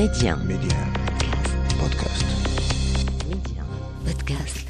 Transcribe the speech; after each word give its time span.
Média. 0.00 0.34
Média. 0.34 0.78
Podcast. 1.78 2.24
Média. 3.28 3.62
Podcast. 4.06 4.66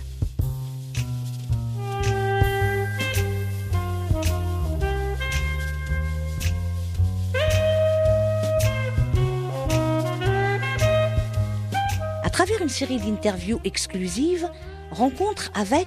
À 12.25 12.31
travers 12.31 12.61
une 12.61 12.69
série 12.69 12.99
d'interviews 12.99 13.61
exclusives, 13.63 14.51
Rencontre 14.91 15.53
avec 15.55 15.87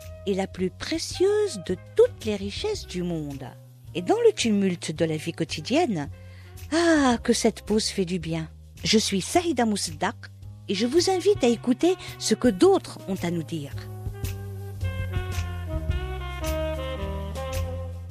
est 0.27 0.33
la 0.33 0.47
plus 0.47 0.69
précieuse 0.69 1.61
de 1.67 1.75
toutes 1.95 2.25
les 2.25 2.35
richesses 2.35 2.87
du 2.87 3.03
monde. 3.03 3.45
Et 3.95 4.01
dans 4.01 4.19
le 4.25 4.31
tumulte 4.33 4.95
de 4.95 5.05
la 5.05 5.17
vie 5.17 5.33
quotidienne, 5.33 6.09
ah, 6.73 7.17
que 7.21 7.33
cette 7.33 7.63
pause 7.63 7.87
fait 7.87 8.05
du 8.05 8.19
bien. 8.19 8.47
Je 8.83 8.97
suis 8.97 9.21
Saïda 9.21 9.65
Mousdak 9.65 10.15
et 10.69 10.73
je 10.73 10.87
vous 10.87 11.09
invite 11.09 11.43
à 11.43 11.47
écouter 11.47 11.95
ce 12.17 12.33
que 12.33 12.47
d'autres 12.47 12.99
ont 13.07 13.17
à 13.23 13.31
nous 13.31 13.43
dire. 13.43 13.73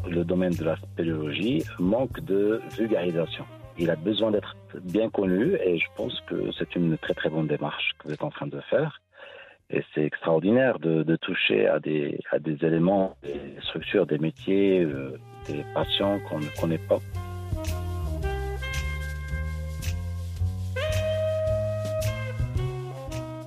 Le 0.09 0.25
domaine 0.25 0.55
de 0.55 0.65
la 0.65 0.77
spéléologie 0.77 1.65
manque 1.79 2.21
de 2.21 2.61
vulgarisation. 2.77 3.45
Il 3.79 3.91
a 3.91 3.97
besoin 3.97 4.33
d'être 4.33 4.57
bien 4.83 5.09
connu 5.09 5.55
et 5.65 5.79
je 5.79 5.87
pense 5.97 6.21
que 6.29 6.51
c'est 6.59 6.75
une 6.77 6.99
très 6.99 7.15
très 7.15 7.31
bonne 7.31 7.47
démarche 7.47 7.93
que 7.99 8.09
vous 8.09 8.15
êtes 8.15 8.25
en 8.25 8.31
train 8.31 8.47
de 8.47 8.61
faire. 8.69 9.01
Et 9.73 9.85
c'est 9.95 10.05
extraordinaire 10.05 10.79
de, 10.81 11.17
toucher 11.17 11.67
à 11.67 11.79
des, 11.79 12.19
à 12.33 12.39
des 12.39 12.65
éléments, 12.65 13.17
des 13.23 13.41
structures, 13.63 14.07
des 14.07 14.19
métiers, 14.19 14.81
euh, 14.81 15.17
des 15.47 15.65
patients 15.75 16.19
qu'on 16.29 16.41
ne 16.41 16.61
connaît 16.61 16.79
pas. 16.79 16.99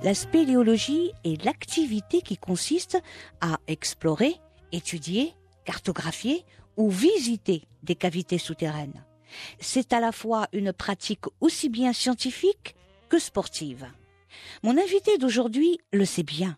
La 0.02 0.14
spéléologie 0.14 1.12
est 1.24 1.42
l'activité 1.44 2.20
qui 2.20 2.36
consiste 2.36 3.02
à 3.40 3.58
explorer, 3.68 4.34
étudier, 4.70 5.32
cartographier 5.64 6.44
ou 6.76 6.90
visiter 6.90 7.62
des 7.82 7.94
cavités 7.94 8.38
souterraines. 8.38 9.04
C'est 9.60 9.92
à 9.92 10.00
la 10.00 10.12
fois 10.12 10.46
une 10.52 10.72
pratique 10.72 11.24
aussi 11.40 11.68
bien 11.68 11.92
scientifique 11.92 12.76
que 13.08 13.18
sportive. 13.18 13.86
Mon 14.62 14.78
invité 14.78 15.18
d'aujourd'hui 15.18 15.78
le 15.92 16.04
sait 16.04 16.22
bien. 16.22 16.56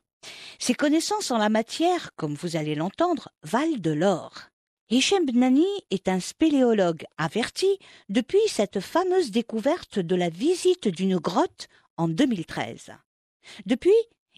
Ses 0.59 0.75
connaissances 0.75 1.31
en 1.31 1.39
la 1.39 1.49
matière, 1.49 2.11
comme 2.17 2.35
vous 2.35 2.57
allez 2.57 2.75
l'entendre, 2.75 3.29
valent 3.43 3.79
de 3.79 3.91
l'or. 3.91 4.49
Hichem 4.89 5.27
Bnani 5.27 5.67
est 5.91 6.09
un 6.09 6.21
spéléologue 6.21 7.05
averti 7.19 7.79
depuis 8.09 8.47
cette 8.49 8.81
fameuse 8.81 9.33
découverte 9.33 9.99
de 9.99 10.15
la 10.15 10.29
visite 10.29 10.89
d'une 10.89 11.19
grotte 11.19 11.69
en 11.97 12.09
2013. 12.09 12.93
Depuis, 13.67 13.91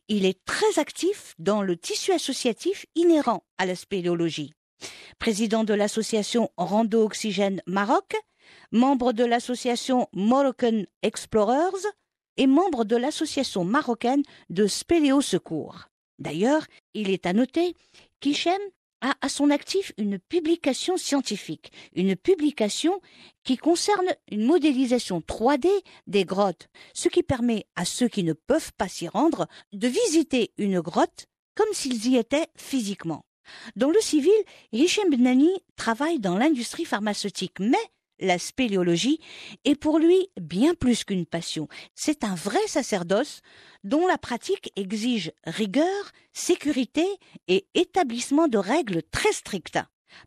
il 0.08 0.25
est 0.25 0.42
très 0.47 0.78
actif 0.78 1.34
dans 1.39 1.61
le 1.61 1.77
tissu 1.77 2.12
associatif 2.12 2.86
inhérent 2.95 3.45
à 3.58 3.67
la 3.67 3.77
spéléologie. 3.77 4.55
Président 5.18 5.64
de 5.64 5.74
l'association 5.74 6.51
Rando 6.57 7.05
Oxygène 7.05 7.61
Maroc, 7.67 8.17
membre 8.73 9.12
de 9.12 9.24
l'association 9.24 10.08
Moroccan 10.12 10.85
Explorers, 11.02 11.86
et 12.38 12.46
membre 12.46 12.84
de 12.84 12.96
l'association 12.96 13.64
marocaine 13.64 14.22
de 14.48 14.66
Spéléo 14.66 15.20
Secours. 15.20 15.88
D'ailleurs, 16.18 16.64
il 16.94 17.10
est 17.10 17.26
à 17.26 17.34
noter 17.34 17.74
qu'Hichem 18.20 18.60
a 19.00 19.14
à 19.20 19.28
son 19.28 19.50
actif 19.50 19.92
une 19.96 20.18
publication 20.18 20.96
scientifique, 20.96 21.70
une 21.94 22.16
publication 22.16 23.00
qui 23.44 23.56
concerne 23.56 24.08
une 24.30 24.44
modélisation 24.44 25.20
3D 25.20 25.68
des 26.06 26.24
grottes, 26.24 26.68
ce 26.94 27.08
qui 27.08 27.22
permet 27.22 27.66
à 27.76 27.84
ceux 27.84 28.08
qui 28.08 28.24
ne 28.24 28.32
peuvent 28.32 28.72
pas 28.76 28.88
s'y 28.88 29.06
rendre 29.06 29.46
de 29.72 29.86
visiter 29.86 30.52
une 30.58 30.80
grotte 30.80 31.26
comme 31.55 31.72
s'ils 31.72 32.08
y 32.08 32.16
étaient 32.16 32.48
physiquement. 32.56 33.24
Dans 33.76 33.90
le 33.90 34.00
civil, 34.00 34.30
Hichem 34.72 35.10
Benani 35.10 35.50
travaille 35.76 36.18
dans 36.18 36.36
l'industrie 36.36 36.84
pharmaceutique, 36.84 37.58
mais 37.60 37.76
la 38.20 38.39
spéléologie 38.39 39.20
est 39.64 39.74
pour 39.74 39.98
lui 39.98 40.29
bien 40.40 40.74
plus 40.74 41.05
qu'une 41.05 41.27
passion. 41.27 41.68
C'est 41.95 42.24
un 42.24 42.34
vrai 42.34 42.67
sacerdoce 42.67 43.40
dont 43.84 44.06
la 44.06 44.18
pratique 44.18 44.73
exige 44.77 45.33
rigueur, 45.45 46.12
sécurité 46.33 47.06
et 47.46 47.67
établissement 47.74 48.48
de 48.48 48.58
règles 48.58 49.02
très 49.11 49.33
strictes. 49.33 49.79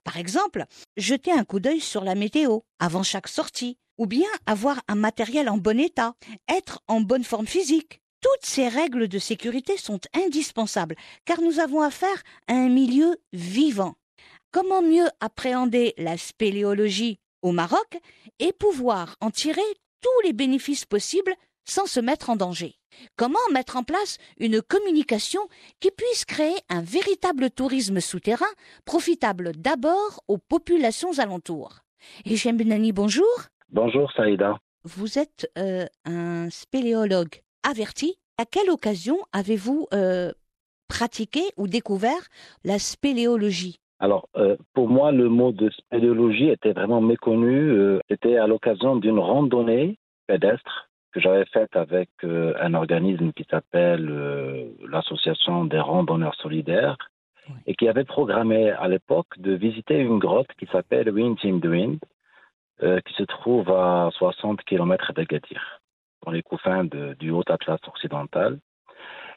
Par 0.03 0.18
exemple, 0.18 0.66
jeter 0.97 1.31
un 1.31 1.44
coup 1.44 1.59
d'œil 1.59 1.81
sur 1.81 2.03
la 2.03 2.16
météo 2.16 2.59
avant 2.79 3.03
chaque 3.03 3.28
sortie, 3.28 3.78
ou 3.97 4.06
bien 4.06 4.29
avoir 4.46 4.81
un 4.88 4.96
matériel 4.96 5.50
en 5.50 5.58
bon 5.58 5.79
état, 5.79 6.13
être 6.47 6.81
en 6.88 7.02
bonne 7.02 7.23
forme 7.23 7.47
physique. 7.47 8.02
Toutes 8.22 8.46
ces 8.46 8.68
règles 8.68 9.08
de 9.08 9.19
sécurité 9.19 9.78
sont 9.78 10.00
indispensables 10.13 10.96
car 11.25 11.41
nous 11.41 11.59
avons 11.59 11.81
affaire 11.81 12.23
à 12.47 12.53
un 12.53 12.69
milieu 12.69 13.18
vivant. 13.34 13.96
Comment 14.52 14.81
mieux 14.81 15.08
appréhender 15.19 15.94
la 15.97 16.18
spéléologie 16.18 17.21
au 17.41 17.52
Maroc 17.52 17.97
et 18.40 18.53
pouvoir 18.53 19.16
en 19.22 19.31
tirer 19.31 19.62
tous 20.02 20.28
les 20.28 20.34
bénéfices 20.34 20.85
possibles 20.85 21.34
sans 21.66 21.85
se 21.85 22.00
mettre 22.00 22.29
en 22.29 22.35
danger. 22.35 22.75
Comment 23.16 23.40
mettre 23.53 23.78
en 23.78 23.84
place 23.84 24.18
une 24.40 24.62
communication 24.62 25.41
qui 25.79 25.91
puisse 25.91 26.25
créer 26.25 26.56
un 26.69 26.81
véritable 26.81 27.50
tourisme 27.50 28.00
souterrain 28.00 28.46
profitable 28.85 29.53
d'abord 29.56 30.24
aux 30.28 30.38
populations 30.38 31.19
alentours? 31.19 31.79
Hichem 32.25 32.57
Benani, 32.57 32.91
bonjour. 32.91 33.25
Bonjour 33.69 34.12
Saïda. 34.13 34.58
Vous 34.84 35.19
êtes 35.19 35.50
euh, 35.58 35.85
un 36.06 36.50
spéléologue 36.50 37.41
averti. 37.63 38.16
À 38.38 38.46
quelle 38.46 38.69
occasion 38.69 39.18
avez-vous 39.34 39.88
euh, 39.94 40.31
pratiqué 40.88 41.41
ou 41.58 41.68
découvert 41.68 42.28
la 42.63 42.79
spéléologie? 42.79 43.81
Alors, 44.01 44.28
euh, 44.35 44.57
pour 44.73 44.89
moi, 44.89 45.12
le 45.12 45.29
mot 45.29 45.51
de 45.51 45.69
spéléologie 45.69 46.50
était 46.50 46.73
vraiment 46.73 47.01
méconnu. 47.01 47.69
Euh, 47.69 48.00
C'était 48.09 48.35
à 48.38 48.47
l'occasion 48.47 48.95
d'une 48.95 49.19
randonnée 49.19 50.00
pédestre 50.25 50.89
que 51.12 51.19
j'avais 51.19 51.45
faite 51.45 51.75
avec 51.75 52.09
euh, 52.23 52.56
un 52.59 52.73
organisme 52.73 53.31
qui 53.31 53.45
s'appelle 53.50 54.06
l'Association 54.90 55.66
des 55.66 55.79
randonneurs 55.79 56.34
solidaires 56.35 56.97
Oui. 57.47 57.56
et 57.67 57.75
qui 57.75 57.88
avait 57.88 58.03
programmé 58.03 58.72
à 58.72 58.88
l'époque 58.88 59.38
de 59.38 59.53
visiter 59.53 60.00
une 60.00 60.17
grotte 60.17 60.51
qui 60.57 60.66
s'appelle 60.72 61.11
Wind 61.11 61.38
Team 61.38 61.61
the 61.61 61.66
Wind, 61.66 62.00
qui 63.06 63.13
se 63.13 63.23
trouve 63.23 63.69
à 63.69 64.09
60 64.13 64.63
km 64.63 65.13
d'Agadir, 65.13 65.79
dans 66.25 66.31
les 66.31 66.41
confins 66.41 66.85
du 67.19 67.29
Haut 67.29 67.44
Atlas 67.47 67.79
occidental. 67.88 68.57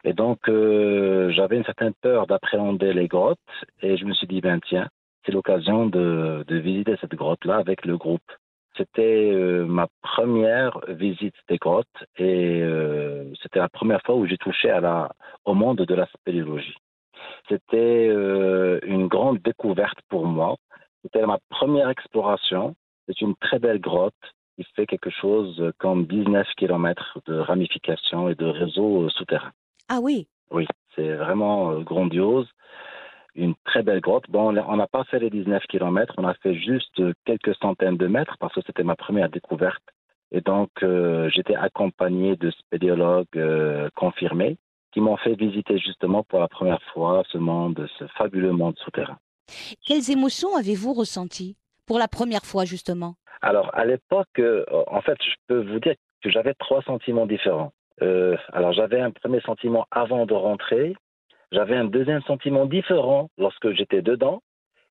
Et 0.05 0.13
donc, 0.13 0.49
euh, 0.49 1.31
j'avais 1.31 1.57
une 1.57 1.65
certaine 1.65 1.95
peur 2.03 2.27
d'appréhender 2.27 2.93
les 2.93 3.09
grottes 3.09 3.39
et 3.83 3.97
je 3.97 4.05
me 4.05 4.13
suis 4.13 4.27
dit, 4.27 4.41
ben 4.41 4.61
tiens, 4.61 4.89
c'est 5.25 5.33
l'occasion 5.33 5.87
de, 5.87 6.45
de 6.47 6.57
visiter 6.57 6.97
cette 7.01 7.15
grotte-là 7.15 7.57
avec 7.57 7.85
le 7.87 7.97
groupe. 7.97 8.23
C'était 8.77 9.31
euh, 9.33 9.65
ma 9.67 9.87
première 10.03 10.81
visite 10.89 11.35
des 11.49 11.59
grottes 11.59 12.05
et 12.19 12.61
euh, 12.61 13.33
c'était 13.41 13.61
la 13.61 13.69
première 13.69 14.03
fois 14.03 14.17
où 14.17 14.27
j'ai 14.27 14.37
touché 14.37 14.69
à 14.69 14.81
la, 14.81 15.13
au 15.45 15.55
monde 15.55 15.79
de 15.79 15.95
la 15.95 16.07
spéléologie. 16.07 16.77
C'était 17.49 18.09
euh, 18.11 18.81
une 18.83 19.07
grande 19.07 19.39
découverte 19.39 19.99
pour 20.09 20.27
moi. 20.27 20.57
C'était 21.03 21.25
ma 21.25 21.39
première 21.51 21.89
exploration. 21.89 22.75
C'est 23.07 23.21
une 23.21 23.37
très 23.37 23.59
belle 23.59 23.81
grotte 23.81 24.15
qui 24.57 24.65
fait 24.75 24.87
quelque 24.87 25.11
chose 25.11 25.73
comme 25.79 26.07
19 26.07 26.47
km 26.57 27.21
de 27.27 27.39
ramifications 27.39 28.29
et 28.29 28.35
de 28.35 28.47
réseaux 28.47 29.05
euh, 29.05 29.09
souterrains. 29.11 29.53
Ah 29.89 30.01
oui, 30.01 30.27
Oui, 30.51 30.67
c'est 30.95 31.15
vraiment 31.15 31.71
euh, 31.73 31.81
grandiose. 31.81 32.49
Une 33.35 33.55
très 33.65 33.83
belle 33.83 34.01
grotte. 34.01 34.31
Bon, 34.31 34.57
on 34.57 34.77
n'a 34.77 34.87
pas 34.87 35.05
fait 35.05 35.19
les 35.19 35.31
19 35.31 35.65
km, 35.69 36.15
on 36.19 36.25
a 36.25 36.35
fait 36.35 36.55
juste 36.55 37.01
euh, 37.01 37.13
quelques 37.25 37.55
centaines 37.57 37.97
de 37.97 38.07
mètres 38.07 38.37
parce 38.39 38.55
que 38.55 38.61
c'était 38.65 38.85
ma 38.85 38.95
première 38.95 39.29
découverte. 39.29 39.83
Et 40.31 40.41
donc, 40.41 40.71
euh, 40.83 41.29
j'étais 41.31 41.55
accompagné 41.57 42.37
de 42.37 42.51
spéléologues 42.51 43.27
euh, 43.37 43.89
confirmés 43.97 44.57
qui 44.93 45.01
m'ont 45.01 45.17
fait 45.17 45.35
visiter 45.35 45.79
justement 45.79 46.23
pour 46.23 46.39
la 46.41 46.49
première 46.49 46.83
fois 46.93 47.25
ce 47.31 47.39
monde, 47.39 47.89
ce 47.99 48.07
fabuleux 48.17 48.53
monde 48.53 48.77
souterrain. 48.79 49.19
quelles 49.87 50.11
émotions 50.11 50.57
avez-vous 50.57 50.93
ressenties 50.93 51.57
pour 51.87 51.99
la 51.99 52.09
première 52.09 52.45
fois 52.45 52.65
justement? 52.65 53.15
Alors, 53.43 53.71
à 53.75 53.85
l'époque, 53.85 54.39
euh, 54.39 54.65
en 54.87 55.03
fait, 55.03 55.19
je 55.23 55.35
peux 55.49 55.61
vous 55.71 55.81
dire 55.81 55.95
que 56.23 56.31
j'avais 56.31 56.55
trois 56.55 56.83
sentiments 56.83 57.27
différents. 57.27 57.73
Euh, 58.03 58.37
alors 58.53 58.73
j'avais 58.73 59.01
un 59.01 59.11
premier 59.11 59.41
sentiment 59.41 59.87
avant 59.91 60.27
de 60.27 60.35
rentrer, 60.35 60.95
j'avais 61.53 61.77
un 61.77 61.85
deuxième 61.85 62.23
sentiment 62.23 62.67
différent 62.67 63.31
lorsque 63.39 63.71
j'étais 63.73 64.03
dedans, 64.03 64.43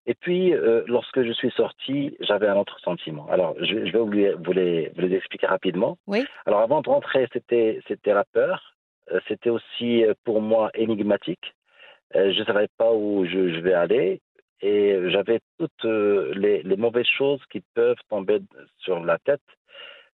et 0.06 0.14
puis 0.14 0.54
euh, 0.54 0.84
lorsque 0.86 1.22
je 1.22 1.32
suis 1.32 1.50
sorti, 1.50 2.16
j'avais 2.20 2.48
un 2.48 2.56
autre 2.56 2.80
sentiment. 2.80 3.26
Alors 3.30 3.54
je, 3.62 3.74
vais 3.74 3.98
vous 3.98 4.10
les, 4.10 4.32
vous, 4.32 4.52
les, 4.52 4.90
vous 4.94 5.02
les, 5.02 5.16
expliquer 5.16 5.46
rapidement. 5.46 5.98
Oui. 6.06 6.24
Alors 6.46 6.60
avant 6.60 6.80
de 6.80 6.88
rentrer, 6.88 7.28
c'était 7.32 7.80
c'était 7.88 8.14
la 8.14 8.24
peur, 8.24 8.74
euh, 9.12 9.20
c'était 9.28 9.50
aussi 9.50 10.04
pour 10.24 10.40
moi 10.40 10.70
énigmatique. 10.74 11.54
je 12.14 12.38
ne 12.38 12.44
savais 12.44 12.68
pas 12.78 12.92
où 12.92 13.26
je, 13.26 13.54
je 13.54 13.60
vais 13.60 13.74
aller 13.74 14.20
et 14.62 15.10
j'avais 15.10 15.40
toutes 15.58 15.84
les, 15.84 16.62
les, 16.62 16.76
mauvaises 16.76 17.08
choses 17.18 17.42
qui 17.50 17.60
peuvent 17.74 17.98
tomber 18.08 18.38
sur 18.78 19.04
la 19.04 19.18
tête 19.18 19.42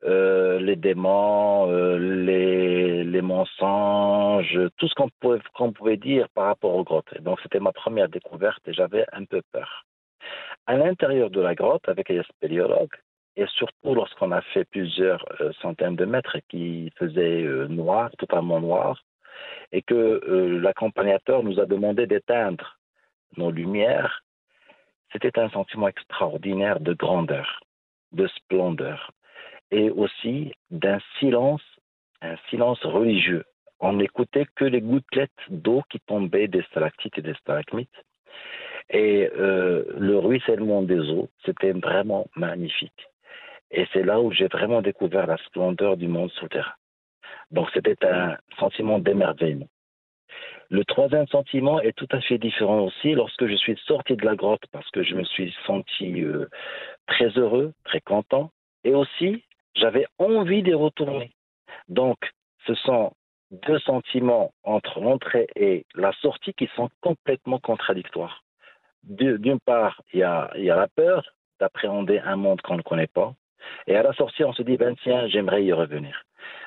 euh, 0.05 0.61
les 0.61 0.77
démons, 0.77 1.71
euh, 1.71 1.97
les, 1.99 3.03
les, 3.03 3.23
mensonges, 3.23 4.59
tout 4.77 4.89
ce 4.89 4.95
qu'on 4.95 5.73
pouvait, 5.73 5.97
dire 5.97 6.29
par 6.35 6.47
rapport 6.47 6.75
aux 6.75 6.85
grottes. 6.85 7.21
donc 7.23 7.41
c'était 7.43 7.61
ma 7.61 7.73
première 7.73 8.09
découverte 8.09 8.61
et 8.69 8.75
j'avais 8.75 9.07
un 9.13 9.25
peu 9.25 9.41
peur. 9.53 9.87
À 10.67 10.77
l'intérieur 10.77 11.31
de 11.31 11.41
la 11.41 11.55
grotte, 11.55 11.89
avec 11.89 12.11
les 12.11 12.23
spéléologues, 12.25 12.95
et 13.37 13.47
surtout 13.47 13.95
lorsqu'on 13.95 14.33
a 14.33 14.43
fait 14.43 14.65
plusieurs 14.67 15.25
euh, 15.41 15.53
centaines 15.63 15.97
de 15.97 16.05
mètres 16.05 16.39
qui 16.49 16.93
faisaient 16.99 17.43
noir, 17.69 18.11
totalement 18.19 18.61
noir, 18.61 19.03
et 19.73 19.83
que 19.83 20.21
l'accompagnateur 20.63 21.43
nous 21.43 21.59
a 21.59 21.67
demandé 21.67 22.07
d'éteindre 22.07 22.79
nos 23.37 23.51
lumières, 23.51 24.23
c'était 25.13 25.39
un 25.39 25.49
sentiment 25.51 25.89
extraordinaire 25.89 26.81
de 26.81 26.93
grandeur, 26.93 27.61
de 28.13 28.27
splendeur 28.29 29.11
et 29.71 29.91
aussi 29.91 30.53
d'un 30.71 30.99
silence, 31.19 31.63
un 32.23 32.37
silence 32.51 32.83
religieux. 32.85 33.45
On 33.81 33.95
n'écoutait 33.95 34.47
que 34.55 34.65
les 34.65 34.81
gouttelettes 34.81 35.31
d'eau 35.49 35.83
qui 35.91 36.01
tombaient 36.01 36.49
des 36.49 36.63
stalactites 36.63 37.19
et 37.19 37.23
des 37.23 37.35
stalagmites. 37.35 37.91
Et 38.91 39.29
euh, 39.37 39.85
le 39.99 40.19
ruissellement 40.19 40.83
des 40.83 41.11
eaux, 41.11 41.29
c'était 41.45 41.73
vraiment 41.73 42.27
magnifique. 42.37 43.09
Et 43.71 43.87
c'est 43.93 44.05
là 44.05 44.21
où 44.21 44.31
j'ai 44.33 44.47
vraiment 44.47 44.81
découvert 44.81 45.27
la 45.27 45.37
splendeur 45.39 45.97
du 45.97 46.07
monde 46.07 46.31
souterrain. 46.33 46.75
Donc 47.51 47.69
c'était 47.75 47.97
un 48.07 48.37
sentiment 48.59 48.99
d'émerveillement. 48.99 49.69
Le 50.69 50.85
troisième 50.85 51.27
sentiment 51.29 51.81
est 51.81 51.93
tout 51.93 52.09
à 52.11 52.21
fait 52.21 52.39
différent 52.39 52.81
aussi 52.81 53.13
lorsque 53.13 53.47
je 53.47 53.55
suis 53.55 53.77
sorti 53.87 54.17
de 54.17 54.25
la 54.25 54.35
grotte 54.35 54.65
parce 54.73 54.91
que 54.91 55.03
je 55.03 55.15
me 55.15 55.25
suis 55.25 55.55
senti 55.65 56.23
euh, 56.23 56.47
très 57.07 57.29
heureux, 57.39 57.73
très 57.85 58.01
content. 58.01 58.51
Et 58.83 58.95
aussi, 58.95 59.45
j'avais 59.77 60.07
envie 60.19 60.63
d'y 60.63 60.75
retourner. 60.75 61.33
Donc, 61.89 62.19
ce 62.67 62.75
sont 62.75 63.13
deux 63.51 63.79
sentiments 63.81 64.53
entre 64.65 65.01
l'entrée 65.01 65.47
et 65.55 65.87
la 65.95 66.13
sortie 66.21 66.53
qui 66.55 66.69
sont 66.75 66.91
complètement 67.01 67.61
contradictoires. 67.61 68.43
D'une 69.05 69.61
part, 69.61 70.03
il 70.13 70.21
y 70.21 70.23
a, 70.25 70.51
la 70.57 70.89
peur 70.89 71.25
d'appréhender 71.61 72.19
un 72.19 72.37
monde 72.37 72.61
qu'on 72.63 72.77
ne 72.77 72.83
connaît 72.83 73.07
pas. 73.07 73.35
Et 73.87 73.97
à 73.97 74.03
la 74.03 74.13
sortie, 74.15 74.45
on 74.45 74.53
se 74.53 74.63
dit, 74.63 74.77
ben 74.77 74.97
tiens, 75.03 75.29
j'aimerais 75.29 75.65
y 75.65 75.73
revenir. 75.73 76.25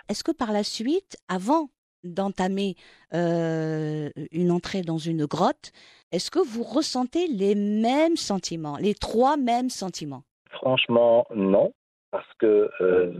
Est-ce 0.07 0.23
que 0.23 0.31
par 0.31 0.51
la 0.51 0.63
suite, 0.63 1.17
avant 1.27 1.69
d'entamer 2.03 2.75
euh, 3.13 4.09
une 4.31 4.51
entrée 4.51 4.81
dans 4.81 4.97
une 4.97 5.25
grotte, 5.25 5.71
est-ce 6.11 6.31
que 6.31 6.39
vous 6.39 6.63
ressentez 6.63 7.27
les 7.27 7.55
mêmes 7.55 8.15
sentiments, 8.15 8.77
les 8.77 8.95
trois 8.95 9.35
mêmes 9.35 9.69
sentiments? 9.69 10.23
Franchement, 10.49 11.27
non 11.35 11.73
parce 12.11 12.31
que 12.39 12.69
euh, 12.81 13.11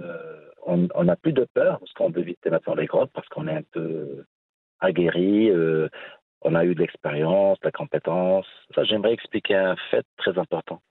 on 0.66 1.04
n'a 1.04 1.16
plus 1.16 1.34
de 1.34 1.46
peur, 1.54 1.80
parce 1.80 1.94
qu'on 1.94 2.12
peut 2.12 2.22
visiter 2.22 2.50
maintenant 2.50 2.76
les 2.76 2.86
grottes, 2.86 3.12
parce 3.14 3.28
qu'on 3.30 3.48
est 3.48 3.56
un 3.56 3.64
peu 3.72 4.26
aguerri, 4.80 5.50
euh, 5.50 5.90
on 6.42 6.56
a 6.56 6.64
eu 6.66 6.76
de 6.76 6.80
l'expérience, 6.80 7.60
de 7.60 7.68
la 7.68 7.72
compétence. 7.72 8.46
Ça, 8.76 8.84
j'aimerais 8.84 9.14
expliquer 9.14 9.56
un 9.56 9.76
fait 9.92 10.06
très 10.18 10.38
important. 10.38 10.82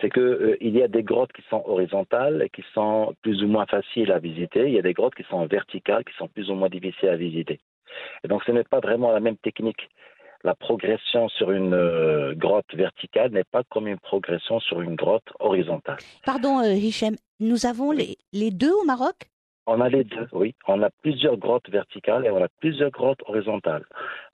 C'est 0.00 0.10
qu'il 0.10 0.22
euh, 0.22 0.56
il 0.60 0.76
y 0.76 0.82
a 0.82 0.88
des 0.88 1.02
grottes 1.02 1.32
qui 1.32 1.42
sont 1.50 1.62
horizontales 1.66 2.42
et 2.42 2.48
qui 2.48 2.64
sont 2.74 3.14
plus 3.22 3.42
ou 3.42 3.46
moins 3.46 3.66
faciles 3.66 4.10
à 4.12 4.18
visiter. 4.18 4.66
Il 4.66 4.74
y 4.74 4.78
a 4.78 4.82
des 4.82 4.94
grottes 4.94 5.14
qui 5.14 5.24
sont 5.24 5.46
verticales, 5.46 6.04
qui 6.04 6.14
sont 6.16 6.28
plus 6.28 6.50
ou 6.50 6.54
moins 6.54 6.68
difficiles 6.68 7.08
à 7.08 7.16
visiter. 7.16 7.60
Et 8.24 8.28
donc, 8.28 8.42
ce 8.44 8.52
n'est 8.52 8.64
pas 8.64 8.80
vraiment 8.80 9.12
la 9.12 9.20
même 9.20 9.36
technique 9.36 9.88
la 10.44 10.54
progression 10.54 11.28
sur 11.28 11.50
une 11.50 11.74
euh, 11.74 12.34
grotte 12.34 12.74
verticale 12.74 13.30
n'est 13.30 13.44
pas 13.44 13.62
comme 13.70 13.86
une 13.86 13.98
progression 13.98 14.60
sur 14.60 14.80
une 14.80 14.96
grotte 14.96 15.28
horizontale. 15.38 15.98
Pardon, 16.24 16.60
euh, 16.60 16.72
Hichem, 16.72 17.16
nous 17.40 17.66
avons 17.66 17.92
les, 17.92 18.16
les, 18.32 18.50
deux 18.50 18.72
au 18.72 18.84
Maroc? 18.84 19.14
On 19.66 19.80
a 19.80 19.88
les 19.88 20.04
deux, 20.04 20.26
oui. 20.32 20.54
On 20.66 20.82
a 20.82 20.90
plusieurs 21.02 21.36
grottes 21.36 21.70
verticales 21.70 22.26
et 22.26 22.30
on 22.30 22.42
a 22.42 22.48
plusieurs 22.60 22.90
grottes 22.90 23.22
horizontales. 23.26 23.84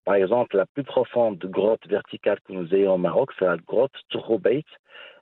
Par 0.05 0.14
exemple, 0.14 0.56
la 0.56 0.66
plus 0.66 0.84
profonde 0.84 1.38
grotte 1.38 1.87
verticale 1.87 2.40
que 2.40 2.52
nous 2.52 2.75
ayons 2.75 2.94
au 2.94 2.99
Maroc, 2.99 3.31
c'est 3.38 3.44
la 3.44 3.58
grotte 3.58 3.93
Touroubeit. 4.08 4.64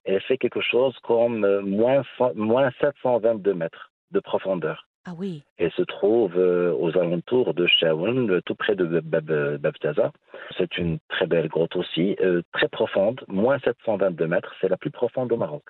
Elle 0.04 0.20
fait 0.20 0.38
quelque 0.38 0.60
chose 0.60 0.96
comme 1.02 1.44
euh, 1.44 1.62
moins, 1.62 2.02
moins 2.36 2.70
722 2.80 3.54
mètres 3.54 3.90
de 4.12 4.20
profondeur. 4.20 4.86
Ah. 5.08 5.12
Elle 5.58 5.70
se 5.70 5.82
trouve 5.82 6.36
euh, 6.36 6.74
aux 6.74 6.98
alentours 6.98 7.54
de 7.54 7.66
Shaoun, 7.68 8.42
tout 8.44 8.56
près 8.56 8.74
de 8.74 9.00
Babtaza. 9.00 10.10
C'est 10.58 10.78
une 10.78 10.98
très 11.08 11.26
belle 11.26 11.46
grotte 11.46 11.76
aussi, 11.76 12.16
euh, 12.20 12.42
très 12.52 12.68
profonde, 12.68 13.20
moins 13.28 13.60
722 13.60 14.26
mètres. 14.26 14.52
C'est 14.60 14.68
la 14.68 14.76
plus 14.76 14.90
profonde 14.90 15.30
au 15.30 15.36
Maroc. 15.36 15.62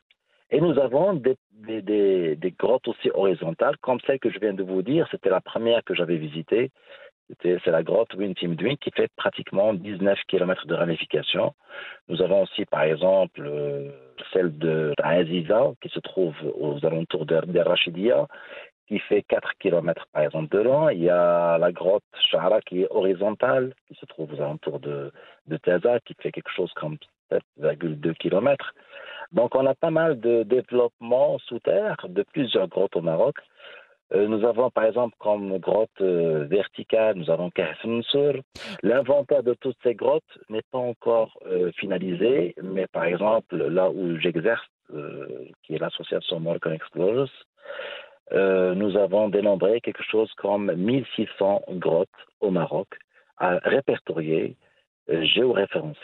Et 0.51 0.61
nous 0.61 0.79
avons 0.79 1.15
des, 1.15 1.37
grottes 2.59 2.89
aussi 2.89 3.11
horizontales, 3.13 3.77
comme 3.83 4.01
celle 4.07 4.21
que 4.21 4.31
je 4.31 4.39
viens 4.39 4.55
de 4.55 4.63
vous 4.63 4.83
dire. 4.83 5.07
C'était 5.11 5.29
la 5.29 5.41
première 5.41 5.85
que 5.85 5.95
j'avais 5.95 6.17
visitée. 6.17 6.71
C'est 7.43 7.67
la 7.67 7.83
grotte 7.83 8.15
Wintimduin 8.15 8.77
qui 8.77 8.93
fait 8.93 9.11
pratiquement 9.17 9.75
19 9.75 10.17
km 10.29 10.67
de 10.67 10.75
ramification. 10.75 11.55
Nous 12.09 12.23
avons 12.23 12.45
aussi, 12.45 12.65
par 12.67 12.83
exemple, 12.83 13.43
euh, 13.45 13.91
celle 14.33 14.57
de 14.57 14.95
Aziza 15.03 15.73
qui 15.83 15.89
se 15.89 15.99
trouve 15.99 16.37
aux 16.55 16.79
alentours 16.87 17.27
de, 17.27 17.41
de 17.41 17.59
Rachidia, 17.59 18.29
qui 18.87 18.99
fait 18.99 19.23
4 19.23 19.53
km 19.59 20.07
par 20.13 20.23
exemple 20.23 20.57
de 20.57 20.63
long. 20.63 20.89
Il 20.89 21.03
y 21.03 21.11
a 21.11 21.59
la 21.59 21.73
grotte 21.73 22.05
Shahara 22.31 22.61
qui 22.61 22.83
est 22.83 22.89
horizontale, 22.91 23.75
qui 23.89 23.95
se 23.95 24.07
trouve 24.07 24.33
aux 24.33 24.41
alentours 24.41 24.81
de, 24.81 25.13
de 25.47 25.57
Taza, 25.57 26.01
qui 26.01 26.15
fait 26.21 26.33
quelque 26.33 26.53
chose 26.55 26.73
comme 26.75 26.97
7,2 27.31 28.15
km. 28.15 28.75
Donc 29.33 29.55
on 29.55 29.67
a 29.67 29.75
pas 29.75 29.91
mal 29.91 30.21
de 30.21 30.45
développement 30.45 31.39
sous 31.41 31.59
terre 31.59 31.97
de 32.09 32.23
plusieurs 32.23 32.69
grottes 32.69 32.97
au 32.97 33.03
Maroc. 33.03 33.37
Euh, 34.13 34.29
nous 34.29 34.47
avons 34.47 34.71
par 34.71 34.85
exemple 34.85 35.17
comme 35.19 35.59
grotte 35.59 35.91
euh, 36.01 36.45
verticale, 36.45 37.17
nous 37.17 37.29
avons 37.29 37.51
Kahf 37.51 37.85
L'inventaire 38.85 39.43
de 39.43 39.55
toutes 39.55 39.77
ces 39.83 39.97
grottes 39.97 40.23
n'est 40.49 40.63
pas 40.71 40.79
encore 40.79 41.37
euh, 41.47 41.73
finalisé, 41.73 42.55
mais 42.63 42.87
par 42.87 43.05
exemple 43.05 43.57
là 43.57 43.91
où 43.91 44.17
j'exerce, 44.19 44.65
qui 45.65 45.75
est 45.75 45.79
l'association 45.79 46.39
Morgan 46.39 46.73
Explorers, 46.73 47.33
euh, 48.33 48.75
nous 48.75 48.97
avons 48.97 49.29
dénombré 49.29 49.81
quelque 49.81 50.03
chose 50.03 50.31
comme 50.37 50.73
1600 50.75 51.63
grottes 51.71 52.09
au 52.41 52.51
Maroc 52.51 52.89
à 53.39 53.59
répertorier, 53.59 54.57
euh, 55.11 55.25
géoréférencées. 55.25 55.99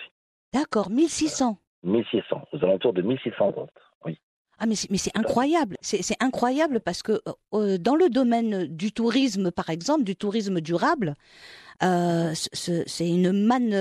D'accord, 0.53 0.91
1600. 0.91 1.59
1600, 1.83 2.49
aux 2.53 2.65
alentours 2.65 2.93
de 2.93 3.03
1600 3.03 3.51
grottes, 3.51 3.71
oui. 4.05 4.21
Ah 4.59 4.67
mais 4.67 4.77
c'est 4.77 5.19
incroyable, 5.19 5.77
c'est 5.81 6.23
incroyable 6.23 6.79
parce 6.79 7.03
que 7.03 7.21
euh, 7.55 7.79
dans 7.79 7.97
le 7.97 8.09
domaine 8.09 8.67
du 8.67 8.93
tourisme, 8.93 9.51
par 9.51 9.71
exemple, 9.71 10.05
du 10.05 10.15
tourisme 10.15 10.61
durable, 10.61 11.15
c'est 11.81 13.09
une 13.09 13.33
manne 13.33 13.75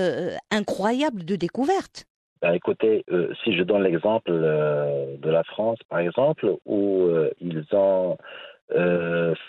incroyable 0.50 1.24
de 1.24 1.36
découvertes. 1.36 2.06
Ben, 2.42 2.54
écoutez, 2.54 3.04
euh, 3.12 3.32
si 3.44 3.56
je 3.56 3.62
donne 3.62 3.84
l'exemple 3.84 4.32
euh, 4.32 5.16
de 5.16 5.30
la 5.30 5.44
France, 5.44 5.78
par 5.88 6.00
exemple, 6.00 6.56
où 6.66 7.04
euh, 7.04 7.30
ils 7.40 7.64
ont 7.70 8.18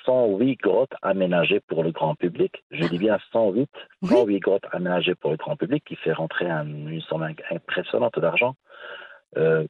108 0.06 0.58
grottes 0.58 0.94
aménagées 1.02 1.60
pour 1.62 1.84
le 1.84 1.92
grand 1.92 2.14
public, 2.14 2.64
je 2.70 2.86
dis 2.86 3.00
bien 3.00 3.18
108, 3.32 3.68
108 4.06 4.40
grottes 4.40 4.66
aménagées 4.72 5.16
pour 5.16 5.32
le 5.32 5.38
grand 5.38 5.56
public, 5.56 5.84
qui 5.88 5.96
fait 5.96 6.12
rentrer 6.12 6.46
une 6.46 7.02
somme 7.02 7.26
impressionnante 7.50 8.20
d'argent, 8.20 8.56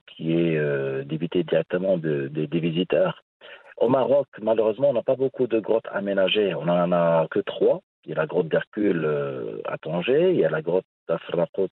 qui 0.08 0.34
est 0.34 1.06
débité 1.06 1.44
directement 1.44 1.98
des 1.98 2.60
visiteurs. 2.60 3.24
Au 3.78 3.90
Maroc, 3.90 4.28
malheureusement, 4.42 4.90
on 4.90 4.94
n'a 4.94 5.04
pas 5.04 5.16
beaucoup 5.16 5.46
de 5.46 5.60
grottes 5.60 5.88
aménagées. 5.92 6.56
On 6.56 6.66
n'en 6.66 6.92
a 6.92 7.28
que 7.30 7.40
trois. 7.40 7.82
Il 8.06 8.10
y 8.10 8.14
a 8.14 8.18
la 8.18 8.26
grotte 8.26 8.48
d'Hercule 8.48 9.08
à 9.66 9.78
Tanger, 9.78 10.32
il 10.32 10.40
y 10.40 10.46
a 10.46 10.50
la 10.50 10.64
grotte 10.64 10.86
d'Afrakout 11.08 11.70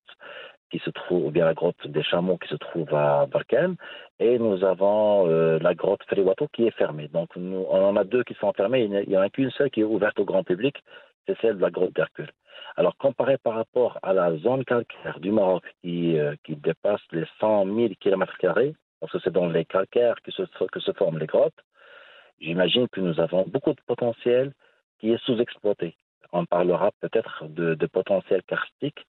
qui 0.72 0.78
se 0.78 0.90
trouve, 0.90 1.26
ou 1.26 1.30
bien 1.30 1.44
la 1.44 1.52
grotte 1.52 1.86
des 1.86 2.02
chameaux 2.02 2.38
qui 2.38 2.48
se 2.48 2.56
trouve 2.56 2.92
à 2.94 3.26
Barkhane, 3.26 3.76
et 4.18 4.38
nous 4.38 4.64
avons 4.64 5.28
euh, 5.28 5.58
la 5.60 5.74
grotte 5.74 6.02
Feriwato 6.08 6.48
qui 6.48 6.66
est 6.66 6.76
fermée. 6.76 7.08
Donc 7.08 7.36
nous, 7.36 7.66
on 7.68 7.84
en 7.84 7.96
a 7.96 8.04
deux 8.04 8.24
qui 8.24 8.32
sont 8.34 8.52
fermées, 8.54 8.84
il 8.84 9.08
n'y 9.08 9.16
en 9.16 9.20
a 9.20 9.28
qu'une 9.28 9.50
seule 9.50 9.70
qui 9.70 9.80
est 9.80 9.84
ouverte 9.84 10.18
au 10.18 10.24
grand 10.24 10.44
public, 10.44 10.82
c'est 11.26 11.38
celle 11.40 11.56
de 11.58 11.60
la 11.60 11.70
grotte 11.70 11.94
d'Hercule. 11.94 12.30
Alors 12.76 12.96
comparé 12.96 13.36
par 13.36 13.54
rapport 13.54 13.98
à 14.02 14.14
la 14.14 14.34
zone 14.38 14.64
calcaire 14.64 15.20
du 15.20 15.30
Maroc 15.30 15.62
qui, 15.82 16.18
euh, 16.18 16.34
qui 16.42 16.56
dépasse 16.56 17.02
les 17.12 17.26
100 17.38 17.66
000 17.66 17.88
km, 18.00 18.32
parce 18.98 19.12
que 19.12 19.18
c'est 19.22 19.32
dans 19.32 19.48
les 19.48 19.66
calcaires 19.66 20.22
que 20.22 20.30
se, 20.30 20.42
que 20.72 20.80
se 20.80 20.92
forment 20.92 21.18
les 21.18 21.26
grottes, 21.26 21.62
j'imagine 22.40 22.88
que 22.88 23.00
nous 23.00 23.20
avons 23.20 23.44
beaucoup 23.46 23.74
de 23.74 23.82
potentiel 23.86 24.52
qui 25.00 25.12
est 25.12 25.22
sous-exploité. 25.26 25.96
On 26.32 26.46
parlera 26.46 26.92
peut-être 27.02 27.44
de 27.48 27.86
potentiel 27.86 28.42
karstique 28.44 29.04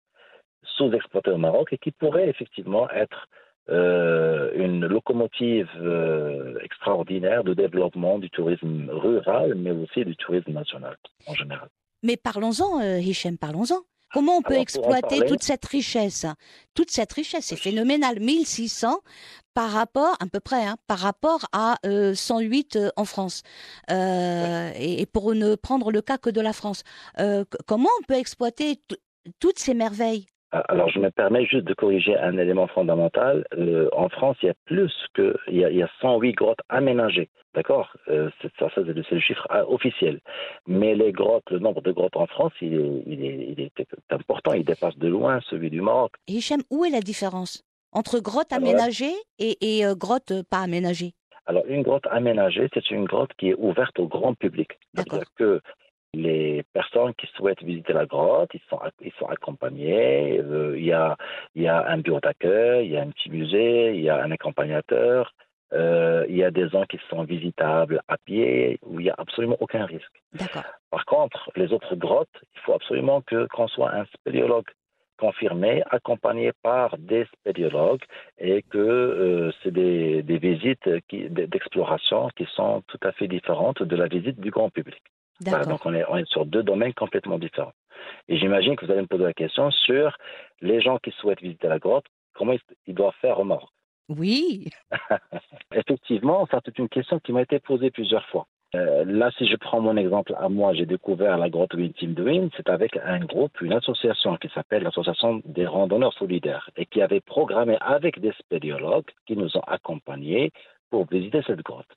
sous-exploité 0.78 1.32
au 1.32 1.38
Maroc 1.38 1.74
et 1.74 1.78
qui 1.78 1.92
pourrait 1.92 2.30
effectivement 2.30 2.90
être 2.90 3.28
euh, 3.70 4.52
une 4.56 4.86
locomotive 4.86 5.70
euh, 5.82 6.58
extraordinaire 6.62 7.44
de 7.44 7.54
développement 7.54 8.20
du 8.20 8.30
tourisme 8.30 8.90
rural, 8.90 9.56
mais 9.56 9.72
aussi 9.72 10.04
du 10.04 10.16
tourisme 10.18 10.52
national 10.52 10.98
en 11.28 11.34
général. 11.34 11.70
Mais 12.02 12.18
parlons-en, 12.18 12.82
euh, 12.82 13.00
Hichem, 13.00 13.38
parlons-en. 13.38 13.80
Comment 14.14 14.38
on 14.38 14.42
peut 14.42 14.52
Alors, 14.52 14.62
exploiter 14.62 15.02
parler- 15.20 15.26
toute 15.28 15.42
cette 15.44 15.66
richesse? 15.66 16.26
Toute 16.76 16.92
cette 16.92 17.14
richesse, 17.14 17.46
c'est 17.46 17.56
phénoménal. 17.56 18.20
1600 18.20 19.00
par 19.56 19.72
rapport, 19.72 20.16
à 20.20 20.26
peu 20.32 20.40
près, 20.40 20.66
hein, 20.66 20.76
par 20.88 21.00
rapport 21.00 21.46
à 21.52 21.78
euh, 21.86 22.14
108 22.14 22.76
euh, 22.76 22.90
en 22.98 23.06
France. 23.06 23.42
Et, 23.90 25.02
et 25.02 25.06
pour 25.08 25.34
ne 25.34 25.56
prendre 25.56 25.90
le 25.92 26.02
cas 26.02 26.18
que 26.18 26.30
de 26.30 26.42
la 26.42 26.54
France. 26.54 26.84
Comment 27.66 27.90
on 28.02 28.04
peut 28.04 28.16
exploiter 28.16 28.80
toutes 29.40 29.58
ces 29.58 29.74
merveilles? 29.74 30.26
Alors, 30.54 30.90
je 30.90 31.00
me 31.00 31.10
permets 31.10 31.46
juste 31.46 31.66
de 31.66 31.74
corriger 31.74 32.16
un 32.16 32.38
élément 32.38 32.68
fondamental. 32.68 33.44
Euh, 33.58 33.90
en 33.92 34.08
France, 34.10 34.38
il 34.44 34.48
y 34.48 34.50
a 34.50 34.54
plus 34.66 34.94
que 35.16 35.36
il 35.48 35.58
y 35.58 35.66
a, 35.66 35.72
il 35.72 35.78
y 35.78 35.84
a 35.84 35.90
108 36.00 36.34
grottes 36.34 36.60
aménagées. 36.70 37.30
D'accord? 37.56 37.96
Euh, 38.08 38.30
c'est, 38.42 38.52
Ça, 38.60 38.68
c'est 38.76 38.84
le, 38.84 39.20
chiffre 39.20 39.48
euh, 39.52 39.64
officiel. 39.68 40.20
Mais 40.68 40.94
les 40.94 41.12
grottes, 41.12 41.50
le 41.50 41.60
nombre 41.60 41.82
de 41.82 41.92
grottes 41.92 42.18
en 42.18 42.28
France, 42.28 42.54
il 42.62 42.74
est, 42.76 43.04
il 43.08 43.26
est, 43.26 43.48
il 43.50 43.62
est 43.62 43.72
important. 44.12 44.54
Il 44.54 44.64
dépasse 44.64 44.98
de 44.98 45.08
loin 45.08 45.40
celui 45.50 45.72
du 45.72 45.82
Maroc. 45.82 46.14
Hichem, 46.28 46.62
où 46.70 46.86
est 46.86 46.92
la 46.92 47.02
différence 47.02 47.64
entre 47.92 48.20
grotte 48.20 48.52
Alors, 48.52 48.68
aménagée 48.70 49.14
et, 49.40 49.58
et 49.62 49.86
euh, 49.86 49.96
grotte 49.96 50.34
pas 50.50 50.60
aménagée 50.60 51.14
Alors, 51.48 51.64
une 51.68 51.84
grotte 51.84 52.08
aménagée, 52.12 52.70
c'est 52.74 52.92
une 52.92 53.06
grotte 53.06 53.32
qui 53.40 53.50
est 53.50 53.56
ouverte 53.58 53.98
au 54.00 54.08
grand 54.08 54.34
public. 54.36 54.70
D'accord. 54.94 55.20
C'est-à-dire 55.20 55.34
que 55.38 55.62
les 56.14 56.64
personnes 56.74 57.14
qui 57.16 57.28
souhaitent 57.36 57.64
visiter 57.64 57.94
la 57.94 58.06
grotte, 58.06 58.52
ils 58.54 58.62
sont, 58.70 58.80
ils 59.02 59.12
sont 59.14 59.26
accompagnés. 59.28 60.40
euh, 60.40 60.78
il, 60.78 60.86
y 60.86 60.94
a, 60.94 61.18
y 61.56 61.68
a 61.68 61.88
un 61.88 61.98
bureau 61.98 62.20
d'accueil, 62.20 62.86
il 62.86 62.92
y 62.92 62.98
a 62.98 63.02
un 63.02 63.10
petit 63.10 63.30
musée, 63.30 63.96
il 63.96 64.02
y 64.02 64.10
a 64.10 64.22
un 64.24 64.32
accompagnateur. 64.32 65.34
euh, 65.74 66.26
il 66.30 66.36
y 66.38 66.44
a 66.44 66.52
des 66.52 66.68
zones 66.68 66.86
qui 66.86 67.00
sont 67.10 67.24
visitables 67.24 68.02
à 68.08 68.18
pied, 68.18 68.80
où 68.84 69.00
il 69.00 69.06
n'y 69.06 69.10
a 69.10 69.16
absolument 69.18 69.58
aucun 69.60 69.86
risque. 69.86 70.22
Par 70.92 71.06
contre, 71.06 71.50
les 71.56 71.74
autres 71.74 71.96
grottes, 71.96 72.38
il 72.56 72.62
faut 72.62 72.74
absolument 72.74 73.22
que 73.22 73.48
qu'on 73.48 73.68
soit 73.68 73.92
un 73.94 74.06
spéléologue 74.06 74.70
confirmé, 75.18 75.84
accompagné 75.90 76.52
par 76.62 76.98
des 76.98 77.26
spéléologues, 77.34 78.04
et 78.38 78.62
que 78.64 78.78
euh, 78.78 79.52
c'est 79.62 79.72
des, 79.72 80.22
des 80.22 80.38
visites 80.38 80.88
d'exploration 81.12 82.30
qui 82.36 82.46
sont 82.56 82.84
tout 82.88 83.00
à 83.04 83.12
fait 83.14 83.28
différentes 83.28 83.82
de 83.82 83.96
la 83.96 84.08
visite 84.08 84.40
du 84.40 84.52
grand 84.52 84.70
public. 84.70 85.02
Voilà, 85.50 85.66
donc 85.66 85.86
on 85.86 85.94
est, 85.94 86.06
on 86.10 86.18
est 86.18 86.28
sur 86.28 86.46
deux 86.46 86.64
domaines 86.64 86.94
complètement 86.94 87.40
différents. 87.40 87.74
Et 88.28 88.38
j'imagine 88.38 88.76
que 88.76 88.86
vous 88.86 88.92
allez 88.92 89.02
me 89.02 89.08
poser 89.08 89.24
la 89.24 89.34
question 89.34 89.72
sur 89.72 90.18
les 90.62 90.82
gens 90.82 90.98
qui 90.98 91.12
souhaitent 91.12 91.42
visiter 91.42 91.68
la 91.68 91.80
grotte, 91.80 92.06
comment 92.34 92.54
ils, 92.54 92.60
ils 92.88 92.96
doivent 92.96 93.14
faire 93.22 93.40
au 93.40 93.44
Maroc. 93.44 93.70
Oui. 94.10 94.70
Effectivement, 95.74 96.46
ça 96.52 96.60
c'est 96.66 96.78
une 96.78 96.90
question 96.90 97.20
qui 97.20 97.32
m'a 97.32 97.42
été 97.42 97.60
posée 97.60 97.92
plusieurs 97.92 98.26
fois. 98.28 98.48
Euh, 98.76 99.06
là, 99.06 99.30
si 99.38 99.46
je 99.46 99.56
prends 99.56 99.82
mon 99.82 99.96
exemple 99.98 100.34
à 100.40 100.50
moi, 100.50 100.74
j'ai 100.74 100.88
découvert 100.88 101.38
la 101.38 101.50
grotte 101.50 101.76
Wintim 101.76 102.14
Dwin, 102.14 102.50
c'est 102.58 102.70
avec 102.70 102.98
un 102.98 103.20
groupe, 103.20 103.62
une 103.62 103.74
association 103.74 104.36
qui 104.38 104.50
s'appelle 104.50 104.82
l'Association 104.82 105.42
des 105.46 105.68
randonneurs 105.68 106.14
solidaires 106.14 106.70
et 106.76 106.88
qui 106.88 107.02
avait 107.02 107.22
programmé 107.22 107.78
avec 107.82 108.20
des 108.20 108.32
spéléologues 108.40 109.12
qui 109.28 109.38
nous 109.38 109.56
ont 109.58 109.64
accompagnés 109.68 110.52
pour 110.90 111.06
visiter 111.06 111.44
cette 111.46 111.62
grotte. 111.62 111.90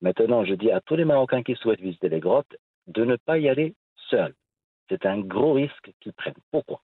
Maintenant, 0.00 0.44
je 0.44 0.54
dis 0.54 0.72
à 0.72 0.80
tous 0.80 0.96
les 0.96 1.04
Marocains 1.04 1.44
qui 1.44 1.54
souhaitent 1.54 1.80
visiter 1.80 2.08
les 2.08 2.20
grottes 2.20 2.56
de 2.86 3.04
ne 3.04 3.16
pas 3.16 3.38
y 3.38 3.48
aller 3.48 3.74
seuls. 4.10 4.34
C'est 4.88 5.06
un 5.06 5.20
gros 5.20 5.54
risque 5.54 5.92
qu'ils 6.00 6.12
prennent. 6.12 6.34
Pourquoi? 6.50 6.80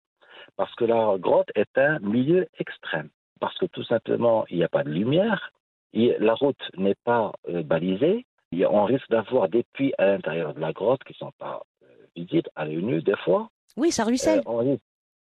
Parce 0.56 0.74
que 0.74 0.84
la 0.84 1.16
grotte 1.18 1.50
est 1.54 1.76
un 1.78 1.98
milieu 2.00 2.46
extrême. 2.58 3.10
Parce 3.40 3.56
que 3.58 3.66
tout 3.66 3.84
simplement, 3.84 4.44
il 4.50 4.56
n'y 4.58 4.64
a 4.64 4.68
pas 4.68 4.84
de 4.84 4.90
lumière, 4.90 5.52
il- 5.92 6.16
la 6.18 6.34
route 6.34 6.60
n'est 6.76 6.96
pas 7.04 7.32
euh, 7.48 7.62
balisée, 7.62 8.26
a- 8.54 8.70
on 8.70 8.84
risque 8.84 9.08
d'avoir 9.10 9.48
des 9.48 9.64
puits 9.74 9.92
à 9.98 10.06
l'intérieur 10.06 10.54
de 10.54 10.60
la 10.60 10.72
grotte 10.72 11.02
qui 11.04 11.12
ne 11.12 11.18
sont 11.26 11.32
pas 11.38 11.60
euh, 11.82 11.86
visibles 12.16 12.50
à 12.56 12.64
l'œil 12.64 12.82
nu 12.82 13.02
des 13.02 13.16
fois. 13.16 13.48
Oui, 13.76 13.90
ça 13.90 14.04
ruisselle. 14.04 14.42
Euh, 14.46 14.76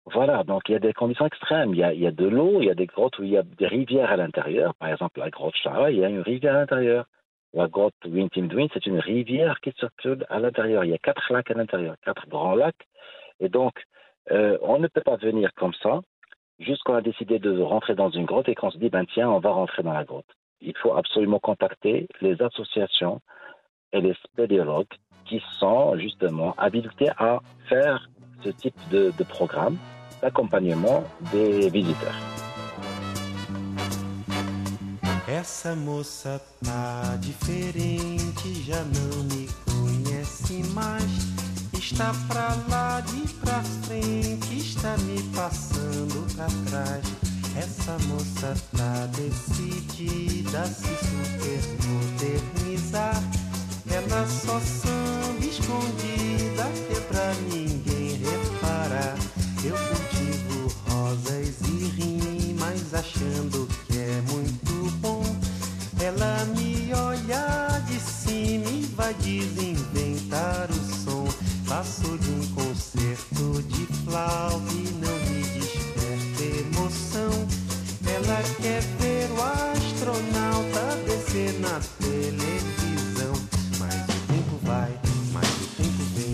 Voilà, 0.05 0.43
donc 0.43 0.63
il 0.67 0.71
y 0.71 0.75
a 0.75 0.79
des 0.79 0.93
conditions 0.93 1.27
extrêmes. 1.27 1.73
Il 1.75 1.77
y 1.79 1.83
a, 1.83 1.93
il 1.93 2.01
y 2.01 2.07
a 2.07 2.11
de 2.11 2.25
l'eau, 2.27 2.59
il 2.61 2.65
y 2.65 2.71
a 2.71 2.73
des 2.75 2.87
grottes 2.87 3.19
où 3.19 3.23
il 3.23 3.29
y 3.29 3.37
a 3.37 3.43
des 3.43 3.67
rivières 3.67 4.09
à 4.11 4.17
l'intérieur. 4.17 4.73
Par 4.75 4.89
exemple, 4.89 5.19
la 5.19 5.29
grotte 5.29 5.55
Shara, 5.55 5.91
il 5.91 5.99
y 5.99 6.03
a 6.05 6.09
une 6.09 6.21
rivière 6.21 6.55
à 6.55 6.59
l'intérieur. 6.61 7.05
La 7.53 7.67
grotte 7.67 7.95
Wintim 8.05 8.47
Dwin, 8.47 8.67
c'est 8.73 8.85
une 8.85 8.99
rivière 8.99 9.59
qui 9.59 9.73
circule 9.77 10.25
à 10.29 10.39
l'intérieur. 10.39 10.85
Il 10.85 10.91
y 10.91 10.93
a 10.93 10.97
quatre 10.97 11.31
lacs 11.33 11.51
à 11.51 11.53
l'intérieur, 11.53 11.95
quatre 12.03 12.27
grands 12.29 12.55
lacs. 12.55 12.87
Et 13.39 13.49
donc, 13.49 13.73
euh, 14.31 14.57
on 14.61 14.79
ne 14.79 14.87
peut 14.87 15.01
pas 15.01 15.17
venir 15.17 15.53
comme 15.55 15.73
ça, 15.83 15.99
jusqu'on 16.59 16.93
a 16.93 17.01
décidé 17.01 17.39
de 17.39 17.59
rentrer 17.59 17.95
dans 17.95 18.09
une 18.09 18.25
grotte 18.25 18.47
et 18.47 18.55
qu'on 18.55 18.71
se 18.71 18.77
dit, 18.77 18.89
ben 18.89 19.05
tiens, 19.05 19.29
on 19.29 19.39
va 19.39 19.51
rentrer 19.51 19.83
dans 19.83 19.93
la 19.93 20.05
grotte. 20.05 20.29
Il 20.61 20.77
faut 20.77 20.95
absolument 20.95 21.39
contacter 21.39 22.07
les 22.21 22.41
associations 22.41 23.19
et 23.91 23.99
les 23.99 24.13
spéléologues 24.23 24.93
qui 25.25 25.43
sont 25.59 25.97
justement 25.97 26.53
habilités 26.57 27.09
à 27.17 27.39
faire 27.67 28.09
ce 28.43 28.49
type 28.49 28.77
de 28.91 29.23
programme 29.23 29.77
d'accompagnement 30.21 31.03
des 31.33 31.69
visiteurs. 31.69 32.40
Essa 35.27 35.75
moça 35.75 36.41
tá 36.63 37.17
diferente, 37.19 38.63
já 38.63 38.83
não 38.83 39.23
me 39.25 39.47
conhece 39.65 40.63
mais. 40.73 41.11
Está 41.73 42.13
pra 42.27 42.57
lá 42.69 43.01
de 43.01 43.27
pra 43.35 43.61
frente, 43.85 44.57
está 44.57 44.97
me 44.97 45.21
passando 45.33 46.25
pra 46.35 46.47
trás. 46.69 47.05
Essa 47.55 47.97
moça 48.07 48.55
tá 48.75 49.05
decidida 49.07 50.61
a 50.61 50.67
se 50.67 50.95
super 51.05 51.61
modernizar. 51.87 53.23
Ela 53.89 54.27
só 54.27 54.59
samba 54.59 55.45
escondida, 55.45 56.63
que 56.87 56.97
é 56.97 57.01
pra 57.07 57.33
ninguém 57.51 58.17
reparar. 58.17 59.15
Eu 59.63 59.75
cultivo 59.75 60.73
rosas 60.89 61.55
e 61.67 62.30
achando 62.93 63.67
que 63.87 63.97
é 63.97 64.21
muito 64.29 64.91
bom. 64.97 65.23
Ela 65.99 66.45
me 66.57 66.93
olha 66.93 67.79
de 67.87 67.99
cima 67.99 68.69
e 68.69 68.85
vai 68.95 69.13
desinventar 69.15 70.69
o 70.69 71.03
som. 71.03 71.27
Passo 71.67 72.17
de 72.17 72.29
um 72.31 72.47
concerto 72.53 73.63
de 73.63 73.85
flauta 74.03 74.73
e 74.73 74.91
não 74.99 75.15
me 75.29 75.43
desperta 75.59 76.43
emoção. 76.59 77.47
Ela 78.05 78.43
quer 78.61 78.81
ver 78.99 79.29
o 79.31 79.41
astronauta 79.41 80.97
descer 81.05 81.53
na 81.59 81.79
televisão. 81.99 83.33
Mas 83.79 83.95
o 83.95 84.19
tempo 84.27 84.59
vai, 84.63 84.91
mas 85.31 85.47
o 85.47 85.67
tempo 85.77 86.03
vem. 86.15 86.33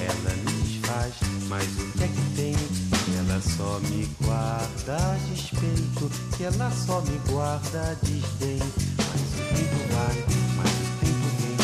Ela 0.00 0.34
me 0.36 0.52
desfaz, 0.62 1.14
mas 1.48 1.66
o 1.78 1.97
Ela 3.38 3.56
só 3.56 3.78
me 3.88 4.04
guarda 4.20 5.16
despeito, 5.30 6.10
que 6.36 6.42
ela 6.42 6.72
só 6.72 7.00
me 7.02 7.16
guarda 7.30 7.96
desdém. 8.02 8.58
Mas 8.58 9.20
o 9.32 9.54
tempo 9.54 9.78
vai, 9.94 10.16
mas 10.56 10.72
o 10.72 10.88
tempo 10.98 11.26
vem. 11.38 11.56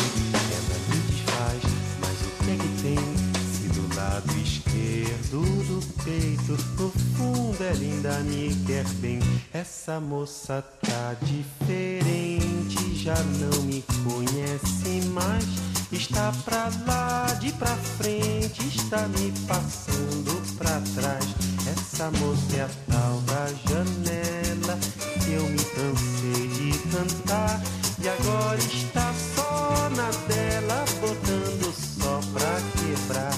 Ela 0.55 0.77
me 0.87 0.97
desfaz, 1.11 1.63
mas 1.99 2.17
o 2.21 2.29
que 2.45 2.51
é 2.51 2.55
que 2.55 2.71
tem? 2.81 3.03
Se 3.51 3.67
do 3.77 3.93
lado 3.93 4.31
esquerdo 4.37 5.41
do 5.65 5.79
peito, 6.05 6.53
no 6.81 6.89
fundo 7.17 7.61
ela 7.61 7.77
ainda 7.77 8.19
me 8.19 8.55
quer 8.65 8.87
bem. 9.01 9.19
Essa 9.51 9.99
moça 9.99 10.63
tá 10.81 11.13
diferente, 11.23 12.95
já 12.95 13.21
não 13.21 13.63
me 13.63 13.83
conhece 14.05 15.09
mais. 15.09 15.43
Está 15.91 16.31
pra 16.45 16.69
lá, 16.87 17.33
de 17.33 17.51
pra 17.51 17.75
frente, 17.97 18.65
está 18.65 19.09
me 19.09 19.33
passando 19.45 20.41
pra 20.57 20.81
trás. 20.95 21.54
Essa 21.67 22.11
moça 22.11 22.55
é 22.55 22.61
a 22.61 22.69
tal 22.91 23.21
da 23.21 23.47
janela 23.67 24.77
que 25.23 25.33
eu 25.33 25.49
me 25.49 25.63
cansei 25.63 26.47
de 26.47 26.77
cantar. 26.89 27.59
E 27.99 28.07
agora 28.07 28.59
está 28.59 29.11
só 29.35 29.89
na 29.95 30.11
dela, 30.27 30.85
botando 31.01 31.73
só 31.73 32.19
pra 32.33 32.61
quebrar. 32.77 33.33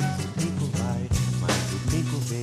Mas 0.00 0.24
o 0.24 0.28
tempo 0.40 0.68
vai, 0.76 1.08
mas 1.40 1.72
o 1.72 1.90
tempo 1.90 2.18
vem. 2.26 2.42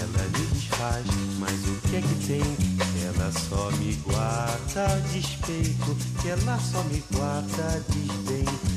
Ela 0.00 0.24
me 0.36 0.46
desfaz, 0.46 1.06
mas 1.38 1.68
o 1.68 1.88
que 1.88 1.96
é 1.96 2.00
que 2.00 2.26
tem? 2.26 2.56
Ela 3.04 3.30
só 3.30 3.70
me 3.78 3.94
guarda 3.96 5.00
despeito, 5.12 5.96
que 6.20 6.28
ela 6.30 6.58
só 6.58 6.82
me 6.84 7.02
guarda 7.12 7.84
desdém. 7.90 8.73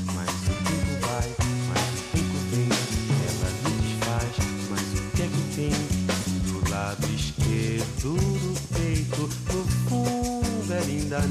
duro 8.01 8.17
linda. 10.87 11.21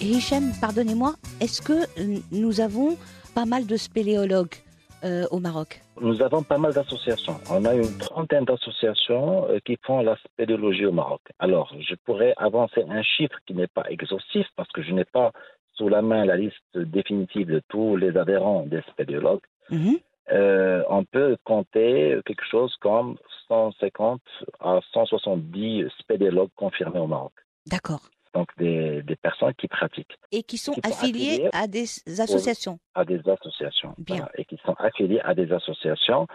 Hichem, 0.00 0.52
pardonnez-moi, 0.60 1.14
est-ce 1.40 1.62
que 1.62 1.72
euh, 1.72 2.18
nous 2.30 2.60
avons 2.60 2.96
pas 3.34 3.44
mal 3.44 3.66
de 3.66 3.76
spéléologues? 3.76 4.65
Euh, 5.06 5.26
au 5.30 5.38
Maroc 5.38 5.80
Nous 6.00 6.20
avons 6.22 6.42
pas 6.42 6.58
mal 6.58 6.72
d'associations. 6.72 7.36
On 7.50 7.64
a 7.64 7.74
une 7.74 7.96
trentaine 7.98 8.44
d'associations 8.44 9.48
euh, 9.48 9.58
qui 9.64 9.78
font 9.82 10.00
la 10.00 10.16
spéléologie 10.16 10.86
au 10.86 10.92
Maroc. 10.92 11.22
Alors, 11.38 11.72
je 11.80 11.94
pourrais 12.04 12.34
avancer 12.36 12.84
un 12.88 13.02
chiffre 13.02 13.36
qui 13.46 13.54
n'est 13.54 13.66
pas 13.68 13.84
exhaustif 13.88 14.46
parce 14.56 14.70
que 14.72 14.82
je 14.82 14.92
n'ai 14.92 15.04
pas 15.04 15.32
sous 15.74 15.88
la 15.88 16.02
main 16.02 16.24
la 16.24 16.36
liste 16.36 16.56
définitive 16.74 17.48
de 17.48 17.62
tous 17.68 17.96
les 17.96 18.16
adhérents 18.16 18.64
des 18.66 18.82
spéléologues. 18.92 19.46
Mhm. 19.70 19.98
Euh, 20.32 20.82
on 20.88 21.04
peut 21.04 21.36
compter 21.44 22.18
quelque 22.24 22.44
chose 22.50 22.74
comme 22.80 23.16
150 23.48 24.20
à 24.60 24.80
170 24.92 25.88
spéléologues 26.00 26.50
confirmés 26.56 26.98
au 26.98 27.06
Maroc. 27.06 27.32
D'accord. 27.66 28.00
Donc, 28.36 28.48
des, 28.58 29.02
des 29.10 29.16
personnes 29.16 29.54
qui 29.60 29.66
pratiquent. 29.78 30.16
Et 30.30 30.42
qui 30.42 30.58
sont 30.58 30.72
Qui 30.74 30.80
sont 30.82 30.90
affiliés 30.94 31.48
à 31.62 31.66
des 31.66 31.86
associations. 32.26 32.76
à 32.94 33.02
des 33.12 33.20
associations. 33.36 33.94
Bien. 33.96 34.16
Voilà, 34.16 34.30
et 34.38 34.44
qui 34.44 34.58
sont 34.66 34.76
affiliés 34.88 35.22
à 35.30 35.32
des 35.40 35.50
associations. 35.58 36.26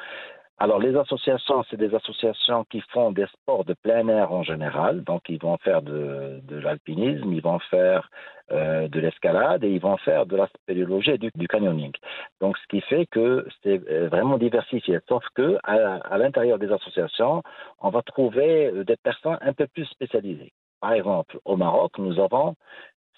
Alors, 0.57 0.79
les 0.79 0.95
associations, 0.95 1.63
c'est 1.69 1.77
des 1.85 1.93
associations 1.99 2.61
qui 2.71 2.81
font 2.93 3.11
des 3.11 3.27
sports 3.35 3.65
de 3.65 3.75
plein 3.85 4.07
air 4.07 4.31
en 4.31 4.43
général. 4.51 5.03
Donc, 5.03 5.21
ils 5.29 5.41
vont 5.47 5.57
faire 5.57 5.81
de, 5.83 6.39
de 6.51 6.55
l'alpinisme, 6.65 7.31
ils 7.33 7.41
vont 7.41 7.59
faire 7.75 8.09
euh, 8.51 8.87
de 8.87 8.99
l'escalade 8.99 9.63
et 9.63 9.71
ils 9.77 9.81
vont 9.81 9.97
faire 9.97 10.25
de 10.25 10.35
la 10.35 10.47
spéléologie 10.47 11.11
et 11.11 11.17
du, 11.19 11.29
du 11.35 11.47
canyoning. 11.47 11.93
Donc, 12.41 12.57
ce 12.57 12.65
qui 12.71 12.81
fait 12.81 13.05
que 13.15 13.45
c'est 13.61 13.79
euh, 13.89 14.07
vraiment 14.09 14.37
diversifié. 14.39 14.99
Sauf 15.07 15.23
que 15.35 15.57
à, 15.63 15.75
à 16.13 16.17
l'intérieur 16.17 16.57
des 16.59 16.71
associations, 16.71 17.43
on 17.79 17.89
va 17.89 18.01
trouver 18.13 18.67
euh, 18.67 18.83
des 18.83 18.97
personnes 18.97 19.37
un 19.41 19.53
peu 19.53 19.67
plus 19.67 19.85
spécialisées. 19.85 20.51
Par 20.81 20.93
exemple, 20.93 21.39
au 21.45 21.55
Maroc, 21.55 21.97
nous 21.99 22.19
avons 22.19 22.55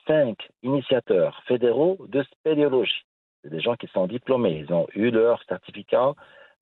cinq 0.05 0.49
initiateurs 0.63 1.41
fédéraux 1.47 1.97
de 2.09 2.21
spéléologie. 2.23 3.05
C'est 3.41 3.49
des 3.49 3.61
gens 3.61 3.75
qui 3.75 3.87
sont 3.87 4.05
diplômés. 4.05 4.65
Ils 4.67 4.73
ont 4.73 4.87
eu 4.93 5.11
leur 5.11 5.41
certificat 5.45 6.13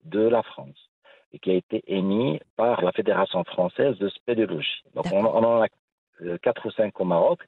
de 0.06 0.22
la 0.22 0.44
France 0.44 0.90
et 1.34 1.40
qui 1.40 1.52
a 1.52 1.56
été 1.56 1.84
émis 1.88 2.40
par 2.56 2.82
la 2.84 2.92
Fédération 2.92 3.44
française 3.44 3.98
de 3.98 4.10
spéléologie. 4.10 4.84
Donc, 4.94 5.06
on, 5.12 5.26
en 5.26 5.64
a 5.64 5.68
euh, 6.22 6.38
quatre 6.42 6.68
ou 6.68 6.72
cinq 6.72 7.00
au 7.00 7.06
Maroc 7.06 7.40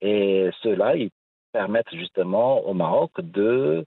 et 0.00 0.50
ceux-là, 0.62 0.96
ils 0.96 1.10
permettent 1.52 1.92
justement 1.92 2.60
au 2.60 2.72
Maroc 2.72 3.12
de 3.20 3.84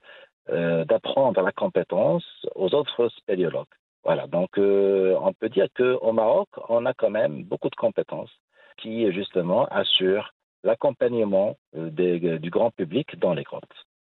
euh, 0.49 0.83
d'apprendre 0.85 1.41
la 1.41 1.51
compétence 1.51 2.25
aux 2.55 2.73
autres 2.73 3.09
spéléologues. 3.09 3.67
Voilà, 4.03 4.27
donc 4.27 4.57
euh, 4.57 5.15
on 5.21 5.33
peut 5.33 5.49
dire 5.49 5.67
qu'au 5.75 6.11
Maroc, 6.11 6.49
on 6.69 6.85
a 6.85 6.93
quand 6.93 7.11
même 7.11 7.43
beaucoup 7.43 7.69
de 7.69 7.75
compétences 7.75 8.31
qui 8.81 9.11
justement 9.11 9.65
assurent 9.67 10.33
l'accompagnement 10.63 11.55
euh, 11.75 11.89
des- 11.89 12.39
du 12.39 12.49
grand 12.49 12.71
public 12.71 13.07
dans 13.19 13.33
les 13.33 13.43
grottes. 13.43 13.63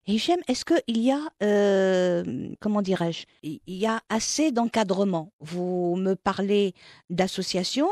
Hichem, 0.06 0.40
est-ce 0.48 0.64
qu'il 0.64 0.98
y 0.98 1.12
a, 1.12 1.20
euh, 1.44 2.24
comment 2.60 2.82
dirais-je, 2.82 3.24
il 3.44 3.60
y 3.66 3.86
a 3.86 4.00
assez 4.08 4.50
d'encadrement? 4.50 5.32
Vous 5.38 5.94
me 5.96 6.14
parlez 6.14 6.74
d'associations, 7.08 7.88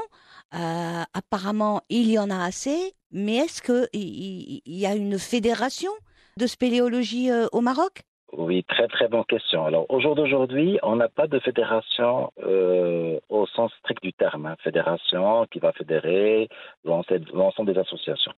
euh, 0.54 1.02
apparemment 1.14 1.82
il 1.88 2.10
y 2.10 2.18
en 2.18 2.28
a 2.30 2.44
assez, 2.44 2.94
mais 3.12 3.36
est-ce 3.36 3.62
qu'il 3.62 3.88
il 3.94 4.60
y 4.66 4.86
a 4.86 4.94
une 4.96 5.18
fédération 5.20 5.92
de 6.36 6.46
spéléologie 6.48 7.30
euh, 7.30 7.46
au 7.52 7.60
Maroc? 7.60 8.02
Oui, 8.32 8.62
très 8.64 8.86
très 8.86 9.08
bonne 9.08 9.24
question. 9.24 9.66
Alors 9.66 9.86
au 9.90 10.00
jour 10.00 10.14
d'aujourd'hui, 10.14 10.78
on 10.84 10.96
n'a 10.96 11.08
pas 11.08 11.26
de 11.26 11.40
fédération 11.40 12.32
euh, 12.44 13.18
au 13.28 13.46
sens 13.46 13.72
strict 13.80 14.02
du 14.02 14.12
terme, 14.12 14.46
hein. 14.46 14.56
fédération 14.62 15.46
qui 15.50 15.58
va 15.58 15.72
fédérer 15.72 16.48
l'ensemble 16.84 17.72
des 17.72 17.78
associations. 17.78 18.32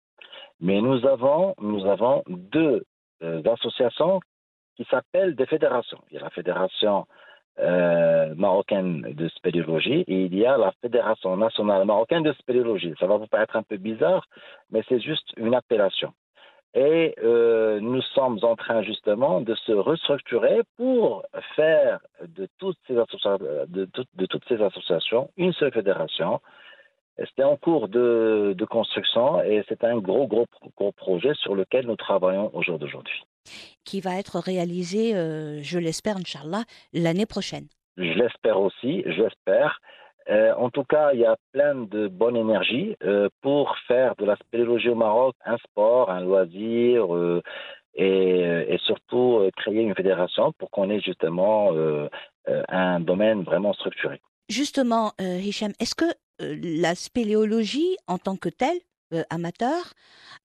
Mais 0.61 0.81
nous 0.81 1.05
avons 1.07 1.55
nous 1.61 1.87
avons 1.87 2.23
deux 2.29 2.85
euh, 3.25 3.43
associations 3.53 4.21
qui 4.77 4.85
s'appellent 4.85 5.35
des 5.35 5.47
fédérations. 5.47 5.99
Il 6.11 6.15
y 6.15 6.19
a 6.19 6.23
la 6.23 6.31
fédération 6.31 7.07
euh, 7.59 8.33
marocaine 8.37 9.03
de 9.03 9.29
spéléologie 9.29 10.05
et 10.07 10.25
il 10.27 10.35
y 10.35 10.47
a 10.47 10.57
la 10.57 10.73
fédération 10.81 11.37
nationale 11.37 11.85
marocaine 11.85 12.23
de 12.23 12.33
spéléologie. 12.35 12.95
Ça 13.01 13.07
va 13.07 13.17
vous 13.17 13.27
paraître 13.27 13.57
un 13.57 13.65
peu 13.65 13.77
bizarre, 13.77 14.25
mais 14.71 14.83
c'est 14.89 15.01
juste 15.01 15.33
une 15.37 15.55
appellation. 15.55 16.13
Et 16.75 17.15
euh, 17.23 17.81
nous 17.81 18.01
sommes 18.15 18.39
en 18.43 18.55
train 18.55 18.83
justement 18.83 19.41
de 19.41 19.55
se 19.57 19.73
restructurer 19.73 20.61
pour 20.77 21.25
faire 21.57 21.99
de 22.27 22.47
toutes 22.59 22.79
ces, 22.87 22.95
associa- 22.95 23.39
de, 23.67 23.87
tout- 23.87 24.05
de 24.15 24.27
toutes 24.27 24.47
ces 24.49 24.63
associations 24.63 25.31
une 25.37 25.53
seule 25.53 25.73
fédération. 25.73 26.41
C'était 27.19 27.43
en 27.45 27.57
cours 27.57 27.89
de, 27.89 28.55
de 28.57 28.65
construction 28.65 29.43
et 29.43 29.65
c'est 29.69 29.83
un 29.85 29.99
gros, 29.99 30.27
gros, 30.27 30.47
gros 30.77 30.93
projet 30.93 31.35
sur 31.35 31.55
lequel 31.55 31.87
nous 31.87 31.97
travaillons 31.97 32.51
au 32.55 32.63
jour 32.63 32.79
d'aujourd'hui. 32.79 33.21
qui 33.85 34.01
va 34.01 34.19
être 34.19 34.39
réalisé, 34.39 35.15
euh, 35.17 35.61
je 35.63 35.79
l'espère, 35.79 36.17
Inch'Allah, 36.17 36.63
l'année 36.93 37.27
prochaine. 37.27 37.67
Je 37.97 38.13
l'espère 38.15 38.61
aussi, 38.61 39.03
je 39.07 39.23
l'espère. 39.23 39.81
Euh, 40.31 40.55
en 40.55 40.71
tout 40.71 40.85
cas, 40.85 41.13
il 41.13 41.21
y 41.21 41.25
a 41.25 41.37
plein 41.53 41.75
de 41.75 42.07
bonne 42.07 42.37
énergie 42.37 42.95
euh, 43.03 43.29
pour 43.43 43.77
faire 43.89 44.15
de 44.17 44.25
la 44.25 44.37
spéléologie 44.37 44.89
au 44.89 44.95
Maroc 44.95 45.35
un 45.45 45.57
sport, 45.59 46.11
un 46.11 46.21
loisir 46.21 47.15
euh, 47.15 47.43
et, 47.95 48.41
et 48.69 48.79
surtout 48.79 49.51
créer 49.57 49.83
une 49.83 49.97
fédération 49.97 50.53
pour 50.53 50.71
qu'on 50.71 50.89
ait 50.91 51.01
justement 51.01 51.73
un 52.47 53.01
domaine 53.01 53.43
vraiment 53.43 53.73
structuré. 53.73 54.21
Justement, 54.49 55.11
Hicham, 55.19 55.73
est-ce 55.81 55.97
que 55.97 56.05
la 56.39 56.95
spéléologie 56.95 57.97
en 58.07 58.19
tant 58.19 58.37
que 58.37 58.49
telle, 58.49 58.79
amateur, 59.29 59.93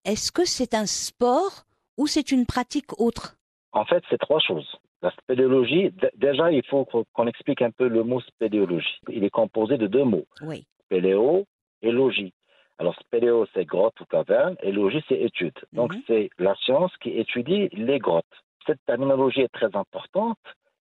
est-ce 0.04 0.32
que 0.32 0.44
c'est 0.44 0.74
un 0.74 0.86
sport 0.86 1.66
ou 1.96 2.08
c'est 2.08 2.32
une 2.32 2.46
pratique 2.46 3.00
autre? 3.00 3.36
En 3.70 3.84
fait, 3.84 4.02
c'est 4.10 4.18
trois 4.18 4.40
choses. 4.40 4.68
La 5.02 5.10
spéléologie, 5.10 5.92
déjà, 6.16 6.50
il 6.50 6.64
faut 6.66 6.84
qu'on 6.86 7.26
explique 7.26 7.62
un 7.62 7.70
peu 7.70 7.86
le 7.88 8.02
mot 8.02 8.20
spéléologie. 8.20 8.98
Il 9.08 9.24
est 9.24 9.30
composé 9.30 9.76
de 9.76 9.86
deux 9.86 10.04
mots. 10.04 10.26
Oui. 10.42 10.64
spéléo 10.86 11.44
et 11.82 11.90
logis. 11.90 12.32
Alors, 12.78 12.94
spéléo, 13.00 13.46
c'est 13.54 13.64
grotte 13.64 14.00
ou 14.00 14.04
caverne, 14.04 14.54
et 14.62 14.70
logis, 14.70 15.02
c'est 15.08 15.20
étude. 15.20 15.58
Donc, 15.72 15.94
Mhm. 15.94 16.02
c'est 16.06 16.30
la 16.38 16.54
science 16.56 16.96
qui 16.98 17.10
étudie 17.10 17.68
les 17.72 17.98
grottes. 17.98 18.24
Cette 18.66 18.78
terminologie 18.86 19.40
est 19.40 19.52
très 19.52 19.74
importante 19.76 20.38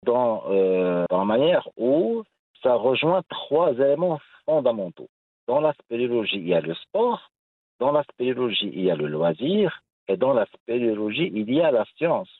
dans, 0.04 0.44
euh, 0.48 1.04
dans 1.10 1.18
la 1.18 1.24
manière 1.24 1.68
où 1.76 2.22
ça 2.62 2.74
rejoint 2.74 3.22
trois 3.28 3.72
éléments 3.74 4.20
fondamentaux. 4.46 5.08
Dans 5.48 5.60
la 5.60 5.72
spéléologie, 5.74 6.36
il 6.36 6.48
y 6.48 6.54
a 6.54 6.60
le 6.60 6.74
sport, 6.74 7.30
dans 7.78 7.92
la 7.92 8.02
spéléologie, 8.04 8.70
il 8.72 8.82
y 8.82 8.90
a 8.90 8.96
le 8.96 9.06
loisir, 9.06 9.80
et 10.08 10.16
dans 10.16 10.32
la 10.32 10.46
spéléologie, 10.46 11.30
il 11.34 11.52
y 11.52 11.60
a 11.60 11.70
la 11.70 11.84
science. 11.96 12.30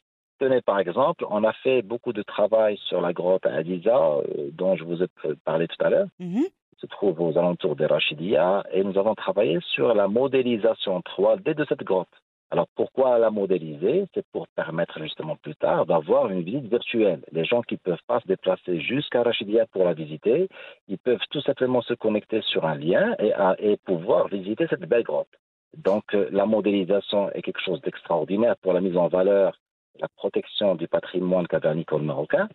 Tenez, 0.40 0.62
par 0.62 0.78
exemple, 0.80 1.24
on 1.28 1.44
a 1.44 1.52
fait 1.52 1.82
beaucoup 1.82 2.12
de 2.14 2.22
travail 2.22 2.78
sur 2.88 3.00
la 3.02 3.12
grotte 3.12 3.44
à 3.46 3.52
Adiza, 3.54 3.94
euh, 3.98 4.48
dont 4.52 4.74
je 4.74 4.84
vous 4.84 5.02
ai 5.02 5.06
parlé 5.44 5.68
tout 5.68 5.84
à 5.84 5.90
l'heure 5.90 6.06
Mhm. 6.18 6.44
se 6.80 6.86
trouve 6.86 7.20
aux 7.20 7.36
alentours 7.38 7.76
de 7.76 7.84
Rachidia 7.84 8.64
et 8.72 8.82
nous 8.82 8.96
avons 8.98 9.14
travaillé 9.14 9.58
sur 9.74 9.92
la 9.94 10.08
modélisation 10.08 11.00
3D 11.02 11.52
de 11.54 11.66
cette 11.68 11.84
grotte. 11.84 12.08
Alors 12.50 12.66
pourquoi 12.74 13.18
la 13.18 13.30
modéliser? 13.30 14.06
C'est 14.14 14.24
pour 14.32 14.48
permettre 14.48 14.98
justement 15.00 15.36
plus 15.36 15.54
tard 15.56 15.84
d'avoir 15.84 16.30
une 16.30 16.40
visite 16.42 16.64
virtuelle. 16.68 17.20
Les 17.32 17.44
gens 17.44 17.60
qui 17.62 17.74
ne 17.74 17.78
peuvent 17.80 18.06
pas 18.08 18.18
se 18.20 18.26
déplacer 18.26 18.80
jusqu'à 18.80 19.22
Rachidia 19.22 19.66
pour 19.66 19.84
la 19.84 19.92
visiter, 19.92 20.48
ils 20.88 20.98
peuvent 20.98 21.20
tout 21.30 21.42
simplement 21.42 21.82
se 21.82 21.92
connecter 21.94 22.40
sur 22.40 22.64
un 22.64 22.76
lien 22.76 23.14
et, 23.18 23.32
à- 23.34 23.56
et 23.60 23.76
pouvoir 23.76 24.28
visiter 24.28 24.66
cette 24.70 24.88
belle 24.88 25.04
grotte. 25.04 25.28
Donc 25.76 26.04
euh, 26.14 26.28
la 26.32 26.46
modélisation 26.46 27.30
est 27.32 27.42
quelque 27.42 27.60
chose 27.60 27.80
d'extraordinaire 27.82 28.56
pour 28.62 28.72
la 28.72 28.80
mise 28.80 28.96
en 28.96 29.06
valeur, 29.08 29.54
la 30.00 30.08
protection 30.16 30.74
du 30.74 30.88
patrimoine 30.88 31.46
cavernicole 31.46 32.02
marocain. 32.02 32.48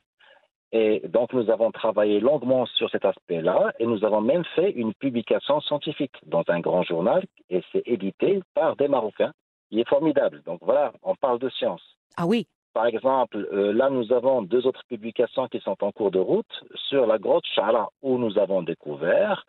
Et 0.72 1.02
donc, 1.08 1.32
nous 1.32 1.50
avons 1.50 1.72
travaillé 1.72 2.20
longuement 2.20 2.66
sur 2.66 2.90
cet 2.90 3.06
aspect-là 3.06 3.72
et 3.80 3.86
nous 3.86 4.04
avons 4.04 4.22
même 4.22 4.44
fait 4.56 4.72
une 4.72 4.94
publication 4.94 5.62
scientifique 5.62 6.16
dans 6.26 6.44
un 6.50 6.60
grand 6.60 6.84
journal 6.84 7.24
et 7.50 7.64
c'est 7.72 7.84
édité 7.86 8.42
par 8.54 8.76
des 8.76 8.88
Marocains. 8.88 9.32
Il 9.72 9.80
est 9.80 9.88
formidable. 9.88 10.42
Donc 10.46 10.60
voilà, 10.62 10.92
on 11.02 11.16
parle 11.16 11.40
de 11.40 11.50
science. 11.50 11.82
Ah 12.18 12.26
oui. 12.26 12.48
Par 12.74 12.88
exemple, 12.88 13.38
euh, 13.54 13.72
là, 13.72 13.90
nous 13.90 14.12
avons 14.12 14.42
deux 14.42 14.68
autres 14.68 14.84
publications 14.90 15.48
qui 15.48 15.62
sont 15.62 15.78
en 15.82 15.94
cours 15.94 16.12
de 16.12 16.20
route 16.20 16.64
sur 16.90 17.06
la 17.06 17.18
grotte 17.18 17.46
Chala, 17.56 17.88
où 18.02 18.18
nous 18.18 18.38
avons 18.38 18.62
découvert 18.64 19.46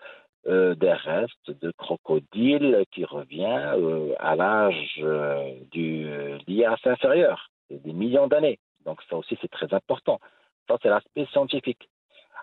euh, 0.46 0.76
des 0.76 0.92
restes 0.92 1.50
de 1.60 1.72
crocodiles 1.72 2.84
qui 2.92 3.04
revient 3.04 3.72
euh, 3.74 4.14
à 4.20 4.36
l'âge 4.36 5.04
du 5.72 6.06
Lias 6.46 6.78
inférieur, 6.84 7.50
des 7.70 7.92
millions 7.92 8.26
d'années. 8.26 8.58
Donc 8.84 9.00
ça 9.08 9.16
aussi, 9.16 9.36
c'est 9.40 9.50
très 9.50 9.72
important. 9.74 10.20
Ça, 10.68 10.76
c'est 10.82 10.88
l'aspect 10.88 11.26
scientifique. 11.26 11.88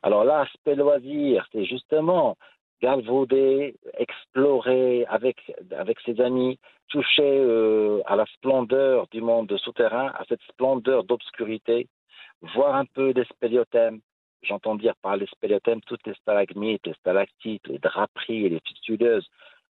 Alors 0.01 0.23
l'aspect 0.23 0.75
loisir, 0.75 1.47
c'est 1.51 1.65
justement 1.65 2.37
galvauder, 2.81 3.75
explorer 3.97 5.05
avec, 5.05 5.37
avec 5.71 5.97
ses 6.01 6.19
amis, 6.19 6.59
toucher 6.89 7.21
euh, 7.23 8.01
à 8.05 8.17
la 8.17 8.25
splendeur 8.25 9.07
du 9.07 9.21
monde 9.21 9.55
souterrain, 9.57 10.07
à 10.07 10.25
cette 10.27 10.41
splendeur 10.49 11.05
d'obscurité, 11.05 11.87
voir 12.41 12.75
un 12.75 12.85
peu 12.85 13.13
des 13.13 13.23
spéléothèmes. 13.25 14.01
J'entends 14.41 14.75
dire 14.75 14.95
par 15.01 15.15
les 15.15 15.27
spéléothèmes 15.27 15.79
toutes 15.81 16.05
les 16.05 16.13
stalagmites, 16.15 16.85
les 16.85 16.93
stalactites, 16.95 17.65
les 17.67 17.79
draperies 17.79 18.47
et 18.47 18.49
les 18.49 18.59
fistuleuses 18.67 19.29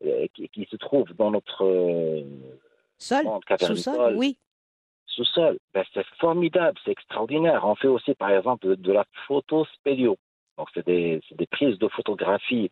euh, 0.04 0.26
qui, 0.34 0.50
qui 0.50 0.68
se 0.70 0.76
trouvent 0.76 1.14
dans 1.14 1.30
notre, 1.30 1.64
euh, 1.64 2.22
Sol 2.98 3.24
Sous-sol 3.60 3.76
sol. 3.76 4.14
Oui. 4.16 4.36
Sous-sol. 5.18 5.58
Ben, 5.74 5.84
c'est 5.92 6.06
formidable, 6.20 6.78
c'est 6.84 6.92
extraordinaire. 6.92 7.64
On 7.64 7.74
fait 7.74 7.88
aussi, 7.88 8.14
par 8.14 8.30
exemple, 8.30 8.76
de, 8.76 8.92
la 8.92 9.04
photo 9.26 9.64
spéléo. 9.74 10.16
Donc, 10.56 10.68
c'est 10.74 10.86
des, 10.86 11.20
prises 11.50 11.78
de 11.78 11.88
photographie 11.88 12.70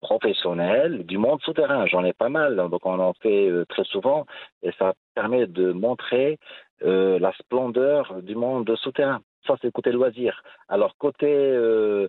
professionnelles 0.00 1.04
du 1.04 1.18
monde 1.18 1.40
souterrain. 1.42 1.86
J'en 1.86 2.04
ai 2.04 2.12
pas 2.12 2.28
mal, 2.28 2.56
donc 2.56 2.84
on 2.84 2.98
en 2.98 3.12
fait 3.14 3.48
euh, 3.48 3.64
très 3.66 3.84
souvent, 3.84 4.26
et 4.62 4.72
ça 4.78 4.94
permet 5.14 5.46
de 5.46 5.72
montrer 5.72 6.38
euh, 6.82 7.18
la 7.20 7.32
splendeur 7.34 8.20
du 8.22 8.34
monde 8.34 8.74
souterrain. 8.76 9.20
Ça, 9.46 9.54
c'est 9.60 9.72
côté 9.72 9.92
loisir. 9.92 10.42
Alors, 10.68 10.96
côté 10.98 11.28
euh, 11.28 12.08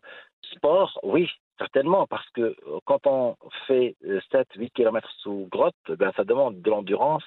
sport, 0.55 0.99
oui, 1.03 1.29
certainement, 1.59 2.07
parce 2.07 2.27
que 2.31 2.55
quand 2.85 3.05
on 3.05 3.35
fait 3.67 3.95
7-8 4.31 4.71
km 4.71 5.07
sous 5.19 5.47
grotte, 5.51 5.75
ben, 5.89 6.11
ça 6.15 6.23
demande 6.23 6.61
de 6.61 6.69
l'endurance. 6.69 7.23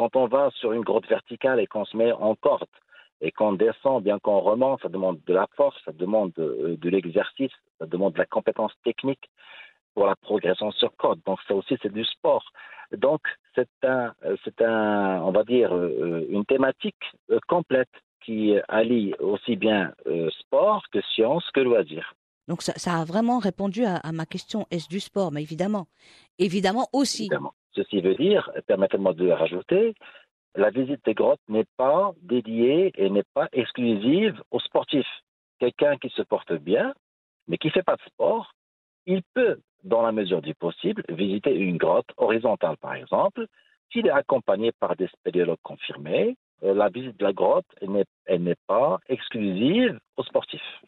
Quand 0.00 0.16
on 0.16 0.28
va 0.28 0.48
sur 0.52 0.72
une 0.72 0.80
grotte 0.80 1.06
verticale 1.08 1.60
et 1.60 1.66
qu'on 1.66 1.84
se 1.84 1.94
met 1.94 2.10
en 2.10 2.34
corde, 2.34 2.74
et 3.20 3.30
qu'on 3.30 3.52
descend, 3.52 4.02
bien 4.02 4.18
qu'on 4.18 4.40
remonte, 4.40 4.80
ça 4.80 4.88
demande 4.88 5.20
de 5.26 5.34
la 5.34 5.46
force, 5.56 5.76
ça 5.84 5.92
demande 5.92 6.32
de, 6.38 6.78
de 6.80 6.88
l'exercice, 6.88 7.52
ça 7.78 7.84
demande 7.84 8.14
de 8.14 8.18
la 8.18 8.24
compétence 8.24 8.72
technique 8.82 9.28
pour 9.92 10.06
la 10.06 10.16
progression 10.16 10.70
sur 10.72 10.96
corde. 10.96 11.20
Donc 11.26 11.38
ça 11.46 11.54
aussi 11.54 11.76
c'est 11.82 11.92
du 11.92 12.06
sport. 12.06 12.50
Donc 12.96 13.20
c'est 13.54 13.68
un, 13.82 14.14
euh, 14.24 14.36
c'est 14.42 14.62
un, 14.62 15.20
on 15.20 15.32
va 15.32 15.44
dire 15.44 15.70
euh, 15.76 16.24
une 16.30 16.46
thématique 16.46 17.04
euh, 17.30 17.38
complète 17.46 17.92
qui 18.24 18.56
allie 18.68 19.12
aussi 19.18 19.56
bien 19.56 19.92
euh, 20.06 20.30
sport 20.30 20.82
que 20.90 21.02
science 21.12 21.44
que 21.50 21.60
loisir. 21.60 22.14
Donc 22.50 22.62
ça, 22.62 22.94
a 23.00 23.04
vraiment 23.04 23.38
répondu 23.38 23.84
à, 23.84 24.00
ma 24.10 24.26
question, 24.26 24.66
est-ce 24.72 24.88
du 24.88 24.98
sport? 24.98 25.30
Mais 25.30 25.40
évidemment. 25.40 25.86
Évidemment 26.36 26.88
aussi. 26.92 27.30
Ceci 27.76 28.00
veut 28.00 28.16
dire, 28.16 28.50
permettez-moi 28.66 29.14
de 29.14 29.30
rajouter, 29.30 29.94
la 30.56 30.70
visite 30.70 31.04
des 31.04 31.14
grottes 31.14 31.46
n'est 31.48 31.68
pas 31.76 32.12
dédiée 32.22 32.90
et 32.96 33.08
n'est 33.08 33.30
pas 33.34 33.48
exclusive 33.52 34.42
aux 34.50 34.58
sportifs. 34.58 35.06
Quelqu'un 35.60 35.96
qui 35.98 36.08
se 36.08 36.22
porte 36.22 36.52
bien, 36.52 36.92
mais 37.46 37.56
qui 37.56 37.68
ne 37.68 37.72
fait 37.72 37.84
pas 37.84 37.94
de 37.94 38.02
sport, 38.02 38.50
il 39.06 39.22
peut, 39.32 39.60
dans 39.84 40.02
la 40.02 40.10
mesure 40.10 40.42
du 40.42 40.56
possible, 40.56 41.04
visiter 41.08 41.54
une 41.54 41.76
grotte 41.76 42.10
horizontale, 42.16 42.78
par 42.78 42.94
exemple, 42.94 43.46
s'il 43.92 44.08
est 44.08 44.10
accompagné 44.10 44.72
par 44.72 44.96
des 44.96 45.06
spéléologues 45.06 45.62
confirmés. 45.62 46.36
euh, 46.64 46.74
La 46.74 46.88
visite 46.88 47.16
de 47.16 47.24
la 47.26 47.32
grotte 47.32 47.72
n'est 47.80 48.56
pas 48.66 48.98
exclusive 49.08 50.00
aux 50.16 50.24
sportifs. 50.24 50.82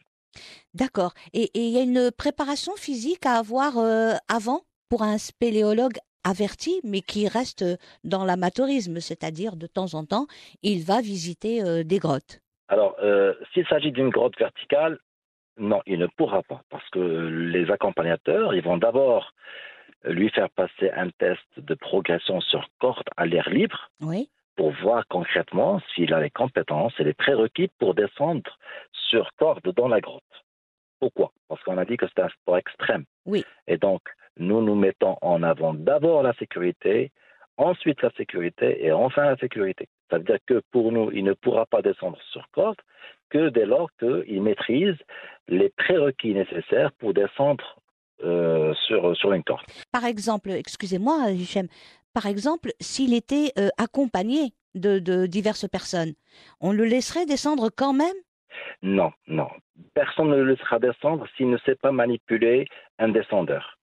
D'accord. 0.73 1.13
Et 1.33 1.49
il 1.53 1.69
y 1.69 1.77
a 1.77 1.81
une 1.81 2.11
préparation 2.11 2.75
physique 2.75 3.25
à 3.25 3.33
avoir 3.37 3.77
euh, 3.77 4.13
avant 4.27 4.61
pour 4.89 5.03
un 5.03 5.17
spéléologue 5.17 5.97
averti, 6.23 6.79
mais 6.83 7.01
qui 7.01 7.27
reste 7.27 7.65
dans 8.03 8.23
l'amateurisme, 8.23 8.99
c'est-à-dire 8.99 9.55
de 9.55 9.67
temps 9.67 9.93
en 9.93 10.05
temps, 10.05 10.27
il 10.61 10.83
va 10.83 11.01
visiter 11.01 11.63
euh, 11.63 11.83
des 11.83 11.99
grottes. 11.99 12.39
Alors, 12.69 12.95
euh, 13.03 13.33
s'il 13.53 13.67
s'agit 13.67 13.91
d'une 13.91 14.09
grotte 14.09 14.37
verticale, 14.39 14.99
non, 15.57 15.81
il 15.85 15.99
ne 15.99 16.07
pourra 16.07 16.41
pas, 16.43 16.61
parce 16.69 16.87
que 16.89 16.99
les 16.99 17.69
accompagnateurs, 17.69 18.55
ils 18.55 18.63
vont 18.63 18.77
d'abord 18.77 19.33
lui 20.05 20.29
faire 20.29 20.49
passer 20.49 20.89
un 20.91 21.09
test 21.11 21.41
de 21.57 21.75
progression 21.75 22.41
sur 22.41 22.67
corde 22.79 23.07
à 23.15 23.25
l'air 23.25 23.49
libre 23.49 23.89
Oui. 24.01 24.29
pour 24.55 24.71
voir 24.81 25.05
concrètement 25.07 25.81
s'il 25.93 26.13
a 26.13 26.19
les 26.19 26.29
compétences 26.29 26.93
et 26.99 27.03
les 27.03 27.13
prérequis 27.13 27.69
pour 27.79 27.93
descendre 27.93 28.57
sur 29.13 29.29
corde 29.37 29.61
dans 29.75 29.87
la 29.87 30.01
grotte. 30.01 30.23
Pourquoi? 30.99 31.31
Parce 31.47 31.61
qu'on 31.63 31.77
a 31.77 31.85
dit 31.85 31.97
que 31.97 32.07
c'est 32.07 32.23
un 32.23 32.29
sport 32.29 32.57
extrême. 32.57 33.05
Oui. 33.25 33.45
Et 33.67 33.77
donc, 33.77 34.01
nous 34.37 34.61
nous 34.61 34.75
mettons 34.75 35.17
en 35.21 35.43
avant 35.43 35.73
d'abord 35.73 36.23
la 36.23 36.33
sécurité, 36.33 37.11
ensuite 37.57 38.01
la 38.01 38.11
sécurité 38.17 38.83
et 38.83 38.91
enfin 38.91 39.25
la 39.25 39.37
sécurité. 39.37 39.87
Ça 40.09 40.17
veut 40.17 40.23
dire 40.23 40.39
que 40.47 40.61
pour 40.71 40.91
nous, 40.91 41.11
il 41.11 41.23
ne 41.23 41.33
pourra 41.33 41.65
pas 41.67 41.81
descendre 41.83 42.17
sur 42.31 42.45
corde 42.51 42.77
que 43.29 43.49
dès 43.49 43.65
lors 43.65 43.89
qu'il 43.99 44.41
maîtrise 44.41 44.95
les 45.47 45.69
prérequis 45.69 46.33
nécessaires 46.33 46.91
pour 46.93 47.13
descendre 47.13 47.79
euh, 48.23 48.73
sur, 48.87 49.15
sur 49.15 49.33
une 49.33 49.43
corde. 49.43 49.65
Par 49.91 50.05
exemple, 50.05 50.49
excusez-moi, 50.51 51.31
Hichem, 51.31 51.67
par 52.13 52.25
exemple, 52.25 52.71
s'il 52.79 53.13
était 53.13 53.51
euh, 53.59 53.69
accompagné 53.77 54.53
de, 54.73 54.97
de 54.97 55.27
diverses 55.27 55.67
personnes, 55.67 56.13
on 56.61 56.71
le 56.71 56.85
laisserait 56.85 57.27
descendre 57.27 57.69
quand 57.75 57.93
même? 57.93 58.15
Non, 58.81 59.11
non. 59.27 59.49
Personne 59.93 60.29
ne 60.29 60.35
le 60.37 60.51
laissera 60.51 60.79
descendre 60.79 61.27
s'il 61.35 61.49
ne 61.49 61.57
sait 61.59 61.75
pas 61.75 61.91
manipuler 61.91 62.67
un 62.99 63.09
descendeur. 63.09 63.77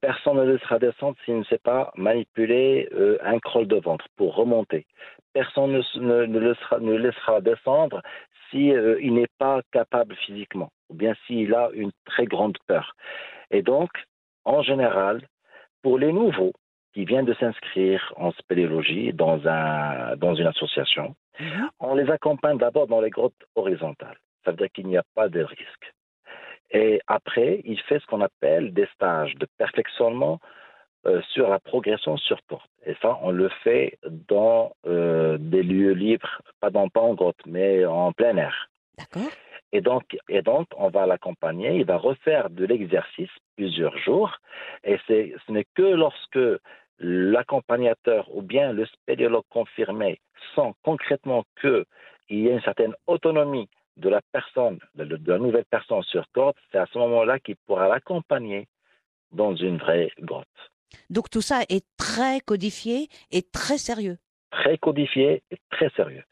Personne 0.00 0.36
ne 0.36 0.44
le 0.44 0.54
laissera 0.54 0.78
descendre 0.78 1.16
s'il 1.24 1.38
ne 1.38 1.44
sait 1.44 1.58
pas 1.58 1.92
manipuler 1.96 2.88
euh, 2.92 3.18
un 3.22 3.38
crawl 3.38 3.66
de 3.68 3.76
ventre 3.76 4.06
pour 4.16 4.34
remonter. 4.34 4.86
Personne 5.32 5.72
ne, 5.72 5.98
ne- 6.00 6.26
ne 6.26 6.38
le 6.38 6.98
laissera, 6.98 7.40
descendre 7.40 8.02
si 8.50 8.72
euh, 8.72 8.98
n'est 9.00 9.30
pas 9.38 9.60
capable 9.70 10.14
physiquement, 10.16 10.70
ou 10.90 10.94
bien 10.94 11.14
s'il 11.26 11.54
a 11.54 11.70
une 11.72 11.92
très 12.04 12.26
grande 12.26 12.58
peur. 12.66 12.94
Et 13.50 13.62
donc, 13.62 13.90
en 14.44 14.62
général, 14.62 15.22
pour 15.82 15.98
les 15.98 16.12
nouveaux 16.12 16.52
qui 16.92 17.04
viennent 17.04 17.24
de 17.24 17.34
s'inscrire 17.34 18.12
en 18.16 18.32
spéléologie 18.32 19.12
dans, 19.12 19.46
un, 19.46 20.16
dans 20.16 20.34
une 20.34 20.46
association, 20.46 21.14
Mhm. 21.40 21.70
on 21.80 21.94
les 21.94 22.10
accompagne 22.10 22.58
d'abord 22.58 22.86
dans 22.86 23.00
les 23.00 23.10
grottes 23.10 23.44
horizontales. 23.54 24.18
Ça 24.44 24.50
veut 24.50 24.56
dire 24.56 24.70
qu'il 24.72 24.86
n'y 24.86 24.96
a 24.96 25.04
pas 25.14 25.28
de 25.28 25.42
risque. 25.42 25.92
Et 26.70 27.00
après, 27.06 27.60
il 27.64 27.78
fait 27.80 28.00
ce 28.00 28.06
qu'on 28.06 28.20
appelle 28.20 28.72
des 28.72 28.86
stages 28.94 29.34
de 29.36 29.46
perfectionnement 29.58 30.40
euh, 31.06 31.20
sur 31.30 31.48
la 31.48 31.58
progression 31.58 32.16
sur 32.16 32.38
corde. 32.48 32.62
Et 32.86 32.94
ça, 33.02 33.18
on 33.22 33.30
le 33.30 33.48
fait 33.62 33.98
dans 34.04 34.72
euh, 34.86 35.36
des 35.38 35.62
lieux 35.62 35.92
libres, 35.92 36.40
pas, 36.60 36.70
dans, 36.70 36.88
pas 36.88 37.00
en 37.00 37.14
grotte, 37.14 37.44
mais 37.46 37.84
en 37.84 38.12
plein 38.12 38.36
air. 38.36 38.68
D'accord 38.96 39.30
Et 39.72 39.80
donc, 39.80 40.16
et 40.28 40.42
donc, 40.42 40.66
on 40.76 40.88
va 40.88 41.06
l'accompagner, 41.06 41.76
il 41.76 41.84
va 41.84 41.96
refaire 41.96 42.50
de 42.50 42.64
l'exercice 42.64 43.30
plusieurs 43.56 43.96
jours, 43.98 44.38
et 44.84 44.98
ce 45.08 45.52
n'est 45.52 45.66
que 45.74 45.82
lorsque 45.82 46.38
l'accompagnateur 47.02 48.34
ou 48.34 48.42
bien 48.42 48.72
le 48.72 48.86
spéléologue 48.86 49.44
confirmé 49.50 50.20
sent 50.54 50.72
concrètement 50.82 51.44
qu'il 51.60 51.84
y 52.30 52.48
a 52.48 52.52
une 52.52 52.62
certaine 52.62 52.94
autonomie 53.06 53.68
de 53.96 54.08
la 54.08 54.20
personne, 54.32 54.78
de, 54.94 55.18
la 55.26 55.38
nouvelle 55.38 55.66
personne 55.68 56.02
sur 56.04 56.24
corde, 56.32 56.54
c'est 56.70 56.78
à 56.78 56.86
ce 56.86 56.98
moment-là 56.98 57.38
qu'il 57.40 57.56
pourra 57.66 57.88
l'accompagner 57.88 58.68
dans 59.32 59.54
une 59.54 59.76
vraie 59.78 60.10
grotte. 60.20 60.46
Donc 61.10 61.28
tout 61.28 61.40
ça 61.40 61.60
est 61.68 61.84
très 61.98 62.40
codifié 62.40 63.08
et 63.30 63.42
très 63.42 63.78
sérieux. 63.78 64.16
Très 64.50 64.78
codifié 64.78 65.42
et 65.50 65.56
très 65.70 65.90
sérieux. 65.90 66.24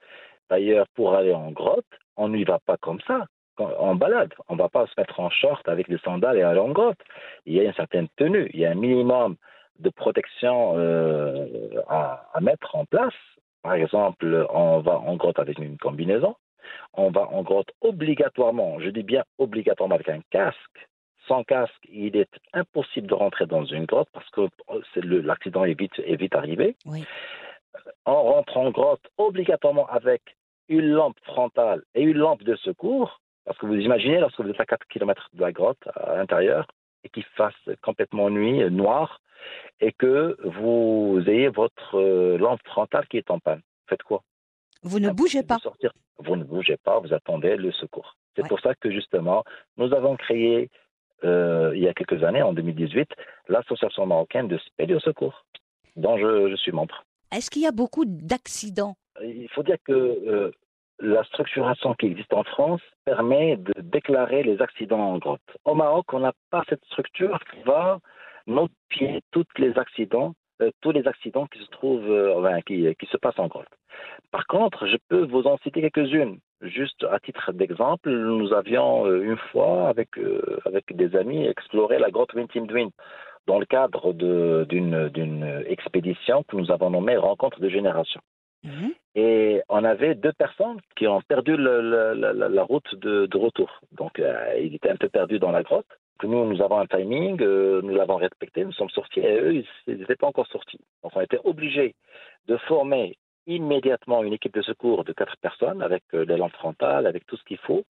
D'ailleurs, 0.48 0.86
pour 0.94 1.14
aller 1.14 1.32
en 1.32 1.50
grotte, 1.50 1.86
on 2.16 2.28
n'y 2.28 2.44
va 2.44 2.58
pas 2.58 2.76
comme 2.76 3.00
ça, 3.06 3.26
en 3.58 3.94
balade. 3.94 4.32
On 4.48 4.54
ne 4.54 4.58
va 4.58 4.68
pas 4.68 4.86
se 4.86 4.92
mettre 4.98 5.20
en 5.20 5.30
short 5.30 5.66
avec 5.68 5.88
des 5.88 5.98
sandales 5.98 6.38
et 6.38 6.42
aller 6.42 6.60
en 6.60 6.70
grotte. 6.70 6.98
Il 7.46 7.54
y 7.54 7.60
a 7.60 7.64
une 7.64 7.74
certaine 7.74 8.08
tenue, 8.16 8.50
il 8.52 8.60
y 8.60 8.66
a 8.66 8.70
un 8.70 8.74
minimum 8.74 9.36
de 9.80 9.90
protection 9.90 10.74
euh, 10.76 11.46
à, 11.88 12.26
à 12.34 12.40
mettre 12.40 12.74
en 12.76 12.84
place. 12.84 13.14
Par 13.62 13.74
exemple, 13.74 14.46
on 14.52 14.80
va 14.80 14.98
en 14.98 15.16
grotte 15.16 15.38
avec 15.38 15.58
une 15.58 15.76
combinaison. 15.78 16.34
On 16.94 17.10
va 17.10 17.22
en 17.28 17.42
grotte 17.42 17.70
obligatoirement, 17.80 18.78
je 18.80 18.90
dis 18.90 19.02
bien 19.02 19.24
obligatoirement 19.38 19.94
avec 19.96 20.08
un 20.08 20.20
casque. 20.30 20.88
Sans 21.28 21.44
casque, 21.44 21.82
il 21.92 22.16
est 22.16 22.30
impossible 22.54 23.06
de 23.06 23.14
rentrer 23.14 23.46
dans 23.46 23.64
une 23.64 23.84
grotte 23.84 24.08
parce 24.12 24.28
que 24.30 24.48
le- 24.96 25.20
l'accident 25.20 25.64
est 25.64 25.78
vite, 25.78 25.98
est 26.04 26.16
vite 26.16 26.34
arrivé. 26.34 26.76
Oui. 26.86 27.04
On 28.06 28.22
rentre 28.22 28.56
en 28.56 28.70
grotte 28.70 29.02
obligatoirement 29.18 29.86
avec 29.88 30.22
une 30.68 30.86
lampe 30.90 31.18
frontale 31.24 31.82
et 31.94 32.02
une 32.02 32.16
lampe 32.18 32.42
de 32.42 32.56
secours. 32.56 33.20
Parce 33.44 33.58
que 33.58 33.66
vous 33.66 33.74
imaginez, 33.76 34.18
lorsque 34.20 34.40
vous 34.40 34.50
êtes 34.50 34.60
à 34.60 34.66
4 34.66 34.86
km 34.88 35.28
de 35.34 35.40
la 35.40 35.52
grotte 35.52 35.82
à 35.94 36.16
l'intérieur 36.16 36.66
et 37.04 37.08
qu'il 37.08 37.24
fasse 37.36 37.54
complètement 37.82 38.30
nuit, 38.30 38.62
euh, 38.62 38.70
noir, 38.70 39.20
et 39.80 39.92
que 39.92 40.36
vous 40.44 41.20
ayez 41.26 41.48
votre 41.48 41.98
euh, 41.98 42.38
lampe 42.38 42.60
frontale 42.64 43.06
qui 43.08 43.16
est 43.18 43.30
en 43.30 43.38
panne. 43.38 43.62
Faites 43.88 44.02
quoi? 44.02 44.22
Vous 44.82 44.98
ne 45.00 45.10
bougez 45.10 45.38
Impossible 45.40 45.46
pas. 45.46 45.58
sortir. 45.58 45.92
Vous 46.18 46.36
ne 46.36 46.44
bougez 46.44 46.76
pas, 46.76 46.98
vous 47.00 47.12
attendez 47.14 47.56
le 47.56 47.72
secours. 47.72 48.16
C'est 48.36 48.42
Ouais. 48.42 48.48
pour 48.48 48.60
ça 48.60 48.74
que 48.74 48.90
justement, 48.90 49.42
nous 49.76 49.92
avons 49.94 50.16
créé, 50.16 50.70
euh, 51.24 51.72
il 51.74 51.82
y 51.82 51.88
a 51.88 51.94
quelques 51.94 52.22
années, 52.24 52.42
en 52.42 52.52
2018, 52.52 53.08
l'association 53.48 54.06
marocaine 54.06 54.48
de 54.48 54.58
spéléo 54.58 55.00
secours, 55.00 55.44
dont 55.96 56.16
je, 56.18 56.50
je 56.50 56.56
suis 56.56 56.72
membre. 56.72 57.04
Est-ce 57.32 57.50
qu'il 57.50 57.62
y 57.62 57.66
a 57.66 57.72
beaucoup 57.72 58.04
d'accidents? 58.06 58.96
Il 59.22 59.48
faut 59.50 59.62
dire 59.62 59.76
que 59.84 59.92
euh, 59.92 60.50
la 60.98 61.24
structuration 61.24 61.94
qui 61.94 62.06
existe 62.06 62.32
en 62.32 62.44
France 62.44 62.80
permet 63.04 63.56
de 63.56 63.72
déclarer 63.80 64.42
les 64.42 64.60
accidents 64.62 65.00
en 65.00 65.18
grotte. 65.18 65.40
Au 65.64 65.74
Maroc, 65.74 66.12
on 66.12 66.20
n'a 66.20 66.32
pas 66.50 66.62
cette 66.68 66.84
structure 66.86 67.38
qui 67.50 67.62
va 67.62 67.98
notifier 68.46 69.20
tous 69.32 69.44
les 69.58 69.76
accidents, 69.78 70.34
euh, 70.62 70.70
tous 70.82 70.92
les 70.92 71.06
accidents 71.06 71.46
qui 71.46 71.58
se 71.60 71.70
trouvent, 71.70 72.10
euh, 72.10 72.34
enfin, 72.38 72.60
qui, 72.62 72.94
qui 72.96 73.06
se 73.06 73.16
passent 73.16 73.38
en 73.38 73.48
grotte. 73.48 73.68
Par 74.30 74.46
contre, 74.46 74.86
je 74.86 74.96
peux 75.08 75.24
vous 75.26 75.46
en 75.46 75.56
citer 75.58 75.80
quelques-unes. 75.80 76.38
Juste 76.62 77.04
à 77.10 77.18
titre 77.20 77.52
d'exemple, 77.52 78.10
nous 78.10 78.52
avions 78.52 79.06
euh, 79.06 79.22
une 79.22 79.38
fois 79.50 79.88
avec 79.88 80.10
avec 80.66 80.94
des 80.94 81.16
amis 81.16 81.46
exploré 81.46 81.98
la 81.98 82.10
grotte 82.10 82.34
Wintim 82.34 82.66
Dwin 82.66 82.90
dans 83.46 83.58
le 83.58 83.66
cadre 83.66 84.12
d'une 84.12 85.62
expédition 85.66 86.42
que 86.46 86.56
nous 86.56 86.70
avons 86.70 86.90
nommée 86.90 87.16
Rencontre 87.16 87.60
de 87.60 87.68
génération. 87.68 88.20
Mhm. 88.62 88.92
Et 89.14 89.62
on 89.70 89.82
avait 89.84 90.14
deux 90.14 90.34
personnes 90.34 90.78
qui 90.96 91.06
ont 91.08 91.22
perdu 91.22 91.56
le- 91.56 91.80
le- 91.80 92.48
la, 92.48 92.62
route 92.62 92.94
de, 92.96 93.26
de 93.26 93.38
retour. 93.38 93.80
Donc, 93.92 94.18
euh, 94.18 94.54
ils 94.60 94.74
étaient 94.74 94.90
un 94.90 94.96
peu 94.96 95.08
perdus 95.08 95.38
dans 95.38 95.50
la 95.50 95.62
grotte. 95.62 95.86
Que 96.20 96.26
nous, 96.26 96.44
nous 96.44 96.60
avons 96.60 96.78
un 96.78 96.86
timing, 96.86 97.40
euh, 97.40 97.80
nous 97.82 97.94
l'avons 97.94 98.16
respecté, 98.16 98.62
nous 98.62 98.72
sommes 98.72 98.90
sortis 98.90 99.20
et 99.20 99.40
eux, 99.40 99.54
ils 99.86 99.96
n'étaient 99.98 100.16
pas 100.16 100.26
encore 100.26 100.46
sortis. 100.48 100.80
Donc, 101.02 101.12
on 101.16 101.20
était 101.22 101.40
obligés 101.44 101.94
de 102.46 102.56
former 102.58 103.16
immédiatement 103.46 104.22
une 104.22 104.34
équipe 104.34 104.52
de 104.52 104.60
secours 104.60 105.04
de 105.04 105.14
quatre 105.14 105.36
personnes 105.38 105.80
avec 105.80 106.02
euh, 106.12 106.26
les 106.26 106.36
lampes 106.36 106.52
frontales, 106.62 107.06
avec 107.06 107.24
tout 107.26 107.38
ce 107.38 107.44
qu'il 107.44 107.56
faut. 107.56 107.84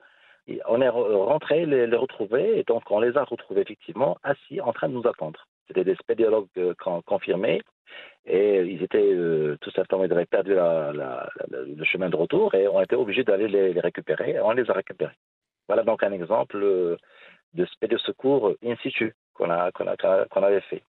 On 0.69 0.81
est 0.81 0.88
re- 0.88 1.25
rentré 1.33 1.66
les, 1.66 1.88
les 1.88 1.97
retrouver 1.97 2.59
et 2.59 2.62
donc 2.62 2.88
on 2.90 3.01
les 3.01 3.16
a 3.16 3.25
retrouvés 3.25 3.62
effectivement 3.62 4.16
assis 4.23 4.61
en 4.61 4.73
train 4.73 4.88
de 4.88 4.95
nous 4.95 5.09
attendre. 5.09 5.40
C'était 5.66 5.85
des 5.85 5.97
spéléologues 5.97 6.47
euh, 6.59 6.73
con- 6.79 7.03
confirmés 7.03 7.61
et 8.27 8.61
ils 8.62 8.83
étaient 8.83 9.12
euh, 9.12 9.57
tout 9.61 9.73
simplement, 9.73 10.05
ils 10.05 10.12
avaient 10.12 10.25
perdu 10.38 10.55
le 10.55 11.85
chemin 11.85 12.11
de 12.11 12.16
retour 12.16 12.55
et 12.55 12.69
on 12.69 12.81
était 12.81 12.97
obligés 12.97 13.25
d'aller 13.25 13.49
les, 13.49 13.73
les 13.73 13.81
récupérer 13.81 14.31
et 14.35 14.40
on 14.40 14.53
les 14.53 14.71
a 14.71 14.73
récupérés. 14.73 15.19
Voilà 15.69 15.83
donc 15.85 16.03
un 16.03 16.12
exemple 16.12 16.97
euh, 17.56 17.60
de 17.62 17.66
spéléo 17.66 17.98
secours 17.98 18.52
in 18.64 18.76
situ 18.82 19.14
qu'on 19.34 19.50
a, 19.50 19.70
qu'on 19.72 19.86
a- 19.86 20.26
qu'on 20.30 20.42
avait 20.42 20.60
fait. 20.62 20.82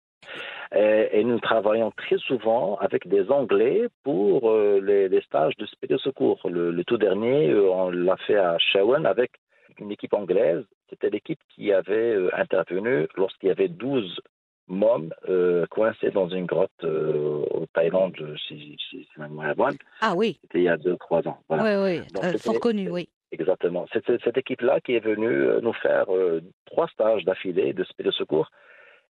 Et, 0.74 1.08
et 1.20 1.24
nous 1.24 1.40
travaillons 1.40 1.90
très 1.92 2.18
souvent 2.18 2.76
avec 2.76 3.06
des 3.08 3.30
Anglais 3.30 3.86
pour 4.04 4.50
euh, 4.50 4.80
les, 4.82 5.08
les 5.08 5.20
stages 5.22 5.56
de 5.56 5.66
spéléo 5.66 5.98
secours. 5.98 6.40
Le, 6.48 6.70
le 6.70 6.84
tout 6.84 6.98
dernier, 6.98 7.48
euh, 7.50 7.70
on 7.70 7.90
l'a 7.90 8.16
fait 8.18 8.36
à 8.36 8.58
Shawan 8.58 9.06
avec 9.06 9.32
une 9.78 9.90
équipe 9.90 10.12
anglaise. 10.14 10.64
C'était 10.90 11.10
l'équipe 11.10 11.40
qui 11.54 11.72
avait 11.72 12.14
euh, 12.14 12.30
intervenu 12.34 13.06
lorsqu'il 13.16 13.48
y 13.48 13.52
avait 13.52 13.68
12 13.68 14.20
mômes 14.66 15.14
euh, 15.30 15.64
coincés 15.70 16.10
dans 16.10 16.28
une 16.28 16.44
grotte 16.44 16.70
euh, 16.84 17.42
au 17.52 17.64
Thaïlande, 17.72 18.14
si, 18.46 18.76
si, 18.90 19.04
si 19.04 19.08
ma 19.16 19.28
mémoire 19.28 19.50
est 19.50 19.54
bonne. 19.54 19.76
Ah 20.02 20.14
oui, 20.14 20.38
C'était 20.42 20.58
il 20.58 20.64
y 20.64 20.68
a 20.68 20.76
2-3 20.76 21.26
ans. 21.28 21.38
Voilà. 21.48 21.62
oui, 21.82 22.00
oui, 22.00 22.12
Donc, 22.12 22.24
euh, 22.24 22.38
fort 22.38 22.60
connu, 22.60 22.90
oui. 22.90 23.08
Exactement. 23.30 23.86
C'est 23.92 24.04
cette 24.24 24.38
équipe-là 24.38 24.80
qui 24.80 24.94
est 24.94 25.00
venue 25.04 25.26
euh, 25.28 25.60
nous 25.60 25.74
faire 25.74 26.06
euh, 26.14 26.40
trois 26.66 26.88
stages 26.88 27.24
d'affilée 27.24 27.72
de 27.72 27.84
de 27.98 28.10
secours. 28.10 28.50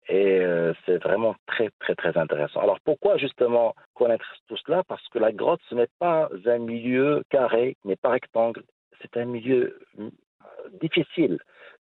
Et 0.10 0.40
euh, 0.40 0.74
c'est 0.86 0.98
vraiment 1.04 1.36
très, 1.48 1.70
très, 1.80 1.94
très 1.94 2.18
intéressant. 2.18 2.62
Alors 2.62 2.80
pourquoi 2.80 3.18
justement 3.18 3.76
connaître 3.94 4.26
tout 4.48 4.56
cela? 4.66 4.84
Parce 4.88 5.06
que 5.10 5.20
la 5.20 5.32
grotte, 5.34 5.60
ce 5.70 5.76
n'est 5.76 5.90
pas 6.00 6.30
un 6.46 6.58
milieu 6.60 7.24
carré, 7.30 7.76
n'est 7.84 7.98
pas 7.98 8.10
rectangle. 8.12 8.64
C'est 9.02 9.18
un 9.18 9.26
milieu 9.26 9.78
euh, 10.00 10.10
difficile 10.82 11.38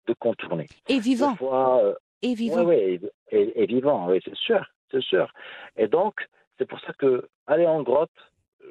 de 0.07 0.13
contourner. 0.13 0.67
Et 0.89 0.99
vivant, 0.99 1.35
fois, 1.37 1.81
euh, 1.83 1.95
et 2.21 2.33
vivant. 2.35 2.63
oui, 2.65 2.75
oui, 2.75 3.09
et, 3.31 3.37
et- 3.39 3.63
et 3.63 3.65
vivant, 3.65 4.07
oui, 4.09 4.19
c'est 4.23 4.35
sûr, 4.35 4.63
c'est 4.91 5.01
sûr. 5.01 5.31
Et 5.77 5.87
donc, 5.87 6.27
c'est 6.57 6.65
pour 6.67 6.79
ça 6.81 6.93
que 6.93 7.27
aller 7.47 7.65
en 7.65 7.81
grotte, 7.81 8.11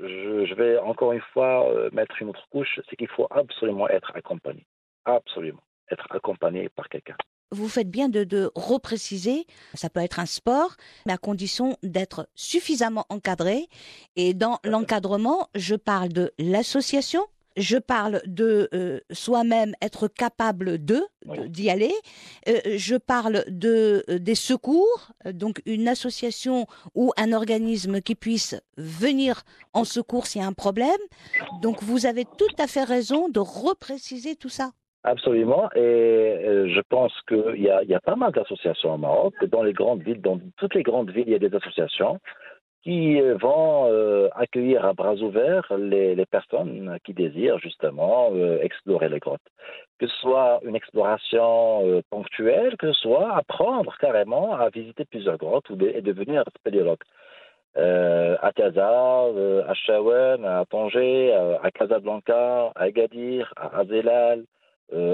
je, 0.00 0.46
je 0.46 0.54
vais 0.54 0.78
encore 0.78 1.12
une 1.12 1.22
fois 1.32 1.70
euh, 1.70 1.90
mettre 1.92 2.20
une 2.20 2.30
autre 2.30 2.46
couche, 2.50 2.80
c'est 2.88 2.96
qu'il 2.96 3.08
faut 3.08 3.26
absolument 3.30 3.88
être 3.88 4.12
accompagné. 4.14 4.66
Absolument. 5.04 5.62
Être 5.90 6.06
accompagné 6.10 6.68
par 6.68 6.88
quelqu'un. 6.88 7.16
Vous 7.52 7.68
faites 7.68 7.88
bien 7.88 8.08
de, 8.08 8.24
de 8.24 8.50
repréciser, 8.56 9.46
ça 9.74 9.88
peut 9.88 10.00
être 10.00 10.18
un 10.18 10.26
sport, 10.26 10.74
mais 11.06 11.12
à 11.12 11.16
condition 11.16 11.76
d'être 11.84 12.28
suffisamment 12.34 13.06
encadré. 13.08 13.68
Et 14.16 14.34
dans 14.34 14.58
l'encadrement, 14.64 15.48
je 15.54 15.76
parle 15.76 16.08
de 16.08 16.32
l'association, 16.40 17.24
je 17.56 17.78
parle 17.78 18.20
de 18.26 18.68
euh, 18.74 19.00
soi-même 19.10 19.74
être 19.82 20.08
capable 20.08 20.84
de 20.84 21.02
d'y 21.48 21.70
aller. 21.70 21.92
Euh, 22.48 22.60
je 22.76 22.96
parle 22.96 23.44
de 23.48 24.04
euh, 24.08 24.18
des 24.18 24.34
secours, 24.34 25.08
donc 25.24 25.60
une 25.66 25.88
association 25.88 26.66
ou 26.94 27.12
un 27.16 27.32
organisme 27.32 28.00
qui 28.00 28.14
puisse 28.14 28.60
venir 28.76 29.42
en 29.72 29.84
secours 29.84 30.26
s'il 30.26 30.42
y 30.42 30.44
a 30.44 30.46
un 30.46 30.52
problème. 30.52 30.90
Donc 31.62 31.82
vous 31.82 32.06
avez 32.06 32.24
tout 32.24 32.54
à 32.58 32.66
fait 32.66 32.84
raison 32.84 33.28
de 33.28 33.40
repréciser 33.40 34.36
tout 34.36 34.48
ça. 34.48 34.70
Absolument. 35.02 35.68
Et 35.76 36.66
je 36.66 36.80
pense 36.88 37.12
qu'il 37.28 37.62
y 37.62 37.88
y 37.88 37.94
a 37.94 38.00
pas 38.00 38.16
mal 38.16 38.32
d'associations 38.32 38.94
au 38.94 38.98
Maroc. 38.98 39.34
Dans 39.46 39.62
les 39.62 39.72
grandes 39.72 40.02
villes, 40.02 40.20
dans 40.20 40.40
toutes 40.56 40.74
les 40.74 40.82
grandes 40.82 41.10
villes, 41.10 41.28
il 41.28 41.32
y 41.32 41.36
a 41.36 41.38
des 41.38 41.54
associations 41.54 42.20
qui 42.86 43.20
vont 43.20 43.90
euh, 43.90 44.28
accueillir 44.36 44.84
à 44.84 44.92
bras 44.92 45.14
ouverts 45.14 45.66
les, 45.76 46.24
personnes 46.26 46.96
qui 47.04 47.14
désirent 47.14 47.58
justement 47.58 48.30
euh, 48.32 48.60
explorer 48.62 49.08
les 49.08 49.18
grottes. 49.18 49.48
Que 49.98 50.06
ce 50.06 50.16
soit 50.18 50.60
une 50.62 50.76
exploration 50.76 51.84
euh, 51.84 52.02
ponctuelle, 52.10 52.76
que 52.76 52.92
ce 52.92 53.00
soit 53.00 53.36
apprendre 53.36 53.92
carrément 53.98 54.54
à 54.54 54.68
visiter 54.68 55.04
plusieurs 55.04 55.36
grottes 55.36 55.68
ou 55.68 55.76
et 55.84 56.00
devenir 56.00 56.44
spéléologue. 56.56 57.02
À 57.74 58.52
Casa, 58.54 58.88
à 59.68 59.74
Chawen, 59.74 60.44
à 60.46 60.64
Tanger, 60.70 61.34
à 61.62 61.70
Casablanca, 61.70 62.72
à 62.74 62.84
Agadir, 62.84 63.52
à 63.56 63.80
Azelal, 63.80 64.44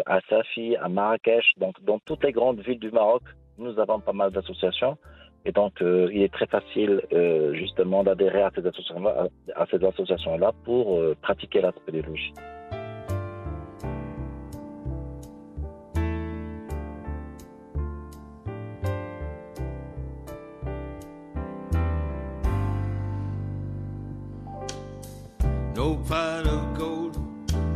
à 0.07 0.21
Safi, 0.29 0.77
à 0.77 0.89
Marrakech. 0.89 1.47
Donc, 1.57 1.83
dans 1.83 1.99
toutes 2.07 2.23
les 2.23 2.31
grandes 2.31 2.61
villes 2.61 2.79
du 2.79 2.93
Maroc, 2.93 3.23
nous 3.59 3.81
avons 3.81 3.99
pas 3.99 4.13
mal 4.13 4.31
d'associations. 4.31 4.97
Et 5.45 5.53
donc, 5.53 5.83
euh, 5.83 6.09
il 6.13 6.23
est 6.23 6.33
très 6.33 6.47
facile, 6.47 7.03
euh, 7.13 7.53
justement, 7.55 8.05
d'adhérer 8.05 8.43
à 8.43 8.51
ces 8.55 8.65
associations-là, 8.65 9.29
associations-là 9.57 10.53
pour 10.65 10.99
euh, 10.99 11.17
pratiquer 11.21 11.61
la 11.61 11.73
spéléologie. 11.73 12.33
No 25.75 25.97
pot 26.07 26.47
of 26.47 26.79
gold 26.79 27.17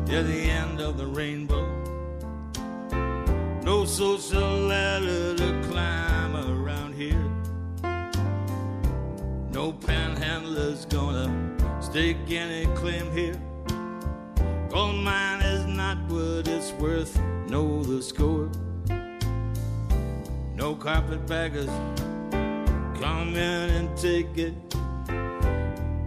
at 0.09 0.27
the 0.27 0.51
end 0.51 0.81
of 0.81 0.97
the 0.97 1.07
rainbow. 1.07 1.65
No 3.65 3.85
social 3.85 4.69
ladder 4.69 5.46
panhandler's 10.57 10.87
gonna 10.87 11.83
stake 11.83 12.17
any 12.29 12.67
claim 12.75 13.11
here. 13.13 13.39
Gold 14.71 14.97
mine 14.97 15.43
is 15.43 15.67
not 15.67 15.99
what 16.09 16.49
it's 16.49 16.73
worth, 16.73 17.19
know 17.49 17.83
the 17.83 18.03
score. 18.03 18.51
No 20.55 20.75
carpetbaggers 20.75 21.69
come 23.01 23.37
in 23.37 23.71
and 23.71 23.97
take 23.97 24.39
it 24.39 24.55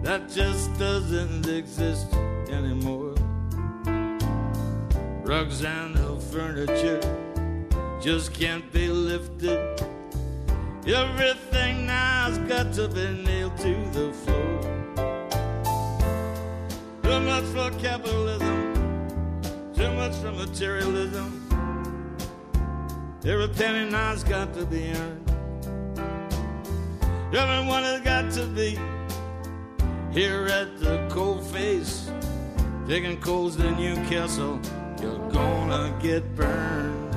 that 0.02 0.28
just 0.28 0.76
doesn't 0.78 1.46
exist 1.46 2.12
anymore. 2.48 3.14
Rugs 5.24 5.62
and 5.62 5.94
the 5.94 6.18
furniture 6.32 7.00
just 8.02 8.32
can't 8.34 8.72
be 8.72 8.88
lifted. 8.88 9.60
Everything 10.86 11.86
now's 11.86 12.38
got 12.38 12.72
to 12.72 12.88
be 12.88 13.22
nailed 13.22 13.56
to 13.58 13.74
the 13.92 14.12
floor. 14.12 14.29
For 17.52 17.70
capitalism, 17.80 19.42
too 19.74 19.92
much 19.94 20.14
for 20.16 20.30
materialism. 20.30 21.48
Every 23.24 23.48
penny 23.48 23.90
now's 23.90 24.22
got 24.22 24.54
to 24.54 24.64
be 24.64 24.92
earned. 24.92 25.30
Everyone 27.34 27.82
has 27.82 28.00
got 28.02 28.30
to 28.32 28.46
be 28.46 28.78
here 30.12 30.46
at 30.46 30.78
the 30.78 31.06
coal 31.10 31.38
face, 31.38 32.10
digging 32.86 33.20
coals 33.20 33.56
to 33.56 33.70
Newcastle, 33.72 34.60
you're 35.02 35.30
gonna 35.30 35.96
get 36.00 36.22
burned. 36.36 37.09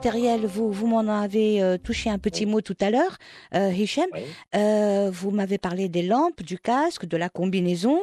Matériel, 0.00 0.46
vous, 0.46 0.72
vous 0.72 0.86
m'en 0.86 1.06
avez 1.12 1.62
euh, 1.62 1.76
touché 1.76 2.08
un 2.08 2.18
petit 2.18 2.46
mot 2.46 2.62
tout 2.62 2.76
à 2.80 2.90
l'heure, 2.90 3.18
euh, 3.54 3.70
Hichem. 3.70 4.06
Oui. 4.14 4.22
Euh, 4.54 5.10
vous 5.12 5.30
m'avez 5.30 5.58
parlé 5.58 5.90
des 5.90 6.00
lampes, 6.02 6.42
du 6.42 6.58
casque, 6.58 7.04
de 7.04 7.18
la 7.18 7.28
combinaison, 7.28 8.00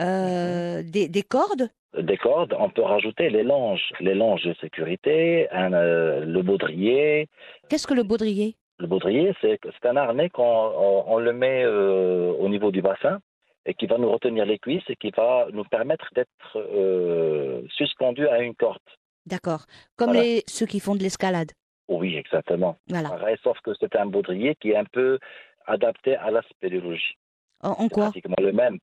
euh, 0.00 0.82
des, 0.82 1.06
des 1.06 1.22
cordes. 1.22 1.68
Des 1.96 2.16
cordes, 2.16 2.52
on 2.58 2.68
peut 2.68 2.82
rajouter 2.82 3.30
les 3.30 3.44
langes, 3.44 3.92
les 4.00 4.14
langes 4.14 4.42
de 4.42 4.54
sécurité, 4.60 5.48
un, 5.52 5.72
euh, 5.72 6.24
le 6.24 6.42
baudrier. 6.42 7.28
Qu'est-ce 7.68 7.86
que 7.86 7.94
le 7.94 8.02
baudrier? 8.02 8.56
Le 8.80 8.88
baudrier, 8.88 9.32
c'est 9.40 9.60
un 9.84 9.96
harnais 9.96 10.28
qu'on 10.30 10.42
on, 10.42 11.04
on 11.06 11.18
le 11.18 11.32
met 11.32 11.62
euh, 11.62 12.32
au 12.40 12.48
niveau 12.48 12.72
du 12.72 12.82
bassin 12.82 13.20
et 13.66 13.74
qui 13.74 13.86
va 13.86 13.98
nous 13.98 14.10
retenir 14.10 14.44
les 14.46 14.58
cuisses 14.58 14.88
et 14.88 14.96
qui 14.96 15.10
va 15.16 15.46
nous 15.52 15.64
permettre 15.64 16.08
d'être 16.16 16.56
euh, 16.56 17.62
suspendus 17.76 18.26
à 18.26 18.40
une 18.40 18.56
corde. 18.56 18.80
D'accord. 19.26 19.66
Comme 19.96 20.08
Voilà. 20.12 20.22
les, 20.22 20.42
ceux 20.46 20.66
qui 20.66 20.80
font 20.80 20.94
de 20.94 21.02
l'escalade. 21.02 21.52
Oui, 21.88 22.16
exactement. 22.16 22.76
Voilà. 22.88 23.10
Pareil, 23.10 23.36
sauf 23.42 23.58
que 23.60 23.70
c'est 23.78 23.94
un 23.96 24.06
baudrier 24.06 24.54
qui 24.60 24.70
est 24.70 24.76
un 24.76 24.84
peu 24.84 25.18
adapté 25.66 26.16
à 26.16 26.30
la 26.30 26.42
spéléologie. 26.42 27.16
En, 27.62 27.70
en 27.70 27.76
C'est 27.84 27.88
quoi? 27.90 28.04
pratiquement 28.04 28.36
le 28.38 28.52
même. 28.52 28.78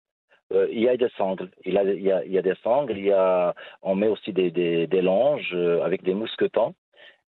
Euh, 0.51 0.67
il 0.71 0.81
y 0.81 0.89
a 0.89 0.97
des 0.97 1.09
sangles. 1.17 1.49
Il, 1.65 1.77
a, 1.77 1.83
il, 1.83 2.01
y 2.01 2.11
a, 2.11 2.23
il 2.25 2.31
y 2.31 2.37
a 2.37 2.41
des 2.41 2.55
sangles. 2.63 2.97
Il 2.97 3.05
y 3.05 3.11
a, 3.11 3.55
on 3.81 3.95
met 3.95 4.07
aussi 4.07 4.33
des, 4.33 4.51
des, 4.51 4.87
des 4.87 5.01
langes 5.01 5.51
euh, 5.53 5.81
avec 5.83 6.03
des 6.03 6.13
mousquetons 6.13 6.75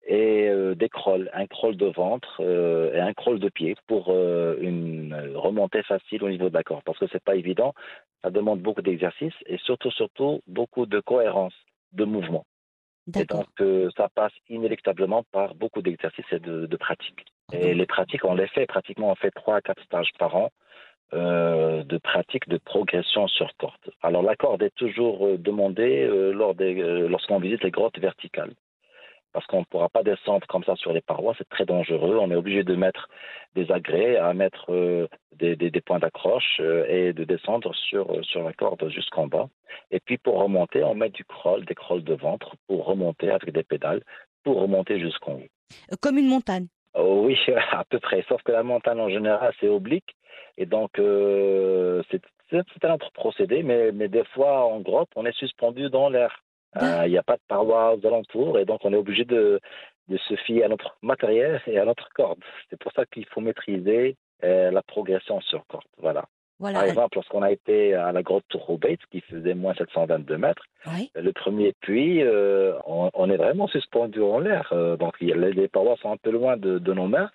et 0.05 0.49
euh, 0.49 0.75
des 0.75 0.89
crolles, 0.89 1.29
un 1.33 1.47
crawl 1.47 1.77
de 1.77 1.85
ventre 1.85 2.37
euh, 2.41 2.93
et 2.93 2.99
un 2.99 3.13
crawl 3.13 3.39
de 3.39 3.49
pied 3.49 3.75
pour 3.87 4.07
euh, 4.09 4.57
une 4.59 5.15
remontée 5.35 5.83
facile 5.83 6.23
au 6.23 6.29
niveau 6.29 6.49
de 6.49 6.53
la 6.53 6.63
corde. 6.63 6.83
Parce 6.83 6.97
que 6.99 7.05
c'est 7.11 7.23
pas 7.23 7.35
évident. 7.35 7.73
Ça 8.21 8.29
demande 8.29 8.59
beaucoup 8.61 8.81
d'exercice 8.81 9.33
et 9.45 9.57
surtout, 9.59 9.91
surtout, 9.91 10.41
beaucoup 10.47 10.85
de 10.85 10.99
cohérence 10.99 11.53
de 11.93 12.03
mouvement. 12.05 12.45
Et 13.15 13.25
donc, 13.25 13.47
euh, 13.59 13.89
ça 13.97 14.07
passe 14.13 14.33
inéluctablement 14.49 15.23
par 15.31 15.55
beaucoup 15.55 15.81
d'exercices 15.81 16.31
et 16.31 16.39
de, 16.39 16.65
de 16.65 16.77
pratiques. 16.77 17.25
Et 17.51 17.73
les 17.73 17.85
pratiques, 17.85 18.23
on 18.23 18.35
les 18.35 18.47
fait 18.47 18.65
pratiquement, 18.65 19.11
on 19.11 19.15
fait 19.15 19.31
trois 19.31 19.57
à 19.57 19.61
quatre 19.61 19.83
stages 19.83 20.11
par 20.17 20.35
an 20.35 20.49
euh, 21.13 21.83
de 21.83 21.97
pratiques 21.97 22.47
de 22.47 22.57
progression 22.57 23.27
sur 23.27 23.51
corde. 23.57 23.91
Alors, 24.01 24.23
la 24.23 24.35
corde 24.35 24.63
est 24.63 24.73
toujours 24.75 25.27
euh, 25.27 25.37
demandée 25.37 26.03
euh, 26.03 26.31
lors 26.31 26.55
des, 26.55 26.81
euh, 26.81 27.07
lorsqu'on 27.07 27.39
visite 27.39 27.63
les 27.63 27.71
grottes 27.71 27.99
verticales. 27.99 28.53
Parce 29.33 29.45
qu'on 29.47 29.59
ne 29.59 29.65
pourra 29.65 29.89
pas 29.89 30.03
descendre 30.03 30.45
comme 30.47 30.63
ça 30.63 30.75
sur 30.75 30.93
les 30.93 31.01
parois, 31.01 31.33
c'est 31.37 31.49
très 31.49 31.65
dangereux. 31.65 32.17
On 32.21 32.29
est 32.31 32.35
obligé 32.35 32.63
de 32.63 32.75
mettre 32.75 33.09
des 33.55 33.71
agrès, 33.71 34.17
à 34.17 34.33
mettre 34.33 34.71
euh, 34.71 35.07
des, 35.35 35.55
des, 35.55 35.71
des 35.71 35.81
points 35.81 35.99
d'accroche 35.99 36.59
euh, 36.59 36.85
et 36.87 37.13
de 37.13 37.23
descendre 37.23 37.73
sur, 37.75 38.11
euh, 38.11 38.21
sur 38.23 38.43
la 38.43 38.53
corde 38.53 38.87
jusqu'en 38.89 39.27
bas. 39.27 39.49
Et 39.91 39.99
puis 39.99 40.17
pour 40.17 40.39
remonter, 40.39 40.83
on 40.83 40.93
met 40.95 41.09
du 41.09 41.25
crawl, 41.25 41.65
des 41.65 41.75
crawls 41.75 42.03
de 42.03 42.13
ventre 42.13 42.55
pour 42.67 42.85
remonter 42.85 43.31
avec 43.31 43.51
des 43.51 43.63
pédales, 43.63 44.03
pour 44.43 44.61
remonter 44.61 44.99
jusqu'en 44.99 45.33
haut. 45.33 45.97
Comme 46.01 46.19
une 46.19 46.29
montagne. 46.29 46.67
Oh 46.93 47.23
oui, 47.25 47.37
à 47.71 47.83
peu 47.85 47.99
près. 47.99 48.23
Sauf 48.27 48.41
que 48.43 48.51
la 48.51 48.63
montagne 48.63 48.99
en 48.99 49.09
général, 49.09 49.53
c'est 49.59 49.67
oblique. 49.69 50.15
Et 50.57 50.65
donc, 50.65 50.99
euh, 50.99 52.03
c'est 52.11 52.85
un 52.85 52.93
autre 52.93 53.11
procédé. 53.13 53.63
Mais, 53.63 53.91
mais 53.91 54.07
des 54.07 54.23
fois, 54.25 54.65
en 54.65 54.79
grotte, 54.79 55.09
on 55.15 55.25
est 55.25 55.37
suspendu 55.37 55.89
dans 55.89 56.09
l'air. 56.09 56.43
Euh, 56.81 57.03
Il 57.05 57.11
n'y 57.11 57.17
a 57.17 57.23
pas 57.23 57.35
de 57.35 57.41
parois 57.47 57.95
aux 57.95 58.05
alentours. 58.07 58.59
Et 58.59 58.65
donc, 58.65 58.81
on 58.83 58.93
est 58.93 58.97
obligé 58.97 59.25
de, 59.25 59.59
de 60.09 60.17
se 60.17 60.35
fier 60.35 60.63
à 60.63 60.67
notre 60.67 60.97
matériel 61.01 61.61
et 61.67 61.77
à 61.79 61.85
notre 61.85 62.09
corde. 62.09 62.39
C'est 62.69 62.79
pour 62.79 62.91
ça 62.93 63.05
qu'il 63.05 63.25
faut 63.27 63.41
maîtriser 63.41 64.15
euh, 64.43 64.71
la 64.71 64.81
progression 64.81 65.39
sur 65.41 65.65
corde. 65.67 65.85
Voilà. 65.97 66.25
Voilà. 66.59 66.79
Par 66.79 66.87
exemple, 66.87 67.17
lorsqu'on 67.17 67.41
a 67.41 67.51
été 67.51 67.93
à 67.93 68.11
la 68.11 68.21
grotte 68.21 68.45
Tourroubeit, 68.47 68.97
qui 69.11 69.21
faisait 69.21 69.53
moins 69.55 69.73
722 69.73 70.37
mètres, 70.37 70.63
Oui. 70.87 71.11
le 71.15 71.33
premier 71.33 71.73
puits, 71.81 72.21
euh, 72.23 72.73
on, 72.85 73.09
on 73.13 73.29
est 73.29 73.37
vraiment 73.37 73.67
suspendu 73.67 74.21
en 74.21 74.39
l'air. 74.39 74.71
Donc 74.99 75.19
les, 75.19 75.67
parois 75.67 75.97
sont 75.97 76.11
un 76.11 76.17
peu 76.17 76.29
loin 76.31 76.55
de, 76.55 76.77
de 76.79 76.93
nos 76.93 77.07
mains, 77.07 77.29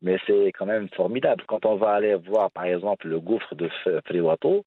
mais 0.00 0.16
c'est 0.26 0.52
quand 0.52 0.64
même 0.66 0.88
formidable. 0.90 1.44
Quand 1.48 1.66
on 1.66 1.74
va 1.76 1.90
aller 1.90 2.14
voir, 2.14 2.50
par 2.52 2.64
exemple, 2.64 3.08
le 3.08 3.20
gouffre 3.20 3.54
de 3.54 3.68
Friwato, 4.06 4.64